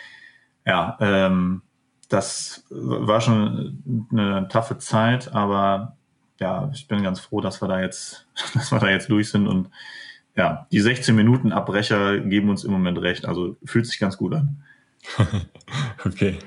ja, 0.66 0.98
ähm, 1.00 1.62
das 2.10 2.66
war 2.70 3.22
schon 3.22 4.08
eine 4.12 4.48
taffe 4.50 4.78
Zeit, 4.80 5.34
aber 5.34 5.96
ja, 6.40 6.70
ich 6.74 6.88
bin 6.88 7.04
ganz 7.04 7.20
froh, 7.20 7.42
dass 7.42 7.62
wir 7.62 7.68
da 7.68 7.80
jetzt, 7.80 8.28
dass 8.54 8.72
wir 8.72 8.80
da 8.80 8.90
jetzt 8.90 9.10
durch 9.10 9.30
sind 9.30 9.48
und 9.48 9.70
ja, 10.36 10.68
die 10.72 10.80
16 10.80 11.16
Minuten 11.16 11.52
Abbrecher 11.52 12.20
geben 12.20 12.50
uns 12.50 12.64
im 12.64 12.72
Moment 12.72 13.00
recht. 13.00 13.26
Also 13.26 13.58
fühlt 13.66 13.88
sich 13.88 14.00
ganz 14.00 14.18
gut 14.18 14.34
an. 14.34 14.64
okay. 16.06 16.38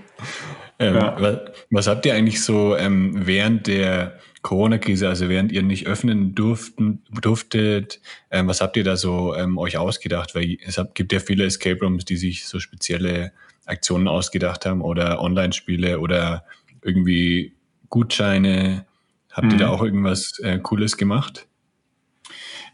Ähm, 0.81 0.95
ja. 0.95 1.43
was, 1.69 1.87
habt 1.87 2.07
ihr 2.07 2.15
eigentlich 2.15 2.43
so 2.43 2.75
ähm, 2.75 3.13
während 3.27 3.67
der 3.67 4.19
Corona-Krise, 4.41 5.09
also 5.09 5.29
während 5.29 5.53
ihr 5.53 5.63
nicht 5.63 5.87
öffnen 5.87 6.35
durften, 6.35 7.03
durftet, 7.21 8.01
ähm, 8.31 8.49
was 8.49 8.63
habt 8.63 8.79
ihr 8.79 8.85
da 8.85 8.97
so 8.97 9.35
ähm, 9.35 9.59
euch 9.59 9.77
ausgedacht? 9.77 10.35
Weil 10.35 10.57
es 10.67 10.79
hab, 10.79 10.95
gibt 10.95 11.13
ja 11.13 11.21
viele 11.21 11.45
Escape 11.45 11.79
Rooms, 11.81 12.07
die 12.07 12.17
sich 12.17 12.47
so 12.47 12.59
spezielle 12.59 13.33
Aktionen 13.67 14.09
ausgedacht 14.09 14.65
haben 14.65 14.81
oder 14.81 15.21
Online-Spiele 15.21 16.01
oder 16.01 16.45
irgendwie 16.83 17.53
Gutscheine. 17.91 18.87
Habt 19.31 19.49
mhm. 19.49 19.53
ihr 19.53 19.59
da 19.59 19.67
mhm. 19.67 19.73
auch 19.73 19.83
irgendwas 19.83 20.39
äh, 20.43 20.59
Cooles 20.59 20.97
gemacht? 20.97 21.47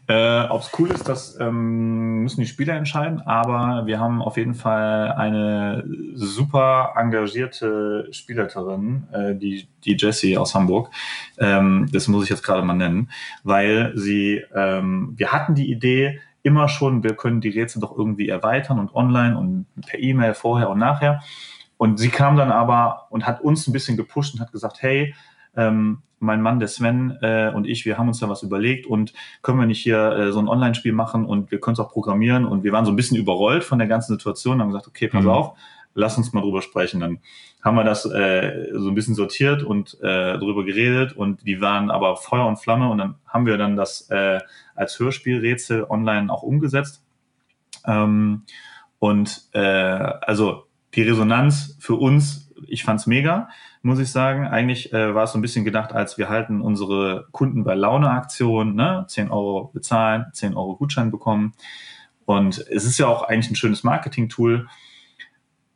Äh, 0.07 0.47
Ob 0.47 0.61
es 0.61 0.71
cool 0.79 0.89
ist, 0.89 1.09
das 1.09 1.37
ähm, 1.39 2.23
müssen 2.23 2.39
die 2.39 2.47
Spieler 2.47 2.75
entscheiden, 2.75 3.19
aber 3.21 3.85
wir 3.87 3.99
haben 3.99 4.21
auf 4.21 4.37
jeden 4.37 4.53
Fall 4.53 5.11
eine 5.11 5.83
super 6.13 6.93
engagierte 6.95 8.07
Spielleiterin, 8.11 9.07
äh, 9.11 9.35
die, 9.35 9.67
die 9.83 9.97
Jessie 9.97 10.37
aus 10.37 10.55
Hamburg. 10.55 10.91
Ähm, 11.37 11.89
das 11.91 12.07
muss 12.07 12.23
ich 12.23 12.29
jetzt 12.29 12.43
gerade 12.43 12.61
mal 12.61 12.73
nennen, 12.73 13.11
weil 13.43 13.91
sie, 13.95 14.41
ähm, 14.55 15.13
wir 15.17 15.33
hatten 15.33 15.55
die 15.55 15.69
Idee 15.69 16.21
immer 16.41 16.69
schon, 16.69 17.03
wir 17.03 17.15
können 17.15 17.41
die 17.41 17.49
Rätsel 17.49 17.81
doch 17.81 17.97
irgendwie 17.97 18.29
erweitern 18.29 18.79
und 18.79 18.95
online 18.95 19.37
und 19.37 19.65
per 19.85 19.99
E-Mail 19.99 20.33
vorher 20.33 20.69
und 20.69 20.79
nachher. 20.79 21.21
Und 21.75 21.99
sie 21.99 22.09
kam 22.09 22.37
dann 22.37 22.51
aber 22.51 23.07
und 23.09 23.27
hat 23.27 23.41
uns 23.41 23.67
ein 23.67 23.73
bisschen 23.73 23.97
gepusht 23.97 24.33
und 24.33 24.39
hat 24.39 24.53
gesagt, 24.53 24.81
hey, 24.81 25.13
ähm, 25.57 26.01
mein 26.19 26.41
Mann, 26.41 26.59
der 26.59 26.67
Sven 26.67 27.17
äh, 27.21 27.51
und 27.53 27.65
ich, 27.65 27.85
wir 27.85 27.97
haben 27.97 28.07
uns 28.07 28.19
da 28.19 28.29
was 28.29 28.43
überlegt 28.43 28.85
und 28.85 29.13
können 29.41 29.59
wir 29.59 29.67
nicht 29.67 29.81
hier 29.81 30.11
äh, 30.11 30.31
so 30.31 30.39
ein 30.39 30.47
Online-Spiel 30.47 30.93
machen 30.93 31.25
und 31.25 31.51
wir 31.51 31.59
können 31.59 31.73
es 31.73 31.79
auch 31.79 31.91
programmieren 31.91 32.45
und 32.45 32.63
wir 32.63 32.71
waren 32.71 32.85
so 32.85 32.91
ein 32.91 32.95
bisschen 32.95 33.17
überrollt 33.17 33.63
von 33.63 33.79
der 33.79 33.87
ganzen 33.87 34.13
Situation 34.13 34.55
und 34.55 34.61
haben 34.61 34.69
gesagt, 34.69 34.87
okay, 34.87 35.07
pass 35.07 35.23
mhm. 35.23 35.29
auf, 35.29 35.57
lass 35.93 36.17
uns 36.17 36.33
mal 36.33 36.41
drüber 36.41 36.61
sprechen. 36.61 36.99
Dann 36.99 37.19
haben 37.61 37.75
wir 37.75 37.83
das 37.83 38.05
äh, 38.05 38.69
so 38.73 38.89
ein 38.89 38.95
bisschen 38.95 39.15
sortiert 39.15 39.63
und 39.63 39.97
äh, 40.01 40.37
drüber 40.37 40.63
geredet 40.63 41.13
und 41.13 41.45
die 41.45 41.61
waren 41.61 41.91
aber 41.91 42.15
Feuer 42.15 42.47
und 42.47 42.57
Flamme 42.57 42.89
und 42.89 42.97
dann 42.97 43.15
haben 43.27 43.45
wir 43.45 43.57
dann 43.57 43.75
das 43.75 44.09
äh, 44.09 44.39
als 44.75 44.99
Hörspielrätsel 44.99 45.83
online 45.83 46.31
auch 46.31 46.43
umgesetzt. 46.43 47.03
Ähm, 47.85 48.43
und 48.99 49.49
äh, 49.53 49.59
also 49.59 50.63
die 50.95 51.03
Resonanz 51.03 51.77
für 51.79 51.95
uns, 51.95 52.46
ich 52.65 52.83
fand's 52.83 53.07
mega, 53.07 53.49
muss 53.81 53.99
ich 53.99 54.11
sagen. 54.11 54.47
Eigentlich 54.47 54.93
äh, 54.93 55.13
war 55.13 55.23
es 55.23 55.31
so 55.31 55.37
ein 55.37 55.41
bisschen 55.41 55.65
gedacht, 55.65 55.93
als 55.93 56.17
wir 56.17 56.29
halten 56.29 56.61
unsere 56.61 57.27
Kunden 57.31 57.63
bei 57.63 57.75
Laune-Aktion, 57.75 58.75
ne? 58.75 59.05
10 59.07 59.29
Euro 59.29 59.71
bezahlen, 59.73 60.25
10 60.33 60.55
Euro 60.55 60.75
Gutschein 60.75 61.11
bekommen. 61.11 61.53
Und 62.25 62.59
es 62.69 62.85
ist 62.85 62.97
ja 62.97 63.07
auch 63.07 63.23
eigentlich 63.23 63.51
ein 63.51 63.55
schönes 63.55 63.83
Marketing-Tool. 63.83 64.67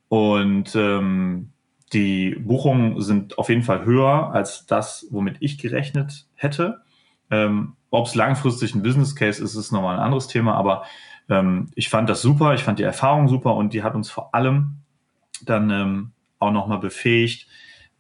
Und 0.10 0.76
ähm, 0.76 1.52
die 1.94 2.36
Buchungen 2.36 3.02
sind 3.02 3.38
auf 3.38 3.50
jeden 3.50 3.64
Fall 3.64 3.86
höher 3.86 4.32
als 4.34 4.66
das, 4.66 5.08
womit 5.12 5.38
ich 5.40 5.58
gerechnet 5.58 6.28
hätte. 6.36 6.82
Ähm, 7.30 7.76
Ob 7.90 8.08
es 8.08 8.16
langfristig 8.16 8.76
ein 8.76 8.84
Business 8.84 9.16
Case 9.16 9.44
ist, 9.44 9.56
ist 9.56 9.72
nochmal 9.72 9.96
ein 9.96 10.02
anderes 10.02 10.28
Thema, 10.28 10.56
aber 10.56 10.84
ähm, 11.30 11.70
ich 11.76 11.90
fand 11.90 12.10
das 12.10 12.22
super, 12.22 12.54
ich 12.54 12.64
fand 12.64 12.80
die 12.80 12.84
Erfahrung 12.84 13.28
super 13.28 13.56
und 13.56 13.74
die 13.74 13.84
hat 13.84 13.96
uns 13.96 14.10
vor 14.10 14.36
allem 14.36 14.82
dann 15.46 15.70
ähm, 15.70 16.12
auch 16.42 16.52
nochmal 16.52 16.80
befähigt, 16.80 17.48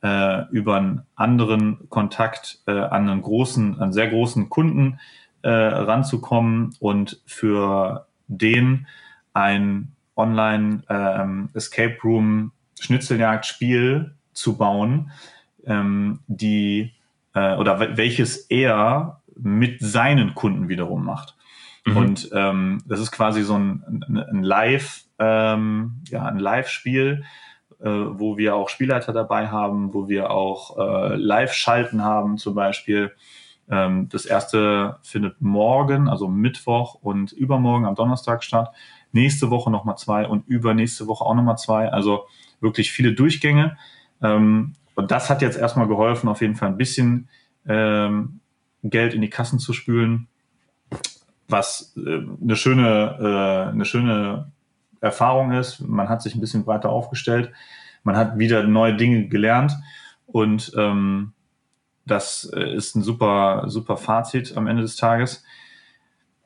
äh, 0.04 0.46
über 0.52 0.78
einen 0.78 1.04
anderen 1.16 1.90
Kontakt 1.90 2.60
äh, 2.68 2.72
an 2.72 3.10
einen 3.10 3.22
großen, 3.22 3.80
einen 3.80 3.94
sehr 3.94 4.10
großen 4.10 4.50
Kunden 4.50 5.00
äh, 5.44 5.50
ranzukommen 5.50 6.76
und 6.80 7.22
für 7.26 8.08
den 8.28 8.88
ein 9.34 9.94
Online 10.16 10.84
ähm, 10.90 11.50
Escape 11.54 11.98
Room 12.04 12.52
Schnitzeljagd-Spiel 12.80 14.16
zu 14.34 14.58
bauen, 14.58 15.12
ähm, 15.66 16.20
die 16.28 16.94
äh, 17.34 17.56
oder 17.56 17.96
welches 17.98 18.38
er 18.50 19.22
mit 19.36 19.80
seinen 19.80 20.36
Kunden 20.36 20.68
wiederum 20.68 21.06
macht. 21.06 21.36
Mhm. 21.86 21.98
Und 21.98 22.30
ähm, 22.34 22.84
das 22.86 23.00
ist 23.00 23.12
quasi 23.12 23.44
so 23.44 23.58
ein, 23.58 24.04
ein 24.08 24.44
Live, 24.44 25.04
ähm, 25.20 26.02
ja, 26.10 26.26
ein 26.26 26.40
Live-Spiel, 26.40 27.24
äh, 27.82 27.90
wo 27.90 28.38
wir 28.38 28.56
auch 28.56 28.70
Spielleiter 28.70 29.14
dabei 29.14 29.48
haben, 29.48 29.94
wo 29.94 30.08
wir 30.08 30.32
auch 30.32 30.78
äh, 30.78 31.16
Live-Schalten 31.16 32.04
haben 32.04 32.38
zum 32.38 32.56
Beispiel. 32.56 33.12
Ähm, 33.70 34.10
das 34.10 34.26
erste 34.26 34.98
findet 35.02 35.42
morgen, 35.42 36.08
also 36.08 36.28
Mittwoch 36.28 36.96
und 36.96 37.32
übermorgen 37.32 37.86
am 37.86 37.96
Donnerstag 37.96 38.44
statt. 38.44 38.72
Nächste 39.14 39.50
Woche 39.50 39.72
nochmal 39.72 39.98
zwei 39.98 40.28
und 40.28 40.48
übernächste 40.48 41.08
Woche 41.08 41.26
auch 41.26 41.34
nochmal 41.34 41.58
zwei. 41.58 41.90
Also 41.92 42.26
wirklich 42.60 42.92
viele 42.92 43.14
Durchgänge. 43.14 43.78
Ähm, 44.22 44.74
und 44.96 45.12
das 45.12 45.30
hat 45.30 45.42
jetzt 45.42 45.58
erstmal 45.58 45.88
geholfen, 45.88 46.30
auf 46.30 46.42
jeden 46.42 46.56
Fall 46.56 46.70
ein 46.70 46.78
bisschen 46.78 47.30
ähm, 47.68 48.42
Geld 48.84 49.14
in 49.14 49.22
die 49.22 49.30
Kassen 49.30 49.60
zu 49.60 49.74
spülen, 49.74 50.28
was 51.48 51.96
äh, 51.98 52.22
eine 52.42 52.56
schöne, 52.56 53.18
äh, 53.20 53.72
eine 53.72 53.86
schöne 53.86 54.52
Erfahrung 55.02 55.52
ist. 55.52 55.82
Man 55.82 56.08
hat 56.08 56.22
sich 56.22 56.36
ein 56.36 56.42
bisschen 56.42 56.68
weiter 56.68 56.90
aufgestellt. 56.90 57.52
Man 58.04 58.16
hat 58.16 58.38
wieder 58.38 58.64
neue 58.64 58.96
Dinge 58.96 59.28
gelernt 59.28 59.74
und 60.28 60.72
ähm, 60.78 61.34
das 62.06 62.50
äh, 62.56 62.74
ist 62.74 62.96
ein 62.96 63.04
super, 63.04 63.66
super 63.68 63.98
Fazit 63.98 64.56
am 64.56 64.68
Ende 64.68 64.82
des 64.84 64.96
Tages. 64.96 65.44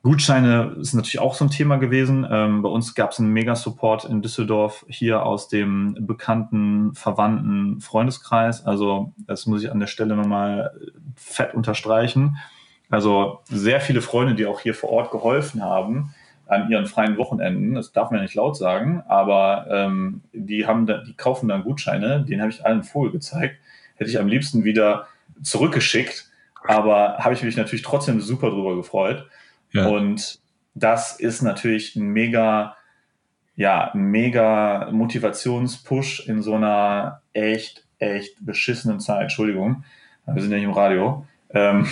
Gutscheine 0.02 0.76
ist 0.78 0.94
natürlich 0.94 1.18
auch 1.18 1.34
so 1.34 1.44
ein 1.44 1.50
Thema 1.50 1.76
gewesen. 1.76 2.26
Ähm, 2.30 2.62
bei 2.62 2.68
uns 2.68 2.94
gab 2.94 3.10
es 3.10 3.18
einen 3.18 3.32
Mega-Support 3.32 4.04
in 4.04 4.22
Düsseldorf 4.22 4.86
hier 4.88 5.24
aus 5.24 5.48
dem 5.48 5.96
bekannten, 6.06 6.94
verwandten 6.94 7.80
Freundeskreis. 7.80 8.64
Also 8.64 9.12
das 9.18 9.46
muss 9.46 9.64
ich 9.64 9.72
an 9.72 9.80
der 9.80 9.88
Stelle 9.88 10.14
nochmal 10.14 10.70
fett 11.16 11.54
unterstreichen. 11.54 12.36
Also 12.88 13.40
sehr 13.46 13.80
viele 13.80 14.00
Freunde, 14.00 14.36
die 14.36 14.46
auch 14.46 14.60
hier 14.60 14.74
vor 14.74 14.90
Ort 14.90 15.10
geholfen 15.10 15.64
haben 15.64 16.14
an 16.46 16.70
ihren 16.70 16.86
freien 16.86 17.16
Wochenenden. 17.16 17.74
Das 17.74 17.92
darf 17.92 18.10
man 18.10 18.18
ja 18.18 18.22
nicht 18.22 18.34
laut 18.34 18.56
sagen, 18.56 19.02
aber 19.08 19.66
ähm, 19.70 20.22
die 20.32 20.66
haben, 20.66 20.86
da, 20.86 20.98
die 20.98 21.14
kaufen 21.14 21.48
dann 21.48 21.64
Gutscheine. 21.64 22.24
Den 22.24 22.40
habe 22.40 22.50
ich 22.50 22.64
allen 22.64 22.84
Vogel 22.84 23.12
gezeigt. 23.12 23.56
Hätte 23.96 24.10
ich 24.10 24.18
am 24.18 24.28
liebsten 24.28 24.64
wieder 24.64 25.06
zurückgeschickt, 25.42 26.30
aber 26.64 27.18
habe 27.18 27.34
ich 27.34 27.42
mich 27.42 27.56
natürlich 27.56 27.84
trotzdem 27.84 28.20
super 28.20 28.50
drüber 28.50 28.76
gefreut. 28.76 29.28
Ja. 29.72 29.86
Und 29.88 30.38
das 30.74 31.18
ist 31.18 31.42
natürlich 31.42 31.96
ein 31.96 32.08
mega, 32.08 32.76
ja, 33.56 33.90
mega 33.94 34.88
Motivationspush 34.92 36.28
in 36.28 36.42
so 36.42 36.54
einer 36.54 37.22
echt, 37.32 37.84
echt 37.98 38.44
beschissenen 38.44 39.00
Zeit. 39.00 39.22
Entschuldigung, 39.22 39.84
wir 40.26 40.42
sind 40.42 40.50
ja 40.50 40.58
nicht 40.58 40.66
im 40.66 40.72
Radio. 40.72 41.26
Ähm, 41.50 41.86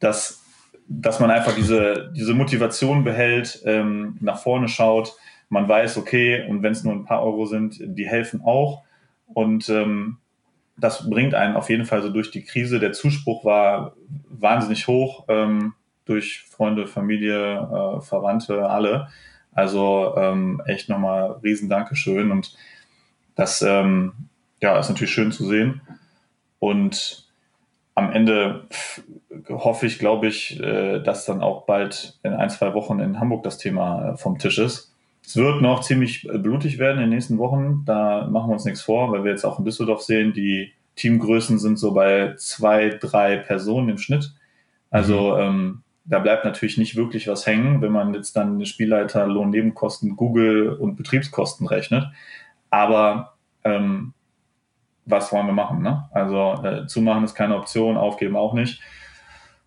dass, 0.00 0.43
dass 0.86 1.20
man 1.20 1.30
einfach 1.30 1.54
diese, 1.54 2.12
diese 2.14 2.34
Motivation 2.34 3.04
behält, 3.04 3.62
ähm, 3.64 4.16
nach 4.20 4.38
vorne 4.38 4.68
schaut. 4.68 5.16
Man 5.48 5.68
weiß, 5.68 5.96
okay, 5.98 6.46
und 6.48 6.62
wenn 6.62 6.72
es 6.72 6.84
nur 6.84 6.92
ein 6.92 7.04
paar 7.04 7.22
Euro 7.22 7.46
sind, 7.46 7.76
die 7.80 8.06
helfen 8.06 8.42
auch. 8.44 8.82
Und 9.26 9.68
ähm, 9.68 10.18
das 10.76 11.08
bringt 11.08 11.34
einen 11.34 11.56
auf 11.56 11.70
jeden 11.70 11.84
Fall 11.84 12.02
so 12.02 12.10
durch 12.10 12.30
die 12.30 12.44
Krise. 12.44 12.80
Der 12.80 12.92
Zuspruch 12.92 13.44
war 13.44 13.94
wahnsinnig 14.28 14.86
hoch 14.88 15.24
ähm, 15.28 15.74
durch 16.04 16.42
Freunde, 16.42 16.86
Familie, 16.86 17.54
äh, 17.56 18.00
Verwandte, 18.00 18.68
alle. 18.68 19.08
Also 19.52 20.14
ähm, 20.16 20.60
echt 20.66 20.88
nochmal 20.88 21.38
riesen 21.42 21.68
Dankeschön. 21.68 22.30
Und 22.30 22.56
das 23.36 23.62
ähm, 23.62 24.12
ja, 24.60 24.78
ist 24.78 24.88
natürlich 24.88 25.14
schön 25.14 25.32
zu 25.32 25.46
sehen. 25.46 25.80
Und 26.58 27.28
am 27.94 28.10
Ende 28.12 28.66
hoffe 29.48 29.86
ich, 29.86 29.98
glaube 29.98 30.26
ich, 30.26 30.60
äh, 30.60 31.00
dass 31.00 31.24
dann 31.24 31.42
auch 31.42 31.66
bald 31.66 32.18
in 32.22 32.32
ein, 32.32 32.50
zwei 32.50 32.74
Wochen 32.74 33.00
in 33.00 33.20
Hamburg 33.20 33.42
das 33.42 33.58
Thema 33.58 34.12
äh, 34.12 34.16
vom 34.16 34.38
Tisch 34.38 34.58
ist. 34.58 34.92
Es 35.26 35.36
wird 35.36 35.62
noch 35.62 35.80
ziemlich 35.80 36.28
äh, 36.28 36.38
blutig 36.38 36.78
werden 36.78 36.96
in 36.96 37.04
den 37.04 37.10
nächsten 37.10 37.38
Wochen. 37.38 37.84
Da 37.86 38.26
machen 38.26 38.50
wir 38.50 38.54
uns 38.54 38.64
nichts 38.64 38.82
vor, 38.82 39.10
weil 39.12 39.24
wir 39.24 39.30
jetzt 39.30 39.44
auch 39.44 39.58
in 39.58 39.64
Düsseldorf 39.64 40.02
sehen, 40.02 40.32
die 40.32 40.72
Teamgrößen 40.96 41.58
sind 41.58 41.78
so 41.78 41.92
bei 41.92 42.34
zwei, 42.36 42.90
drei 42.90 43.36
Personen 43.36 43.88
im 43.88 43.98
Schnitt. 43.98 44.32
Also 44.90 45.34
mhm. 45.34 45.40
ähm, 45.40 45.82
da 46.04 46.18
bleibt 46.18 46.44
natürlich 46.44 46.76
nicht 46.76 46.96
wirklich 46.96 47.28
was 47.28 47.46
hängen, 47.46 47.80
wenn 47.80 47.92
man 47.92 48.12
jetzt 48.12 48.36
dann 48.36 48.64
Spielleiter, 48.66 49.26
Lohnnebenkosten, 49.26 50.16
Google 50.16 50.68
und 50.68 50.96
Betriebskosten 50.96 51.66
rechnet. 51.66 52.04
Aber 52.68 53.34
ähm, 53.64 54.12
was 55.06 55.32
wollen 55.32 55.46
wir 55.46 55.54
machen? 55.54 55.82
Ne? 55.82 56.08
Also 56.12 56.62
äh, 56.62 56.86
zumachen 56.86 57.24
ist 57.24 57.34
keine 57.34 57.56
Option, 57.56 57.96
aufgeben 57.96 58.36
auch 58.36 58.52
nicht. 58.52 58.80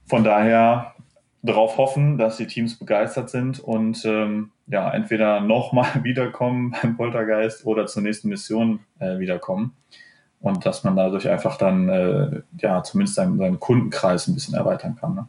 Von 0.07 0.23
daher 0.23 0.95
darauf 1.43 1.77
hoffen, 1.77 2.17
dass 2.17 2.37
die 2.37 2.47
Teams 2.47 2.77
begeistert 2.77 3.29
sind 3.29 3.59
und 3.59 4.03
ähm, 4.05 4.51
ja, 4.67 4.91
entweder 4.91 5.41
nochmal 5.41 5.89
wiederkommen 6.03 6.75
beim 6.81 6.97
Poltergeist 6.97 7.65
oder 7.65 7.87
zur 7.87 8.03
nächsten 8.03 8.29
Mission 8.29 8.79
äh, 8.99 9.19
wiederkommen. 9.19 9.73
Und 10.39 10.65
dass 10.65 10.83
man 10.83 10.95
dadurch 10.95 11.27
einfach 11.29 11.57
dann 11.57 11.89
äh, 11.89 12.41
ja 12.61 12.83
zumindest 12.83 13.15
seinen, 13.15 13.37
seinen 13.37 13.59
Kundenkreis 13.59 14.27
ein 14.27 14.35
bisschen 14.35 14.53
erweitern 14.53 14.95
kann. 14.95 15.15
Ne? 15.15 15.27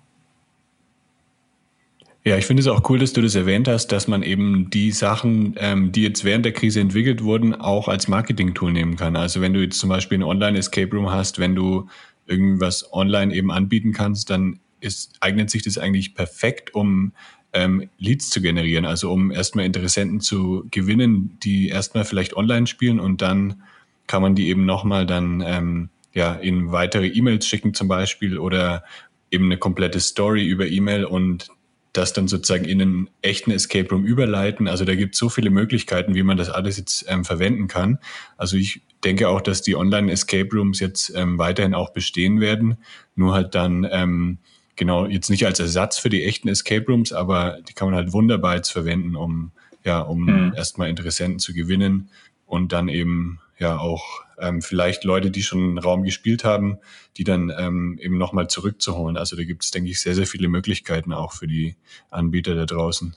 Ja, 2.24 2.36
ich 2.36 2.44
finde 2.44 2.60
es 2.60 2.66
auch 2.66 2.88
cool, 2.90 2.98
dass 2.98 3.14
du 3.14 3.22
das 3.22 3.34
erwähnt 3.34 3.68
hast, 3.68 3.90
dass 3.90 4.06
man 4.06 4.22
eben 4.22 4.68
die 4.68 4.90
Sachen, 4.90 5.54
ähm, 5.58 5.92
die 5.92 6.02
jetzt 6.02 6.24
während 6.24 6.44
der 6.44 6.52
Krise 6.52 6.80
entwickelt 6.80 7.24
wurden, 7.24 7.54
auch 7.54 7.88
als 7.88 8.06
Marketing-Tool 8.06 8.72
nehmen 8.72 8.96
kann. 8.96 9.16
Also 9.16 9.40
wenn 9.40 9.54
du 9.54 9.62
jetzt 9.62 9.78
zum 9.78 9.88
Beispiel 9.88 10.18
ein 10.18 10.24
Online-Escape 10.24 10.94
Room 10.94 11.10
hast, 11.10 11.38
wenn 11.38 11.54
du 11.54 11.88
irgendwas 12.26 12.92
online 12.92 13.34
eben 13.34 13.50
anbieten 13.50 13.92
kannst, 13.92 14.28
dann 14.28 14.60
ist, 14.80 15.16
eignet 15.20 15.50
sich 15.50 15.62
das 15.62 15.78
eigentlich 15.78 16.14
perfekt, 16.14 16.74
um 16.74 17.12
ähm, 17.52 17.88
Leads 17.98 18.30
zu 18.30 18.40
generieren. 18.40 18.84
Also 18.84 19.10
um 19.10 19.30
erstmal 19.30 19.64
Interessenten 19.64 20.20
zu 20.20 20.66
gewinnen, 20.70 21.38
die 21.42 21.68
erstmal 21.68 22.04
vielleicht 22.04 22.36
online 22.36 22.66
spielen 22.66 23.00
und 23.00 23.22
dann 23.22 23.62
kann 24.06 24.22
man 24.22 24.34
die 24.34 24.48
eben 24.48 24.64
nochmal 24.64 25.06
dann 25.06 25.42
ähm, 25.46 25.88
ja 26.14 26.34
in 26.34 26.72
weitere 26.72 27.06
E-Mails 27.06 27.46
schicken 27.46 27.74
zum 27.74 27.88
Beispiel 27.88 28.38
oder 28.38 28.84
eben 29.30 29.46
eine 29.46 29.58
komplette 29.58 30.00
Story 30.00 30.46
über 30.46 30.66
E-Mail 30.66 31.04
und 31.04 31.48
das 31.92 32.12
dann 32.12 32.28
sozusagen 32.28 32.64
in 32.64 32.80
einen 32.80 33.10
echten 33.22 33.50
Escape 33.50 33.88
Room 33.90 34.04
überleiten. 34.04 34.68
Also 34.68 34.84
da 34.84 34.94
gibt 34.94 35.14
es 35.14 35.18
so 35.18 35.28
viele 35.28 35.50
Möglichkeiten, 35.50 36.14
wie 36.14 36.22
man 36.22 36.36
das 36.36 36.48
alles 36.48 36.76
jetzt 36.76 37.06
ähm, 37.08 37.24
verwenden 37.24 37.66
kann. 37.66 37.98
Also 38.36 38.56
ich 38.56 38.82
denke 39.04 39.28
auch, 39.28 39.40
dass 39.40 39.62
die 39.62 39.74
Online-Escape 39.74 40.48
Rooms 40.54 40.80
jetzt 40.80 41.12
ähm, 41.14 41.38
weiterhin 41.38 41.74
auch 41.74 41.90
bestehen 41.90 42.40
werden, 42.40 42.78
nur 43.16 43.34
halt 43.34 43.54
dann 43.54 43.86
ähm, 43.90 44.38
genau 44.78 45.06
jetzt 45.06 45.28
nicht 45.28 45.44
als 45.44 45.60
Ersatz 45.60 45.98
für 45.98 46.08
die 46.08 46.24
echten 46.24 46.48
Escape 46.48 46.86
Rooms, 46.86 47.12
aber 47.12 47.58
die 47.68 47.74
kann 47.74 47.88
man 47.88 47.96
halt 47.96 48.12
wunderbar 48.12 48.56
jetzt 48.56 48.70
verwenden, 48.70 49.16
um 49.16 49.52
ja, 49.84 50.00
um 50.00 50.24
mhm. 50.24 50.52
erstmal 50.56 50.88
Interessenten 50.88 51.38
zu 51.38 51.52
gewinnen 51.52 52.08
und 52.46 52.72
dann 52.72 52.88
eben 52.88 53.40
ja 53.58 53.78
auch 53.78 54.22
ähm, 54.38 54.62
vielleicht 54.62 55.04
Leute, 55.04 55.30
die 55.30 55.42
schon 55.42 55.60
einen 55.60 55.78
Raum 55.78 56.02
gespielt 56.02 56.44
haben, 56.44 56.78
die 57.16 57.24
dann 57.24 57.52
ähm, 57.56 57.98
eben 58.00 58.18
nochmal 58.18 58.48
zurückzuholen. 58.48 59.16
Also 59.16 59.36
da 59.36 59.44
gibt 59.44 59.64
es, 59.64 59.70
denke 59.70 59.90
ich, 59.90 60.00
sehr, 60.00 60.14
sehr 60.14 60.26
viele 60.26 60.48
Möglichkeiten 60.48 61.12
auch 61.12 61.32
für 61.32 61.46
die 61.46 61.76
Anbieter 62.10 62.54
da 62.54 62.66
draußen. 62.66 63.16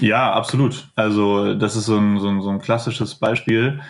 Ja, 0.00 0.32
absolut. 0.32 0.88
Also 0.94 1.54
das 1.54 1.74
ist 1.74 1.86
so 1.86 1.96
ein, 1.96 2.20
so 2.20 2.28
ein, 2.28 2.42
so 2.42 2.50
ein 2.50 2.60
klassisches 2.60 3.16
Beispiel. 3.16 3.80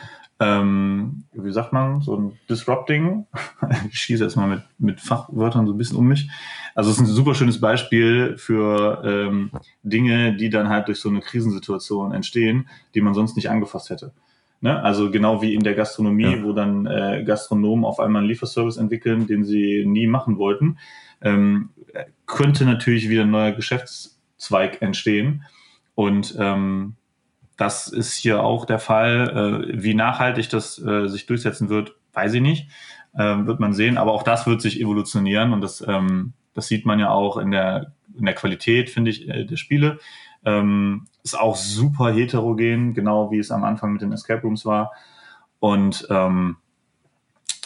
Ähm, 0.40 1.24
wie 1.32 1.52
sagt 1.52 1.72
man, 1.72 2.00
so 2.00 2.16
ein 2.16 2.38
Disrupting. 2.48 3.26
ich 3.90 3.98
schieße 3.98 4.22
jetzt 4.22 4.36
mal 4.36 4.48
mit, 4.48 4.62
mit 4.78 5.00
Fachwörtern 5.00 5.66
so 5.66 5.72
ein 5.72 5.78
bisschen 5.78 5.96
um 5.96 6.06
mich. 6.06 6.30
Also 6.74 6.90
es 6.90 6.96
ist 6.96 7.02
ein 7.02 7.06
super 7.06 7.34
schönes 7.34 7.60
Beispiel 7.60 8.36
für 8.38 9.02
ähm, 9.04 9.50
Dinge, 9.82 10.36
die 10.36 10.48
dann 10.48 10.68
halt 10.68 10.88
durch 10.88 11.00
so 11.00 11.08
eine 11.08 11.20
Krisensituation 11.20 12.12
entstehen, 12.12 12.68
die 12.94 13.00
man 13.00 13.14
sonst 13.14 13.34
nicht 13.34 13.50
angefasst 13.50 13.90
hätte. 13.90 14.12
Ne? 14.60 14.80
Also 14.82 15.10
genau 15.10 15.42
wie 15.42 15.54
in 15.54 15.62
der 15.62 15.74
Gastronomie, 15.74 16.36
ja. 16.36 16.42
wo 16.44 16.52
dann 16.52 16.86
äh, 16.86 17.24
Gastronomen 17.24 17.84
auf 17.84 17.98
einmal 17.98 18.20
einen 18.20 18.28
Lieferservice 18.28 18.76
entwickeln, 18.76 19.26
den 19.26 19.44
sie 19.44 19.84
nie 19.86 20.06
machen 20.06 20.38
wollten, 20.38 20.78
ähm, 21.20 21.70
könnte 22.26 22.64
natürlich 22.64 23.08
wieder 23.08 23.22
ein 23.22 23.30
neuer 23.30 23.52
Geschäftszweig 23.52 24.82
entstehen. 24.82 25.44
Und 25.94 26.36
ähm, 26.38 26.94
das 27.58 27.88
ist 27.88 28.14
hier 28.14 28.42
auch 28.42 28.64
der 28.64 28.78
Fall. 28.78 29.66
Äh, 29.68 29.82
wie 29.82 29.92
nachhaltig 29.92 30.48
das 30.48 30.78
äh, 30.78 31.08
sich 31.08 31.26
durchsetzen 31.26 31.68
wird, 31.68 31.96
weiß 32.14 32.32
ich 32.34 32.40
nicht. 32.40 32.70
Äh, 33.12 33.46
wird 33.46 33.60
man 33.60 33.74
sehen. 33.74 33.98
Aber 33.98 34.12
auch 34.12 34.22
das 34.22 34.46
wird 34.46 34.62
sich 34.62 34.80
evolutionieren 34.80 35.52
und 35.52 35.60
das, 35.60 35.84
ähm, 35.86 36.32
das 36.54 36.68
sieht 36.68 36.86
man 36.86 37.00
ja 37.00 37.10
auch 37.10 37.36
in 37.36 37.50
der, 37.50 37.92
in 38.16 38.24
der 38.24 38.34
Qualität, 38.34 38.88
finde 38.88 39.10
ich, 39.10 39.28
äh, 39.28 39.44
der 39.44 39.56
Spiele. 39.56 39.98
Ähm, 40.44 41.08
ist 41.24 41.38
auch 41.38 41.56
super 41.56 42.12
heterogen, 42.12 42.94
genau 42.94 43.32
wie 43.32 43.40
es 43.40 43.50
am 43.50 43.64
Anfang 43.64 43.92
mit 43.92 44.02
den 44.02 44.12
Escape 44.12 44.42
Rooms 44.42 44.64
war. 44.64 44.92
Und 45.58 46.06
ähm, 46.10 46.58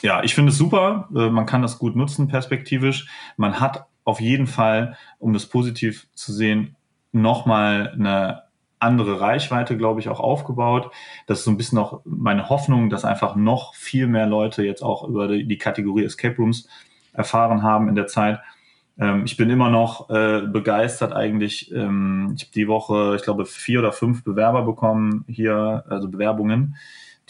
ja, 0.01 0.23
ich 0.25 0.35
finde 0.35 0.51
es 0.51 0.59
super. 0.59 1.07
Man 1.11 1.47
kann 1.47 1.63
das 1.63 1.79
gut 1.79 1.95
nutzen, 1.95 2.27
perspektivisch. 2.27 3.07
Man 3.37 3.61
hat 3.61 3.87
auf 4.05 4.21
jeden 4.21 4.49
Fall, 4.49 4.97
um 5.19 5.33
das 5.33 5.47
positiv 5.47 6.09
zu 6.15 6.33
sehen, 6.33 6.75
nochmal 7.13 7.93
eine 7.93 8.42
andere 8.83 9.21
Reichweite, 9.21 9.77
glaube 9.77 10.01
ich, 10.01 10.09
auch 10.09 10.21
aufgebaut. 10.21 10.91
Das 11.27 11.41
ist 11.41 11.45
so 11.45 11.51
ein 11.51 11.57
bisschen 11.57 11.79
auch 11.79 12.01
meine 12.05 12.49
Hoffnung, 12.49 12.91
dass 12.91 13.05
einfach 13.05 13.37
noch 13.37 13.75
viel 13.75 14.07
mehr 14.07 14.27
Leute 14.27 14.65
jetzt 14.65 14.83
auch 14.83 15.09
über 15.09 15.29
die, 15.29 15.59
Kategorie 15.59 16.05
Escape 16.05 16.37
Rooms 16.37 16.69
erfahren 17.13 17.63
haben 17.63 17.89
in 17.89 17.95
der 17.95 18.07
Zeit. 18.07 18.41
Ähm, 18.99 19.25
ich 19.25 19.37
bin 19.37 19.51
immer 19.51 19.71
noch 19.71 20.11
äh, 20.11 20.43
begeistert 20.43 21.13
eigentlich. 21.13 21.73
Ähm, 21.73 22.35
ich 22.37 22.45
habe 22.45 22.53
die 22.55 22.69
Woche, 22.69 23.15
ich 23.17 23.23
glaube, 23.23 23.47
vier 23.47 23.79
oder 23.79 23.93
fünf 23.93 24.25
Bewerber 24.25 24.63
bekommen 24.63 25.25
hier, 25.29 25.85
also 25.89 26.09
Bewerbungen, 26.09 26.77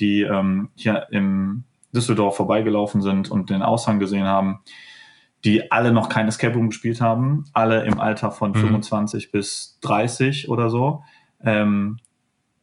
die 0.01 0.23
ähm, 0.23 0.71
hier 0.75 1.07
im 1.11 1.65
Düsseldorf 1.95 2.37
vorbeigelaufen 2.37 3.03
sind 3.03 3.31
und 3.31 3.51
den 3.51 3.63
Aushang 3.63 3.99
gesehen 3.99 4.27
haben, 4.27 4.61
die 5.45 5.71
alle 5.71 5.93
noch 5.93 6.09
kein 6.09 6.29
Escape 6.29 6.55
Room 6.55 6.71
gespielt 6.71 7.01
haben, 7.01 7.45
alle 7.53 7.85
im 7.85 8.01
Alter 8.01 8.31
von 8.31 8.53
mhm. 8.53 8.57
25 8.57 9.33
bis 9.33 9.79
30 9.83 10.49
oder 10.49 10.71
so. 10.71 11.03
Ähm, 11.45 11.99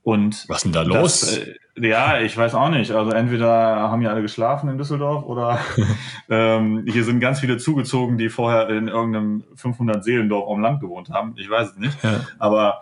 und 0.04 0.48
Was 0.48 0.64
denn 0.64 0.72
da 0.72 0.82
los? 0.82 1.22
Das, 1.22 1.38
äh, 1.38 1.56
ja, 1.88 2.20
ich 2.20 2.36
weiß 2.36 2.56
auch 2.56 2.70
nicht. 2.70 2.92
Also 2.92 3.12
entweder 3.12 3.48
haben 3.48 4.02
ja 4.02 4.10
alle 4.10 4.22
geschlafen 4.22 4.70
in 4.70 4.78
Düsseldorf 4.78 5.26
oder 5.26 5.60
ähm, 6.30 6.86
hier 6.88 7.04
sind 7.04 7.20
ganz 7.20 7.40
viele 7.40 7.58
zugezogen, 7.58 8.18
die 8.18 8.30
vorher 8.30 8.70
in 8.70 8.88
irgendeinem 8.88 9.44
500 9.56 10.04
Seelendorf 10.04 10.50
am 10.50 10.62
Land 10.62 10.82
gewohnt 10.82 11.10
haben. 11.10 11.36
Ich 11.38 11.50
weiß 11.50 11.72
es 11.72 11.78
nicht. 11.78 12.04
Ja. 12.04 12.22
Aber 12.40 12.82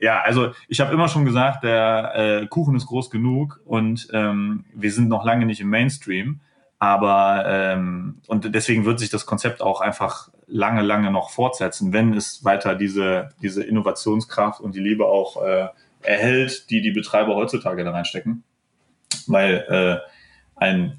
ja, 0.00 0.20
also 0.20 0.52
ich 0.68 0.80
habe 0.80 0.92
immer 0.92 1.08
schon 1.08 1.24
gesagt, 1.24 1.64
der 1.64 2.12
äh, 2.14 2.46
Kuchen 2.46 2.74
ist 2.74 2.86
groß 2.86 3.10
genug 3.10 3.60
und 3.64 4.08
ähm, 4.12 4.64
wir 4.74 4.92
sind 4.92 5.08
noch 5.08 5.24
lange 5.24 5.46
nicht 5.46 5.60
im 5.60 5.70
Mainstream. 5.70 6.40
Aber 6.82 7.44
ähm, 7.46 8.16
und 8.26 8.52
deswegen 8.56 8.84
wird 8.84 8.98
sich 8.98 9.08
das 9.08 9.24
Konzept 9.24 9.62
auch 9.62 9.80
einfach 9.80 10.30
lange, 10.48 10.82
lange 10.82 11.12
noch 11.12 11.30
fortsetzen, 11.30 11.92
wenn 11.92 12.12
es 12.12 12.44
weiter 12.44 12.74
diese, 12.74 13.28
diese 13.40 13.62
Innovationskraft 13.62 14.60
und 14.60 14.74
die 14.74 14.80
Liebe 14.80 15.06
auch 15.06 15.40
äh, 15.44 15.68
erhält, 16.02 16.70
die 16.70 16.80
die 16.80 16.90
Betreiber 16.90 17.36
heutzutage 17.36 17.84
da 17.84 17.92
reinstecken. 17.92 18.42
Weil 19.28 19.64
äh, 19.68 20.60
ein 20.60 20.98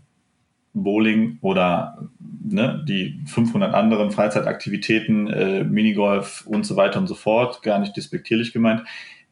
Bowling 0.73 1.39
oder 1.41 2.07
ne, 2.41 2.81
die 2.87 3.21
500 3.25 3.73
anderen 3.73 4.11
Freizeitaktivitäten, 4.11 5.27
äh, 5.27 5.63
Minigolf 5.65 6.47
und 6.47 6.65
so 6.65 6.77
weiter 6.77 6.99
und 6.99 7.07
so 7.07 7.15
fort, 7.15 7.61
gar 7.61 7.79
nicht 7.79 7.97
despektierlich 7.97 8.53
gemeint, 8.53 8.83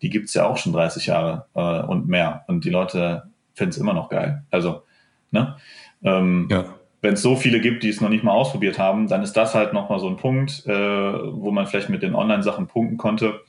die 0.01 0.09
gibt's 0.09 0.33
ja 0.33 0.47
auch 0.47 0.57
schon 0.57 0.73
30 0.73 1.05
Jahre 1.05 1.45
äh, 1.55 1.87
und 1.89 2.09
mehr. 2.09 2.43
Und 2.47 2.65
die 2.65 2.71
Leute 2.71 3.29
finden 3.53 3.69
es 3.69 3.77
immer 3.77 3.93
noch 3.93 4.09
geil. 4.09 4.43
Also, 4.51 4.83
ne? 5.31 5.55
Ähm, 6.03 6.47
ja. 6.49 6.65
Wenn 7.01 7.15
es 7.15 7.21
so 7.23 7.35
viele 7.35 7.59
gibt, 7.59 7.81
die 7.83 7.89
es 7.89 7.99
noch 7.99 8.09
nicht 8.09 8.23
mal 8.23 8.33
ausprobiert 8.33 8.77
haben, 8.77 9.07
dann 9.07 9.23
ist 9.23 9.33
das 9.33 9.55
halt 9.55 9.73
nochmal 9.73 9.99
so 9.99 10.07
ein 10.07 10.17
Punkt, 10.17 10.65
äh, 10.67 10.71
wo 10.71 11.51
man 11.51 11.65
vielleicht 11.65 11.89
mit 11.89 12.03
den 12.03 12.13
Online-Sachen 12.13 12.67
punkten 12.67 12.97
konnte. 12.97 13.41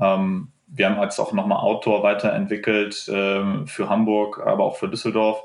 Ähm, 0.00 0.48
wir 0.66 0.88
haben 0.88 1.00
jetzt 1.00 1.18
auch 1.18 1.32
nochmal 1.32 1.58
Outdoor 1.58 2.02
weiterentwickelt 2.02 3.08
äh, 3.08 3.66
für 3.66 3.88
Hamburg, 3.88 4.42
aber 4.44 4.64
auch 4.64 4.76
für 4.76 4.88
Düsseldorf. 4.88 5.42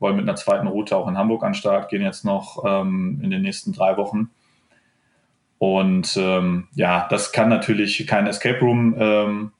Wollen 0.00 0.16
mit 0.16 0.28
einer 0.28 0.36
zweiten 0.36 0.66
Route 0.66 0.96
auch 0.96 1.08
in 1.08 1.16
Hamburg 1.16 1.44
an 1.44 1.54
Start 1.54 1.88
gehen 1.88 2.02
jetzt 2.02 2.24
noch 2.24 2.64
ähm, 2.66 3.20
in 3.22 3.30
den 3.30 3.42
nächsten 3.42 3.72
drei 3.72 3.96
Wochen. 3.96 4.30
Und 5.58 6.16
ähm, 6.16 6.68
ja, 6.74 7.06
das 7.08 7.32
kann 7.32 7.48
natürlich 7.48 8.04
kein 8.06 8.26
Escape 8.26 8.58
Room 8.58 8.96
ähm, 8.98 9.52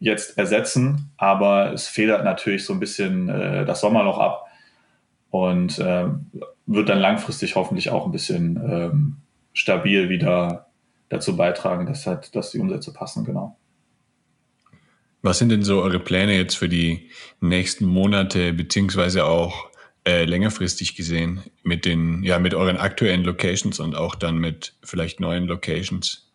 jetzt 0.00 0.36
ersetzen, 0.36 1.10
aber 1.16 1.72
es 1.72 1.86
federt 1.86 2.24
natürlich 2.24 2.64
so 2.64 2.72
ein 2.72 2.80
bisschen 2.80 3.28
äh, 3.28 3.64
das 3.64 3.80
Sommerloch 3.80 4.18
ab 4.18 4.45
und 5.30 5.78
äh, 5.78 6.06
wird 6.66 6.88
dann 6.88 6.98
langfristig 6.98 7.56
hoffentlich 7.56 7.90
auch 7.90 8.06
ein 8.06 8.12
bisschen 8.12 8.56
ähm, 8.56 9.16
stabil 9.52 10.08
wieder 10.08 10.66
dazu 11.08 11.36
beitragen, 11.36 11.86
dass 11.86 12.06
halt, 12.06 12.34
dass 12.34 12.50
die 12.50 12.58
Umsätze 12.58 12.92
passen, 12.92 13.24
genau. 13.24 13.56
Was 15.22 15.38
sind 15.38 15.48
denn 15.48 15.62
so 15.62 15.82
eure 15.82 15.98
Pläne 15.98 16.36
jetzt 16.36 16.56
für 16.56 16.68
die 16.68 17.10
nächsten 17.40 17.86
Monate, 17.86 18.52
beziehungsweise 18.52 19.24
auch 19.24 19.70
äh, 20.06 20.24
längerfristig 20.24 20.94
gesehen 20.94 21.42
mit 21.62 21.84
den, 21.84 22.22
ja, 22.22 22.38
mit 22.38 22.54
euren 22.54 22.76
aktuellen 22.76 23.24
Locations 23.24 23.80
und 23.80 23.96
auch 23.96 24.14
dann 24.14 24.38
mit 24.38 24.74
vielleicht 24.84 25.18
neuen 25.18 25.46
Locations? 25.46 26.30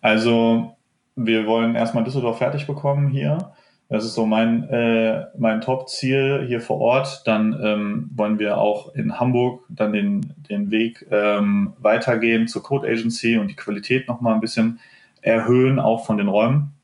Also, 0.00 0.76
wir 1.14 1.46
wollen 1.46 1.74
erstmal 1.74 2.04
Düsseldorf 2.04 2.38
fertig 2.38 2.66
bekommen 2.66 3.08
hier. 3.08 3.52
Das 3.88 4.04
ist 4.04 4.14
so 4.14 4.26
mein, 4.26 4.68
äh, 4.68 5.26
mein 5.38 5.62
Top-Ziel 5.62 6.44
hier 6.46 6.60
vor 6.60 6.78
Ort. 6.80 7.22
Dann 7.26 7.58
ähm, 7.62 8.10
wollen 8.14 8.38
wir 8.38 8.58
auch 8.58 8.94
in 8.94 9.18
Hamburg 9.18 9.64
dann 9.70 9.92
den, 9.94 10.34
den 10.50 10.70
Weg 10.70 11.06
ähm, 11.10 11.72
weitergehen 11.78 12.48
zur 12.48 12.62
Code 12.62 12.86
Agency 12.86 13.38
und 13.38 13.48
die 13.48 13.56
Qualität 13.56 14.06
nochmal 14.06 14.34
ein 14.34 14.40
bisschen 14.40 14.78
erhöhen, 15.22 15.78
auch 15.78 16.04
von 16.04 16.18
den 16.18 16.28
Räumen. 16.28 16.74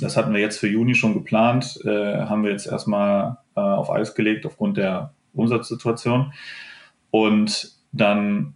Das 0.00 0.16
hatten 0.16 0.32
wir 0.32 0.40
jetzt 0.40 0.58
für 0.58 0.68
Juni 0.68 0.94
schon 0.94 1.12
geplant, 1.12 1.78
äh, 1.84 2.22
haben 2.22 2.42
wir 2.42 2.52
jetzt 2.52 2.66
erstmal 2.66 3.38
äh, 3.54 3.60
auf 3.60 3.90
Eis 3.90 4.14
gelegt 4.14 4.46
aufgrund 4.46 4.78
der 4.78 5.12
Umsatzsituation. 5.34 6.32
Und 7.10 7.72
dann 7.92 8.54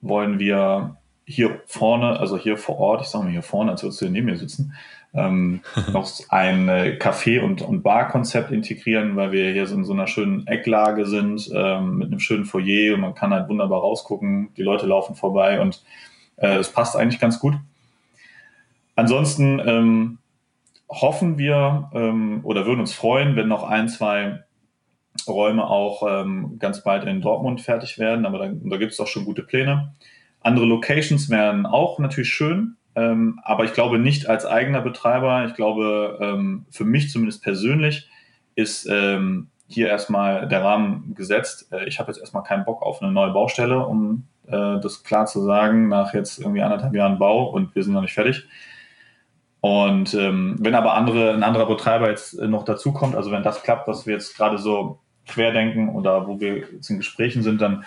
wollen 0.00 0.38
wir 0.38 0.96
hier 1.26 1.60
vorne, 1.66 2.18
also 2.18 2.38
hier 2.38 2.56
vor 2.56 2.78
Ort, 2.78 3.02
ich 3.02 3.08
sage 3.08 3.24
mal 3.24 3.30
hier 3.30 3.42
vorne, 3.42 3.72
als 3.72 3.82
würdest 3.82 4.00
du 4.00 4.08
neben 4.08 4.26
mir 4.26 4.36
sitzen, 4.36 4.74
ähm, 5.14 5.60
noch 5.92 6.10
ein 6.28 6.68
äh, 6.68 6.98
Café- 7.00 7.40
und, 7.40 7.62
und 7.62 7.82
Bar-Konzept 7.82 8.50
integrieren, 8.50 9.16
weil 9.16 9.32
wir 9.32 9.52
hier 9.52 9.66
so 9.66 9.74
in 9.74 9.84
so 9.84 9.92
einer 9.92 10.06
schönen 10.06 10.46
Ecklage 10.46 11.06
sind, 11.06 11.50
ähm, 11.54 11.98
mit 11.98 12.08
einem 12.08 12.20
schönen 12.20 12.44
Foyer 12.44 12.94
und 12.94 13.00
man 13.00 13.14
kann 13.14 13.32
halt 13.32 13.48
wunderbar 13.48 13.80
rausgucken, 13.80 14.52
die 14.56 14.62
Leute 14.62 14.86
laufen 14.86 15.14
vorbei 15.16 15.60
und 15.60 15.82
äh, 16.36 16.56
es 16.56 16.70
passt 16.70 16.96
eigentlich 16.96 17.20
ganz 17.20 17.38
gut. 17.38 17.54
Ansonsten 18.96 19.60
ähm, 19.64 20.18
hoffen 20.88 21.38
wir 21.38 21.90
ähm, 21.94 22.40
oder 22.42 22.66
würden 22.66 22.80
uns 22.80 22.92
freuen, 22.92 23.36
wenn 23.36 23.48
noch 23.48 23.62
ein, 23.62 23.88
zwei 23.88 24.44
Räume 25.26 25.66
auch 25.66 26.02
ähm, 26.08 26.58
ganz 26.58 26.82
bald 26.82 27.04
in 27.04 27.20
Dortmund 27.20 27.60
fertig 27.60 27.98
werden, 27.98 28.26
aber 28.26 28.38
da, 28.38 28.52
da 28.52 28.76
gibt 28.76 28.92
es 28.92 29.00
auch 29.00 29.06
schon 29.06 29.24
gute 29.24 29.42
Pläne. 29.42 29.94
Andere 30.40 30.66
Locations 30.66 31.28
wären 31.28 31.66
auch 31.66 31.98
natürlich 31.98 32.30
schön, 32.30 32.76
ähm, 32.94 33.40
aber 33.44 33.64
ich 33.64 33.72
glaube 33.72 33.98
nicht 33.98 34.28
als 34.28 34.44
eigener 34.44 34.80
Betreiber. 34.80 35.44
Ich 35.46 35.54
glaube, 35.54 36.18
ähm, 36.20 36.66
für 36.70 36.84
mich 36.84 37.10
zumindest 37.10 37.42
persönlich 37.42 38.08
ist 38.54 38.86
ähm, 38.90 39.48
hier 39.68 39.88
erstmal 39.88 40.48
der 40.48 40.64
Rahmen 40.64 41.14
gesetzt. 41.14 41.68
Äh, 41.72 41.86
ich 41.86 41.98
habe 41.98 42.10
jetzt 42.10 42.20
erstmal 42.20 42.42
keinen 42.42 42.64
Bock 42.64 42.82
auf 42.82 43.00
eine 43.00 43.12
neue 43.12 43.30
Baustelle, 43.30 43.86
um 43.86 44.26
äh, 44.46 44.80
das 44.80 45.04
klar 45.04 45.26
zu 45.26 45.42
sagen, 45.42 45.88
nach 45.88 46.12
jetzt 46.14 46.40
irgendwie 46.40 46.62
anderthalb 46.62 46.94
Jahren 46.94 47.18
Bau 47.18 47.48
und 47.48 47.74
wir 47.74 47.84
sind 47.84 47.92
noch 47.92 48.02
nicht 48.02 48.14
fertig. 48.14 48.44
Und 49.60 50.14
ähm, 50.14 50.56
wenn 50.58 50.74
aber 50.74 50.94
andere, 50.94 51.34
ein 51.34 51.42
anderer 51.42 51.66
Betreiber 51.66 52.08
jetzt 52.08 52.40
noch 52.40 52.64
dazukommt, 52.64 53.14
also 53.14 53.30
wenn 53.30 53.42
das 53.42 53.62
klappt, 53.62 53.86
was 53.86 54.06
wir 54.06 54.14
jetzt 54.14 54.36
gerade 54.36 54.58
so 54.58 54.98
querdenken 55.28 55.90
oder 55.90 56.26
wo 56.26 56.40
wir 56.40 56.56
jetzt 56.72 56.90
in 56.90 56.96
Gesprächen 56.96 57.42
sind, 57.42 57.60
dann 57.60 57.84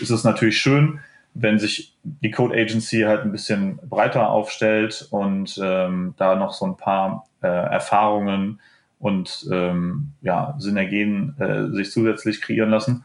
ist 0.00 0.10
es 0.10 0.24
natürlich 0.24 0.58
schön 0.58 0.98
wenn 1.34 1.58
sich 1.58 1.96
die 2.02 2.30
Code 2.30 2.54
Agency 2.54 3.02
halt 3.02 3.22
ein 3.22 3.32
bisschen 3.32 3.78
breiter 3.88 4.30
aufstellt 4.30 5.06
und 5.10 5.58
ähm, 5.62 6.14
da 6.18 6.34
noch 6.36 6.52
so 6.52 6.66
ein 6.66 6.76
paar 6.76 7.26
äh, 7.42 7.46
Erfahrungen 7.46 8.60
und 8.98 9.46
ähm, 9.50 10.12
ja, 10.20 10.54
Synergien 10.58 11.34
äh, 11.38 11.74
sich 11.74 11.90
zusätzlich 11.90 12.40
kreieren 12.40 12.70
lassen. 12.70 13.04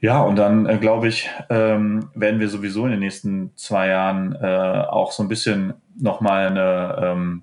Ja, 0.00 0.22
und 0.22 0.36
dann 0.36 0.66
äh, 0.66 0.78
glaube 0.78 1.08
ich, 1.08 1.30
ähm, 1.48 2.10
werden 2.14 2.38
wir 2.38 2.48
sowieso 2.48 2.84
in 2.84 2.92
den 2.92 3.00
nächsten 3.00 3.52
zwei 3.56 3.88
Jahren 3.88 4.34
äh, 4.34 4.84
auch 4.88 5.10
so 5.12 5.22
ein 5.22 5.28
bisschen 5.28 5.74
nochmal 5.98 6.48
eine, 6.48 6.98
ähm, 7.02 7.42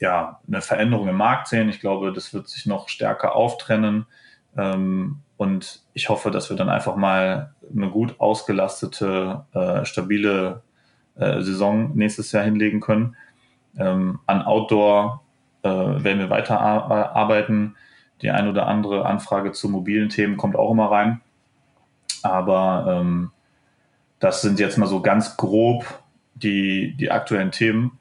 ja, 0.00 0.40
eine 0.46 0.60
Veränderung 0.60 1.08
im 1.08 1.16
Markt 1.16 1.48
sehen. 1.48 1.68
Ich 1.68 1.80
glaube, 1.80 2.12
das 2.12 2.32
wird 2.32 2.48
sich 2.48 2.66
noch 2.66 2.88
stärker 2.88 3.34
auftrennen. 3.34 4.06
Ähm, 4.56 5.18
und 5.36 5.82
ich 5.94 6.08
hoffe, 6.08 6.30
dass 6.30 6.50
wir 6.50 6.56
dann 6.56 6.68
einfach 6.68 6.96
mal 6.96 7.54
eine 7.74 7.90
gut 7.90 8.18
ausgelastete, 8.18 9.44
äh, 9.52 9.84
stabile 9.84 10.62
äh, 11.16 11.40
Saison 11.42 11.94
nächstes 11.94 12.32
Jahr 12.32 12.44
hinlegen 12.44 12.80
können. 12.80 13.16
Ähm, 13.76 14.20
an 14.26 14.42
Outdoor 14.42 15.22
äh, 15.62 15.68
werden 15.68 16.18
wir 16.18 16.30
weiter 16.30 16.60
arbeiten. 16.60 17.76
Die 18.22 18.30
ein 18.30 18.48
oder 18.48 18.66
andere 18.66 19.06
Anfrage 19.06 19.52
zu 19.52 19.68
mobilen 19.68 20.08
Themen 20.08 20.36
kommt 20.36 20.56
auch 20.56 20.70
immer 20.70 20.90
rein. 20.90 21.20
Aber 22.22 23.00
ähm, 23.00 23.30
das 24.18 24.42
sind 24.42 24.58
jetzt 24.58 24.78
mal 24.78 24.86
so 24.86 25.00
ganz 25.00 25.36
grob 25.36 25.84
die, 26.34 26.94
die 26.96 27.10
aktuellen 27.10 27.52
Themen. 27.52 27.98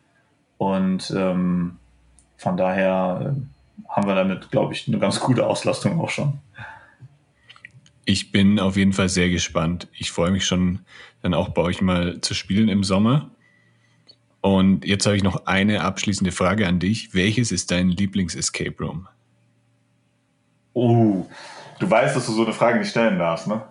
Und 0.58 1.14
ähm, 1.16 1.78
von 2.38 2.58
daher 2.58 3.36
äh, 3.36 3.90
haben 3.90 4.08
wir 4.08 4.16
damit, 4.16 4.50
glaube 4.52 4.74
ich, 4.74 4.88
eine 4.88 5.00
ganz 5.00 5.20
gute 5.20 5.46
Auslastung 5.46 6.00
auch 6.00 6.10
schon. 6.10 6.40
Ich 8.10 8.32
bin 8.32 8.58
auf 8.58 8.78
jeden 8.78 8.94
Fall 8.94 9.10
sehr 9.10 9.30
gespannt. 9.30 9.90
Ich 9.92 10.12
freue 10.12 10.32
mich 10.32 10.46
schon, 10.46 10.80
dann 11.22 11.34
auch 11.34 11.50
bei 11.50 11.62
euch 11.62 11.82
mal 11.82 12.22
zu 12.22 12.34
spielen 12.34 12.70
im 12.70 12.86
Sommer. 12.86 13.32
Und 14.40 14.86
jetzt 14.86 15.06
habe 15.06 15.18
ich 15.18 15.24
noch 15.24 15.46
eine 15.46 15.82
abschließende 15.82 16.32
Frage 16.32 16.70
an 16.70 16.80
dich. 16.80 17.14
Welches 17.14 17.52
ist 17.52 17.70
dein 17.70 17.90
Lieblings-Escape 17.90 18.76
Room? 18.80 19.10
Oh, 20.72 21.26
du 21.80 21.92
weißt, 21.92 22.16
dass 22.16 22.28
du 22.28 22.32
so 22.32 22.46
eine 22.46 22.54
Frage 22.54 22.80
nicht 22.80 22.92
stellen 22.92 23.20
darfst, 23.20 23.48
ne? 23.48 23.62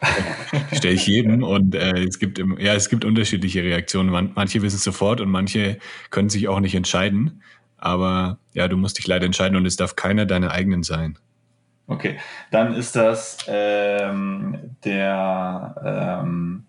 Stelle 0.72 0.94
ich 0.94 1.08
jedem 1.08 1.42
und 1.42 1.74
äh, 1.74 2.04
es 2.04 2.20
gibt 2.20 2.38
im, 2.38 2.58
ja 2.60 2.74
es 2.74 2.90
gibt 2.90 3.04
unterschiedliche 3.04 3.64
Reaktionen. 3.64 4.10
Man, 4.10 4.30
manche 4.36 4.62
wissen 4.62 4.76
es 4.76 4.84
sofort 4.84 5.20
und 5.20 5.30
manche 5.30 5.78
können 6.10 6.30
sich 6.30 6.46
auch 6.46 6.60
nicht 6.60 6.76
entscheiden. 6.76 7.42
Aber 7.76 8.38
ja, 8.54 8.68
du 8.68 8.76
musst 8.76 8.98
dich 8.98 9.08
leider 9.08 9.26
entscheiden 9.26 9.56
und 9.56 9.66
es 9.66 9.74
darf 9.74 9.96
keiner 9.96 10.26
deiner 10.26 10.52
eigenen 10.52 10.84
sein. 10.84 11.18
Okay, 11.90 12.20
dann 12.52 12.74
ist 12.74 12.94
das 12.94 13.38
ähm, 13.48 14.76
der, 14.84 16.20
ähm, 16.22 16.64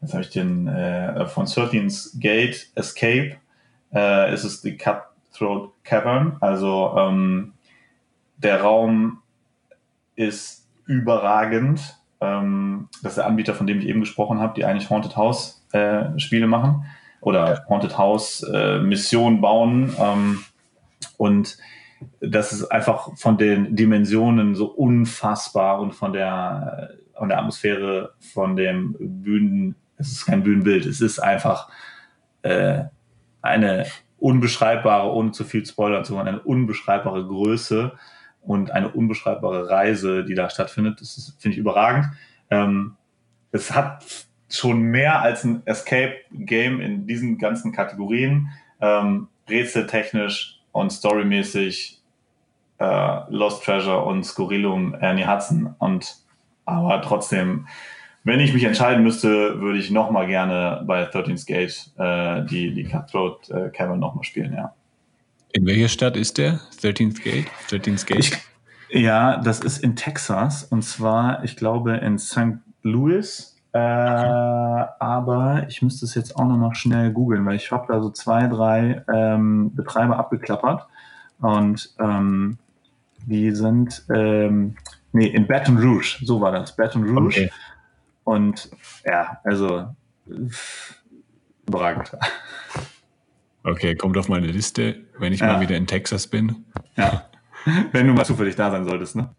was 0.00 0.14
habe 0.14 0.22
ich 0.22 0.30
den, 0.30 0.66
äh, 0.66 1.26
von 1.26 1.44
13's 1.44 2.18
Gate 2.18 2.70
Escape, 2.74 3.36
äh, 3.92 4.32
ist 4.32 4.44
es 4.44 4.62
die 4.62 4.78
Cutthroat 4.78 5.74
Cavern. 5.84 6.38
Also 6.40 6.94
ähm, 6.96 7.52
der 8.38 8.62
Raum 8.62 9.18
ist 10.16 10.66
überragend. 10.86 11.98
Ähm, 12.22 12.88
das 13.02 13.12
ist 13.12 13.16
der 13.18 13.26
Anbieter, 13.26 13.54
von 13.54 13.66
dem 13.66 13.80
ich 13.80 13.88
eben 13.88 14.00
gesprochen 14.00 14.40
habe, 14.40 14.54
die 14.54 14.64
eigentlich 14.64 14.88
Haunted 14.88 15.16
House 15.16 15.62
äh, 15.72 16.18
Spiele 16.18 16.46
machen 16.46 16.86
oder 17.20 17.66
Haunted 17.68 17.98
House 17.98 18.42
äh, 18.50 18.78
Missionen 18.78 19.42
bauen. 19.42 19.94
Ähm, 19.98 20.44
und 21.18 21.58
das 22.20 22.52
ist 22.52 22.70
einfach 22.70 23.16
von 23.16 23.38
den 23.38 23.76
Dimensionen 23.76 24.54
so 24.54 24.66
unfassbar 24.66 25.80
und 25.80 25.92
von 25.92 26.12
der, 26.12 26.90
von 27.16 27.28
der 27.28 27.38
Atmosphäre, 27.38 28.14
von 28.18 28.56
dem 28.56 28.96
Bühnen, 28.98 29.74
es 29.96 30.12
ist 30.12 30.26
kein 30.26 30.42
Bühnenbild, 30.42 30.86
es 30.86 31.00
ist 31.00 31.18
einfach 31.18 31.68
äh, 32.42 32.84
eine 33.42 33.86
unbeschreibbare, 34.18 35.10
ohne 35.12 35.32
zu 35.32 35.44
viel 35.44 35.64
Spoilern 35.64 36.04
zu 36.04 36.14
machen, 36.14 36.28
eine 36.28 36.40
unbeschreibbare 36.40 37.26
Größe 37.26 37.92
und 38.42 38.70
eine 38.70 38.90
unbeschreibbare 38.90 39.68
Reise, 39.68 40.24
die 40.24 40.34
da 40.34 40.50
stattfindet. 40.50 41.00
Das 41.00 41.36
finde 41.38 41.54
ich 41.54 41.60
überragend. 41.60 42.06
Ähm, 42.50 42.96
es 43.52 43.74
hat 43.74 44.04
schon 44.48 44.82
mehr 44.82 45.20
als 45.20 45.44
ein 45.44 45.62
Escape-Game 45.64 46.80
in 46.80 47.06
diesen 47.06 47.38
ganzen 47.38 47.72
Kategorien. 47.72 48.48
Ähm, 48.80 49.28
rätseltechnisch 49.48 50.59
und 50.72 50.90
storymäßig 50.90 52.00
äh, 52.78 53.20
Lost 53.28 53.64
Treasure 53.64 54.04
und 54.04 54.24
Skurrilum 54.24 54.94
Ernie 54.94 55.26
Hudson. 55.26 55.74
Und 55.78 56.16
aber 56.64 57.02
trotzdem, 57.02 57.66
wenn 58.24 58.40
ich 58.40 58.52
mich 58.52 58.64
entscheiden 58.64 59.02
müsste, 59.02 59.60
würde 59.60 59.78
ich 59.78 59.90
nochmal 59.90 60.26
gerne 60.26 60.82
bei 60.86 61.08
13th 61.08 61.46
Gate 61.46 61.90
äh, 61.98 62.46
die, 62.46 62.74
die 62.74 62.84
Cutthroat 62.84 63.50
äh, 63.50 63.70
Cavern 63.70 63.98
nochmal 63.98 64.24
spielen, 64.24 64.52
ja. 64.52 64.74
In 65.52 65.66
welcher 65.66 65.88
Stadt 65.88 66.16
ist 66.16 66.38
der? 66.38 66.60
13th 66.80 67.22
Gate? 67.22 67.46
13th 67.70 68.06
Gate? 68.06 68.18
Ich, 68.88 69.02
ja, 69.02 69.38
das 69.38 69.60
ist 69.60 69.78
in 69.78 69.96
Texas 69.96 70.64
und 70.64 70.82
zwar, 70.82 71.42
ich 71.44 71.56
glaube, 71.56 71.96
in 71.96 72.18
St. 72.18 72.58
Louis. 72.82 73.56
Äh, 73.72 73.78
aber 73.78 75.64
ich 75.68 75.80
müsste 75.80 76.04
es 76.04 76.14
jetzt 76.14 76.36
auch 76.36 76.44
nochmal 76.44 76.74
schnell 76.74 77.12
googeln, 77.12 77.46
weil 77.46 77.56
ich 77.56 77.70
habe 77.70 77.86
da 77.86 78.00
so 78.00 78.10
zwei, 78.10 78.48
drei 78.48 79.04
ähm, 79.12 79.74
Betreiber 79.74 80.18
abgeklappert 80.18 80.86
und 81.40 81.94
ähm, 82.00 82.58
die 83.26 83.52
sind 83.52 84.04
ähm, 84.12 84.76
nee, 85.12 85.28
in 85.28 85.46
Baton 85.46 85.78
Rouge, 85.78 86.18
so 86.22 86.40
war 86.40 86.50
das, 86.50 86.74
Baton 86.74 87.04
Rouge. 87.04 87.26
Okay. 87.26 87.50
Und 88.24 88.70
ja, 89.04 89.38
also 89.44 89.94
überragend. 91.66 92.16
Okay, 93.62 93.94
kommt 93.94 94.16
auf 94.16 94.28
meine 94.28 94.46
Liste, 94.46 95.04
wenn 95.18 95.32
ich 95.32 95.40
ja. 95.40 95.46
mal 95.46 95.60
wieder 95.60 95.76
in 95.76 95.86
Texas 95.86 96.26
bin. 96.26 96.64
Ja, 96.96 97.26
wenn 97.92 98.06
du 98.06 98.14
mal 98.14 98.24
zufällig 98.24 98.56
da 98.56 98.70
sein 98.70 98.84
solltest, 98.84 99.16
ne? 99.16 99.30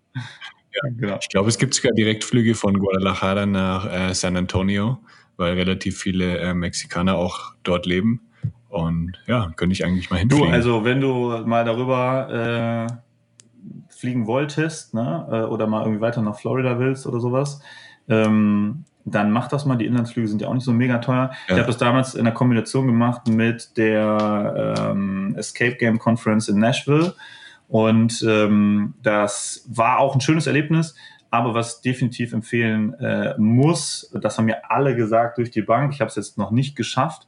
Ja, 0.72 0.90
genau. 0.90 1.18
Ich 1.22 1.30
glaube, 1.30 1.50
es 1.50 1.58
gibt 1.58 1.74
sogar 1.74 1.92
Direktflüge 1.94 2.56
von 2.56 2.78
Guadalajara 2.78 3.46
nach 3.46 3.92
äh, 3.92 4.14
San 4.14 4.38
Antonio, 4.38 5.00
weil 5.38 5.54
relativ 5.54 6.00
viele 6.00 6.38
äh, 6.38 6.54
Mexikaner 6.54 7.16
auch 7.16 7.54
dort 7.64 7.86
leben. 7.86 8.22
Und 8.70 9.20
ja, 9.28 9.52
könnte 9.58 9.74
ich 9.74 9.84
eigentlich 9.84 10.10
mal 10.10 10.18
hinfliegen. 10.18 10.48
Du, 10.48 10.54
also 10.54 10.86
wenn 10.86 11.02
du 11.02 11.44
mal 11.46 11.66
darüber 11.66 12.88
äh, 12.90 13.94
fliegen 13.94 14.28
wolltest, 14.28 14.94
ne, 14.94 15.28
äh, 15.30 15.42
oder 15.42 15.68
mal 15.68 15.82
irgendwie 15.82 16.02
weiter 16.02 16.22
nach 16.22 16.40
Florida 16.40 16.80
willst 16.80 17.06
oder 17.06 17.20
sowas, 17.20 17.62
ähm, 18.08 18.86
dann 19.04 19.32
mach 19.32 19.48
das 19.48 19.66
mal. 19.66 19.76
Die 19.76 19.86
Inlandsflüge 19.86 20.28
sind 20.28 20.42
ja 20.42 20.48
auch 20.48 20.54
nicht 20.54 20.64
so 20.64 20.74
mega 20.74 21.00
teuer. 21.00 21.32
Ja. 21.48 21.56
Ich 21.56 21.60
habe 21.60 21.68
das 21.68 21.78
damals 21.78 22.16
in 22.16 22.24
der 22.24 22.34
Kombination 22.34 22.88
gemacht 22.88 23.28
mit 23.28 23.78
der 23.78 24.76
ähm, 24.78 25.36
Escape 25.38 25.76
Game 25.76 26.00
Conference 26.00 26.48
in 26.48 26.60
Nashville. 26.60 27.14
Und 27.72 28.22
ähm, 28.28 28.96
das 29.02 29.66
war 29.70 30.00
auch 30.00 30.14
ein 30.14 30.22
schönes 30.22 30.46
Erlebnis. 30.46 30.94
Aber 31.30 31.54
was 31.54 31.80
definitiv 31.80 32.34
empfehlen 32.34 32.94
äh, 32.96 33.36
muss, 33.38 34.12
das 34.22 34.38
haben 34.38 34.46
mir 34.46 34.70
alle 34.70 34.98
gesagt 34.98 35.38
durch 35.38 35.50
die 35.50 35.62
Bank, 35.62 35.94
ich 35.94 36.02
habe 36.02 36.10
es 36.10 36.18
jetzt 36.18 36.38
noch 36.38 36.52
nicht 36.52 36.76
geschafft, 36.76 37.26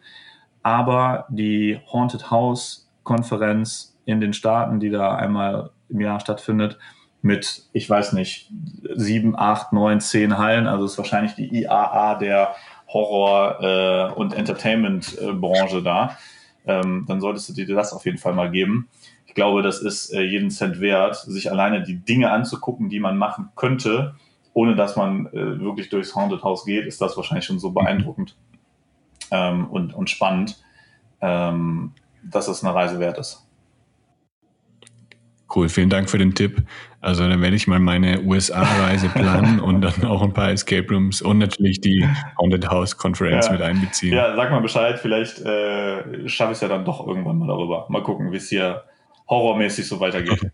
aber 0.62 1.26
die 1.30 1.80
Haunted 1.92 2.30
House 2.30 2.92
Konferenz 3.04 3.98
in 4.04 4.20
den 4.20 4.34
Staaten, 4.34 4.82
die 4.82 4.90
da 4.90 5.16
einmal 5.16 5.72
im 5.88 6.02
Jahr 6.02 6.20
stattfindet, 6.20 6.78
mit, 7.22 7.64
ich 7.72 7.90
weiß 7.90 8.12
nicht, 8.12 8.52
sieben, 8.96 9.38
acht, 9.38 9.72
neun, 9.72 10.02
zehn 10.02 10.38
Hallen. 10.38 10.68
Also 10.68 10.84
ist 10.84 10.98
wahrscheinlich 10.98 11.36
die 11.36 11.62
IAA 11.62 12.16
der 12.16 12.56
Horror- 12.90 13.62
äh, 13.62 14.14
und 14.14 14.34
Entertainment-Branche 14.34 15.82
da. 15.82 16.18
Ähm, 16.66 17.06
dann 17.08 17.22
solltest 17.22 17.48
du 17.48 17.54
dir 17.54 17.74
das 17.74 17.94
auf 17.94 18.06
jeden 18.06 18.18
Fall 18.18 18.34
mal 18.34 18.52
geben. 18.52 18.90
Ich 19.34 19.36
glaube, 19.36 19.64
das 19.64 19.82
ist 19.82 20.14
äh, 20.14 20.22
jeden 20.22 20.52
Cent 20.52 20.80
wert, 20.80 21.16
sich 21.16 21.50
alleine 21.50 21.82
die 21.82 21.96
Dinge 21.96 22.30
anzugucken, 22.30 22.90
die 22.90 23.00
man 23.00 23.18
machen 23.18 23.50
könnte, 23.56 24.14
ohne 24.54 24.76
dass 24.76 24.96
man 24.96 25.26
äh, 25.26 25.60
wirklich 25.60 25.90
durchs 25.90 26.16
Haunted 26.16 26.44
House 26.44 26.66
geht, 26.66 26.86
ist 26.86 27.02
das 27.02 27.18
wahrscheinlich 27.18 27.46
schon 27.46 27.58
so 27.58 27.72
beeindruckend 27.72 28.36
ähm, 29.32 29.66
und, 29.72 29.96
und 29.96 30.12
spannend, 30.12 30.62
ähm, 31.20 31.94
dass 32.22 32.48
es 32.48 32.64
eine 32.64 32.76
Reise 32.76 33.00
wert 33.00 33.18
ist. 33.18 33.44
Cool, 35.56 35.68
vielen 35.68 35.90
Dank 35.90 36.12
für 36.12 36.20
den 36.20 36.36
Tipp. 36.36 36.62
Also 37.02 37.28
dann 37.28 37.42
werde 37.42 37.56
ich 37.56 37.66
mal 37.66 37.80
meine 37.80 38.22
USA-Reise 38.22 39.10
planen 39.16 39.60
und 39.60 39.82
dann 39.82 40.06
auch 40.06 40.22
ein 40.22 40.34
paar 40.34 40.52
Escape 40.52 40.88
Rooms 40.94 41.24
und 41.24 41.40
natürlich 41.40 41.82
die 41.82 42.08
Haunted 42.40 42.70
House 42.70 42.96
Conference 42.96 43.48
ja. 43.48 43.54
mit 43.54 43.64
einbeziehen. 43.64 44.14
Ja, 44.14 44.36
sag 44.36 44.52
mal 44.52 44.62
Bescheid, 44.62 45.00
vielleicht 45.00 45.40
äh, 45.40 46.30
schaffe 46.30 46.52
ich 46.52 46.58
es 46.58 46.62
ja 46.62 46.68
dann 46.68 46.86
doch 46.86 47.08
irgendwann 47.08 47.40
mal 47.40 47.48
darüber. 47.48 47.88
Mal 47.90 48.04
gucken, 48.04 48.32
wie 48.32 48.38
es 48.38 48.48
hier 48.50 48.84
horrormäßig 49.28 49.88
so 49.88 50.00
weitergeht. 50.00 50.52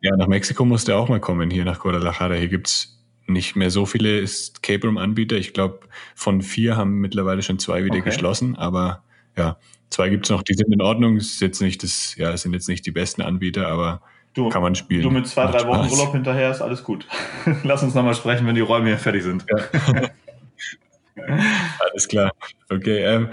Ja, 0.00 0.16
nach 0.16 0.26
Mexiko 0.26 0.64
musst 0.64 0.88
du 0.88 0.94
auch 0.94 1.08
mal 1.08 1.20
kommen, 1.20 1.50
hier 1.50 1.64
nach 1.64 1.80
Guadalajara. 1.80 2.34
Hier 2.34 2.48
gibt 2.48 2.68
es 2.68 3.02
nicht 3.26 3.56
mehr 3.56 3.70
so 3.70 3.86
viele 3.86 4.20
Escape 4.20 4.86
Room-Anbieter. 4.86 5.36
Ich 5.36 5.54
glaube, 5.54 5.80
von 6.14 6.42
vier 6.42 6.76
haben 6.76 7.00
mittlerweile 7.00 7.42
schon 7.42 7.58
zwei 7.58 7.84
wieder 7.84 7.96
okay. 7.96 8.10
geschlossen, 8.10 8.54
aber 8.56 9.02
ja, 9.36 9.56
Zwei 9.94 10.08
gibt 10.08 10.26
es 10.26 10.30
noch, 10.30 10.42
die 10.42 10.54
sind 10.54 10.72
in 10.72 10.82
Ordnung. 10.82 11.18
Ist 11.18 11.40
jetzt 11.40 11.62
nicht 11.62 11.84
das, 11.84 12.16
ja, 12.16 12.36
sind 12.36 12.52
jetzt 12.52 12.68
nicht 12.68 12.84
die 12.84 12.90
besten 12.90 13.22
Anbieter, 13.22 13.68
aber 13.68 14.02
du, 14.34 14.48
kann 14.48 14.60
man 14.60 14.74
spielen. 14.74 15.02
Du 15.02 15.10
mit 15.10 15.28
zwei, 15.28 15.44
Macht 15.44 15.54
drei 15.54 15.68
Wochen 15.68 15.88
Urlaub 15.88 16.10
hinterher 16.10 16.50
ist 16.50 16.60
alles 16.60 16.82
gut. 16.82 17.06
Lass 17.62 17.84
uns 17.84 17.94
nochmal 17.94 18.16
sprechen, 18.16 18.44
wenn 18.48 18.56
die 18.56 18.60
Räume 18.60 18.88
hier 18.88 18.98
fertig 18.98 19.22
sind. 19.22 19.46
Ja. 19.48 20.10
alles 21.78 22.08
klar. 22.08 22.32
Okay. 22.68 23.04
Ähm, 23.04 23.28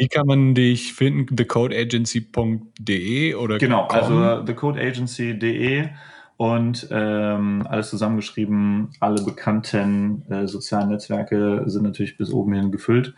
wie 0.00 0.08
kann 0.08 0.26
man 0.26 0.54
dich 0.54 0.94
finden? 0.94 1.36
thecodeagency.de 1.36 3.34
oder 3.34 3.58
Genau, 3.58 3.86
com? 3.86 3.96
also 3.98 4.42
thecodeagency.de 4.44 5.90
und 6.38 6.88
ähm, 6.90 7.66
alles 7.68 7.90
zusammengeschrieben. 7.90 8.92
Alle 8.98 9.22
bekannten 9.22 10.24
äh, 10.30 10.48
sozialen 10.48 10.88
Netzwerke 10.88 11.64
sind 11.66 11.82
natürlich 11.82 12.16
bis 12.16 12.32
oben 12.32 12.54
hin 12.54 12.72
gefüllt. 12.72 13.14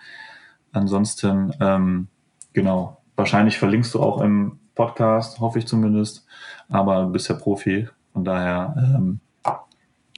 Ansonsten 0.72 1.53
ähm, 1.61 2.09
Genau. 2.53 3.01
wahrscheinlich 3.14 3.59
verlinkst 3.59 3.95
du 3.95 4.01
auch 4.01 4.20
im 4.20 4.59
Podcast, 4.74 5.39
hoffe 5.39 5.61
ich 5.61 5.66
zumindest. 5.66 6.26
Aber 6.68 7.03
du 7.03 7.12
bist 7.12 7.28
ja 7.28 7.37
Profi, 7.37 7.89
von 8.12 8.24
daher. 8.24 8.74
Ähm, 8.76 9.20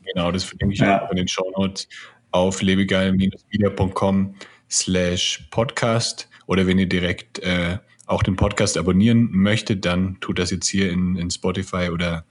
genau, 0.02 0.32
das 0.32 0.44
verlinke 0.44 0.72
ich 0.72 0.80
ja. 0.80 1.04
auch 1.04 1.10
in 1.10 1.16
den 1.16 1.28
Show 1.28 1.52
Notes 1.58 1.88
auf 2.30 2.62
lebegeil-media.com 2.62 4.34
slash 4.70 5.46
podcast 5.50 6.30
oder 6.46 6.66
wenn 6.66 6.78
ihr 6.78 6.88
direkt 6.88 7.38
äh, 7.40 7.78
auch 8.06 8.22
den 8.22 8.36
Podcast 8.36 8.76
abonnieren 8.76 9.30
möchtet, 9.32 9.84
dann 9.84 10.18
tut 10.20 10.38
das 10.38 10.50
jetzt 10.50 10.68
hier 10.68 10.90
in, 10.90 11.16
in 11.16 11.30
Spotify 11.30 11.88
oder, 11.90 12.24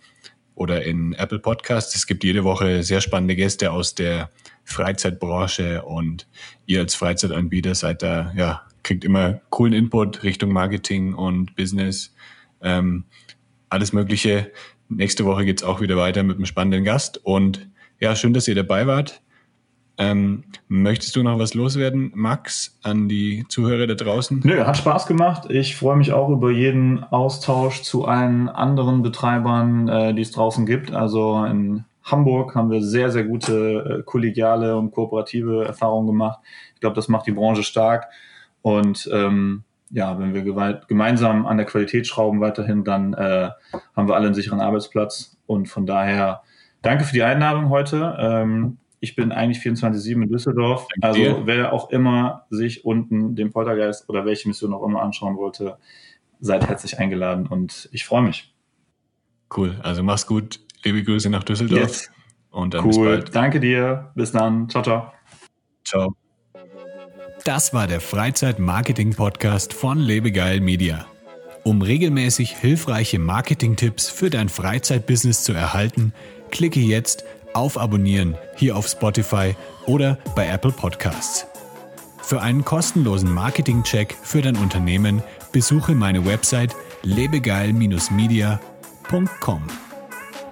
oder 0.56 0.84
in 0.84 1.14
Apple 1.14 1.40
Podcasts. 1.40 1.96
Es 1.96 2.06
gibt 2.06 2.24
jede 2.24 2.44
Woche 2.44 2.84
sehr 2.84 3.02
spannende 3.02 3.36
Gäste 3.36 3.72
aus 3.72 3.96
der 3.96 4.30
Freizeitbranche 4.64 5.84
und 5.84 6.28
ihr 6.66 6.82
als 6.82 6.96
Freizeitanbieter 6.96 7.76
seid 7.76 8.04
da, 8.04 8.32
ja, 8.36 8.62
kriegt 8.84 9.04
immer 9.04 9.42
coolen 9.50 9.74
Input 9.74 10.24
Richtung 10.24 10.52
Marketing 10.52 11.14
und 11.14 11.56
Business, 11.56 12.14
ähm, 12.62 13.06
alles 13.70 13.94
Mögliche. 13.94 14.52
Nächste 14.90 15.26
Woche 15.26 15.46
geht's 15.46 15.64
auch 15.64 15.82
wieder 15.82 15.98
weiter 15.98 16.24
mit 16.24 16.36
einem 16.36 16.46
spannenden 16.46 16.84
Gast 16.84 17.18
und 17.24 17.68
ja, 18.00 18.16
schön, 18.16 18.34
dass 18.34 18.48
ihr 18.48 18.56
dabei 18.56 18.86
wart. 18.86 19.22
Ähm, 19.98 20.44
möchtest 20.68 21.16
du 21.16 21.24
noch 21.24 21.38
was 21.38 21.54
loswerden, 21.54 22.12
Max, 22.16 22.80
an 22.82 23.08
die 23.08 23.46
Zuhörer 23.48 23.86
da 23.86 23.94
draußen? 23.94 24.42
Nö, 24.44 24.66
hat 24.66 24.78
Spaß 24.78 25.06
gemacht. 25.06 25.50
Ich 25.52 25.76
freue 25.76 25.98
mich 25.98 26.14
auch 26.14 26.30
über 26.30 26.50
jeden 26.52 27.04
Austausch 27.04 27.84
zu 27.84 28.06
allen 28.06 28.50
anderen 28.50 29.04
Betreibern, 29.04 29.88
äh, 29.88 30.14
die 30.14 30.24
es 30.24 30.32
draußen 30.32 30.66
gibt. 30.66 30.92
Also 30.94 31.44
in 31.46 31.86
Hamburg 32.04 32.56
haben 32.56 32.72
wir 32.72 32.82
sehr, 32.82 33.12
sehr 33.12 33.24
gute 33.24 34.00
äh, 34.00 34.04
kollegiale 34.04 34.76
und 34.78 34.92
kooperative 34.92 35.66
Erfahrungen 35.66 36.08
gemacht. 36.08 36.40
Ich 36.74 36.82
glaube, 36.82 36.96
das 36.96 37.08
macht 37.08 37.28
die 37.28 37.32
Branche 37.32 37.64
stark. 37.64 38.08
Und 38.64 39.10
ähm, 39.14 39.64
ja, 39.92 40.18
wenn 40.18 40.34
wir 40.34 40.42
gemeinsam 40.88 41.46
an 41.46 41.58
der 41.58 41.68
Qualität 41.68 42.08
schrauben 42.08 42.42
weiterhin, 42.42 42.84
dann 42.84 43.14
äh, 43.14 43.52
haben 43.96 44.08
wir 44.08 44.16
alle 44.16 44.26
einen 44.26 44.36
sicheren 44.36 44.60
Arbeitsplatz. 44.60 45.38
Und 45.46 45.68
von 45.70 45.86
daher 45.86 46.42
danke 46.82 47.04
für 47.04 47.14
die 47.14 47.24
Einladung 47.24 47.70
heute. 47.70 48.18
Ähm, 48.20 48.78
ich 49.04 49.18
bin 49.18 49.34
eigentlich 49.34 49.62
24-7 49.62 50.24
in 50.24 50.30
Düsseldorf. 50.30 50.88
Danke 51.02 51.08
also 51.08 51.20
dir. 51.20 51.46
wer 51.46 51.74
auch 51.74 51.90
immer 51.90 52.46
sich 52.50 52.86
unten 52.86 53.36
den 53.36 53.52
Poltergeist 53.52 54.08
oder 54.08 54.26
welche 54.26 54.48
Mission 54.48 54.74
auch 54.74 54.82
immer 54.82 55.02
anschauen 55.02 55.36
wollte, 55.36 55.78
seid 56.40 56.66
herzlich 56.66 56.98
eingeladen 57.00 57.46
und 57.48 57.90
ich 57.92 58.06
freue 58.06 58.22
mich. 58.22 58.56
Cool. 59.56 59.78
Also 59.84 60.04
mach's 60.04 60.26
gut. 60.26 60.62
Liebe 60.86 61.04
Grüße 61.04 61.30
nach 61.30 61.44
Düsseldorf. 61.44 61.82
Yes. 61.82 62.12
Und 62.50 62.76
dann 62.76 62.86
cool. 62.86 62.88
bis 62.88 62.98
bald. 62.98 63.36
Danke 63.36 63.60
dir. 63.60 64.12
Bis 64.16 64.32
dann. 64.32 64.70
Ciao, 64.70 64.82
ciao. 64.82 65.12
Ciao. 65.84 66.16
Das 67.44 67.74
war 67.74 67.88
der 67.88 68.00
Freizeit-Marketing-Podcast 68.00 69.74
von 69.74 70.00
Lebegeil 70.00 70.62
Media. 70.62 71.06
Um 71.66 71.82
regelmäßig 71.82 72.56
hilfreiche 72.56 73.20
Marketing-Tipps 73.20 74.10
für 74.10 74.30
dein 74.30 74.48
Freizeitbusiness 74.48 75.44
zu 75.44 75.52
erhalten, 75.52 76.14
klicke 76.52 76.80
jetzt 76.80 77.26
auf 77.54 77.78
Abonnieren 77.78 78.38
hier 78.56 78.76
auf 78.76 78.88
Spotify 78.88 79.56
oder 79.86 80.18
bei 80.36 80.48
Apple 80.48 80.72
Podcasts. 80.72 81.46
Für 82.22 82.42
einen 82.42 82.64
kostenlosen 82.64 83.34
Marketing-Check 83.34 84.16
für 84.22 84.42
dein 84.42 84.56
Unternehmen 84.56 85.22
besuche 85.52 85.94
meine 85.94 86.26
Website 86.26 86.76
lebegeil-media.com. 87.04 89.62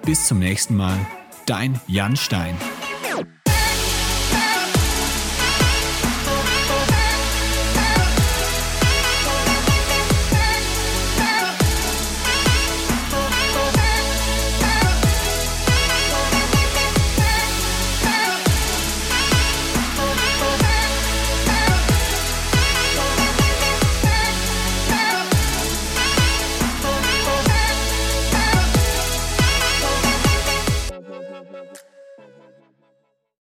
Bis 0.04 0.26
zum 0.26 0.38
nächsten 0.38 0.76
Mal, 0.76 0.98
dein 1.46 1.80
Jan 1.86 2.16
Stein. 2.16 2.56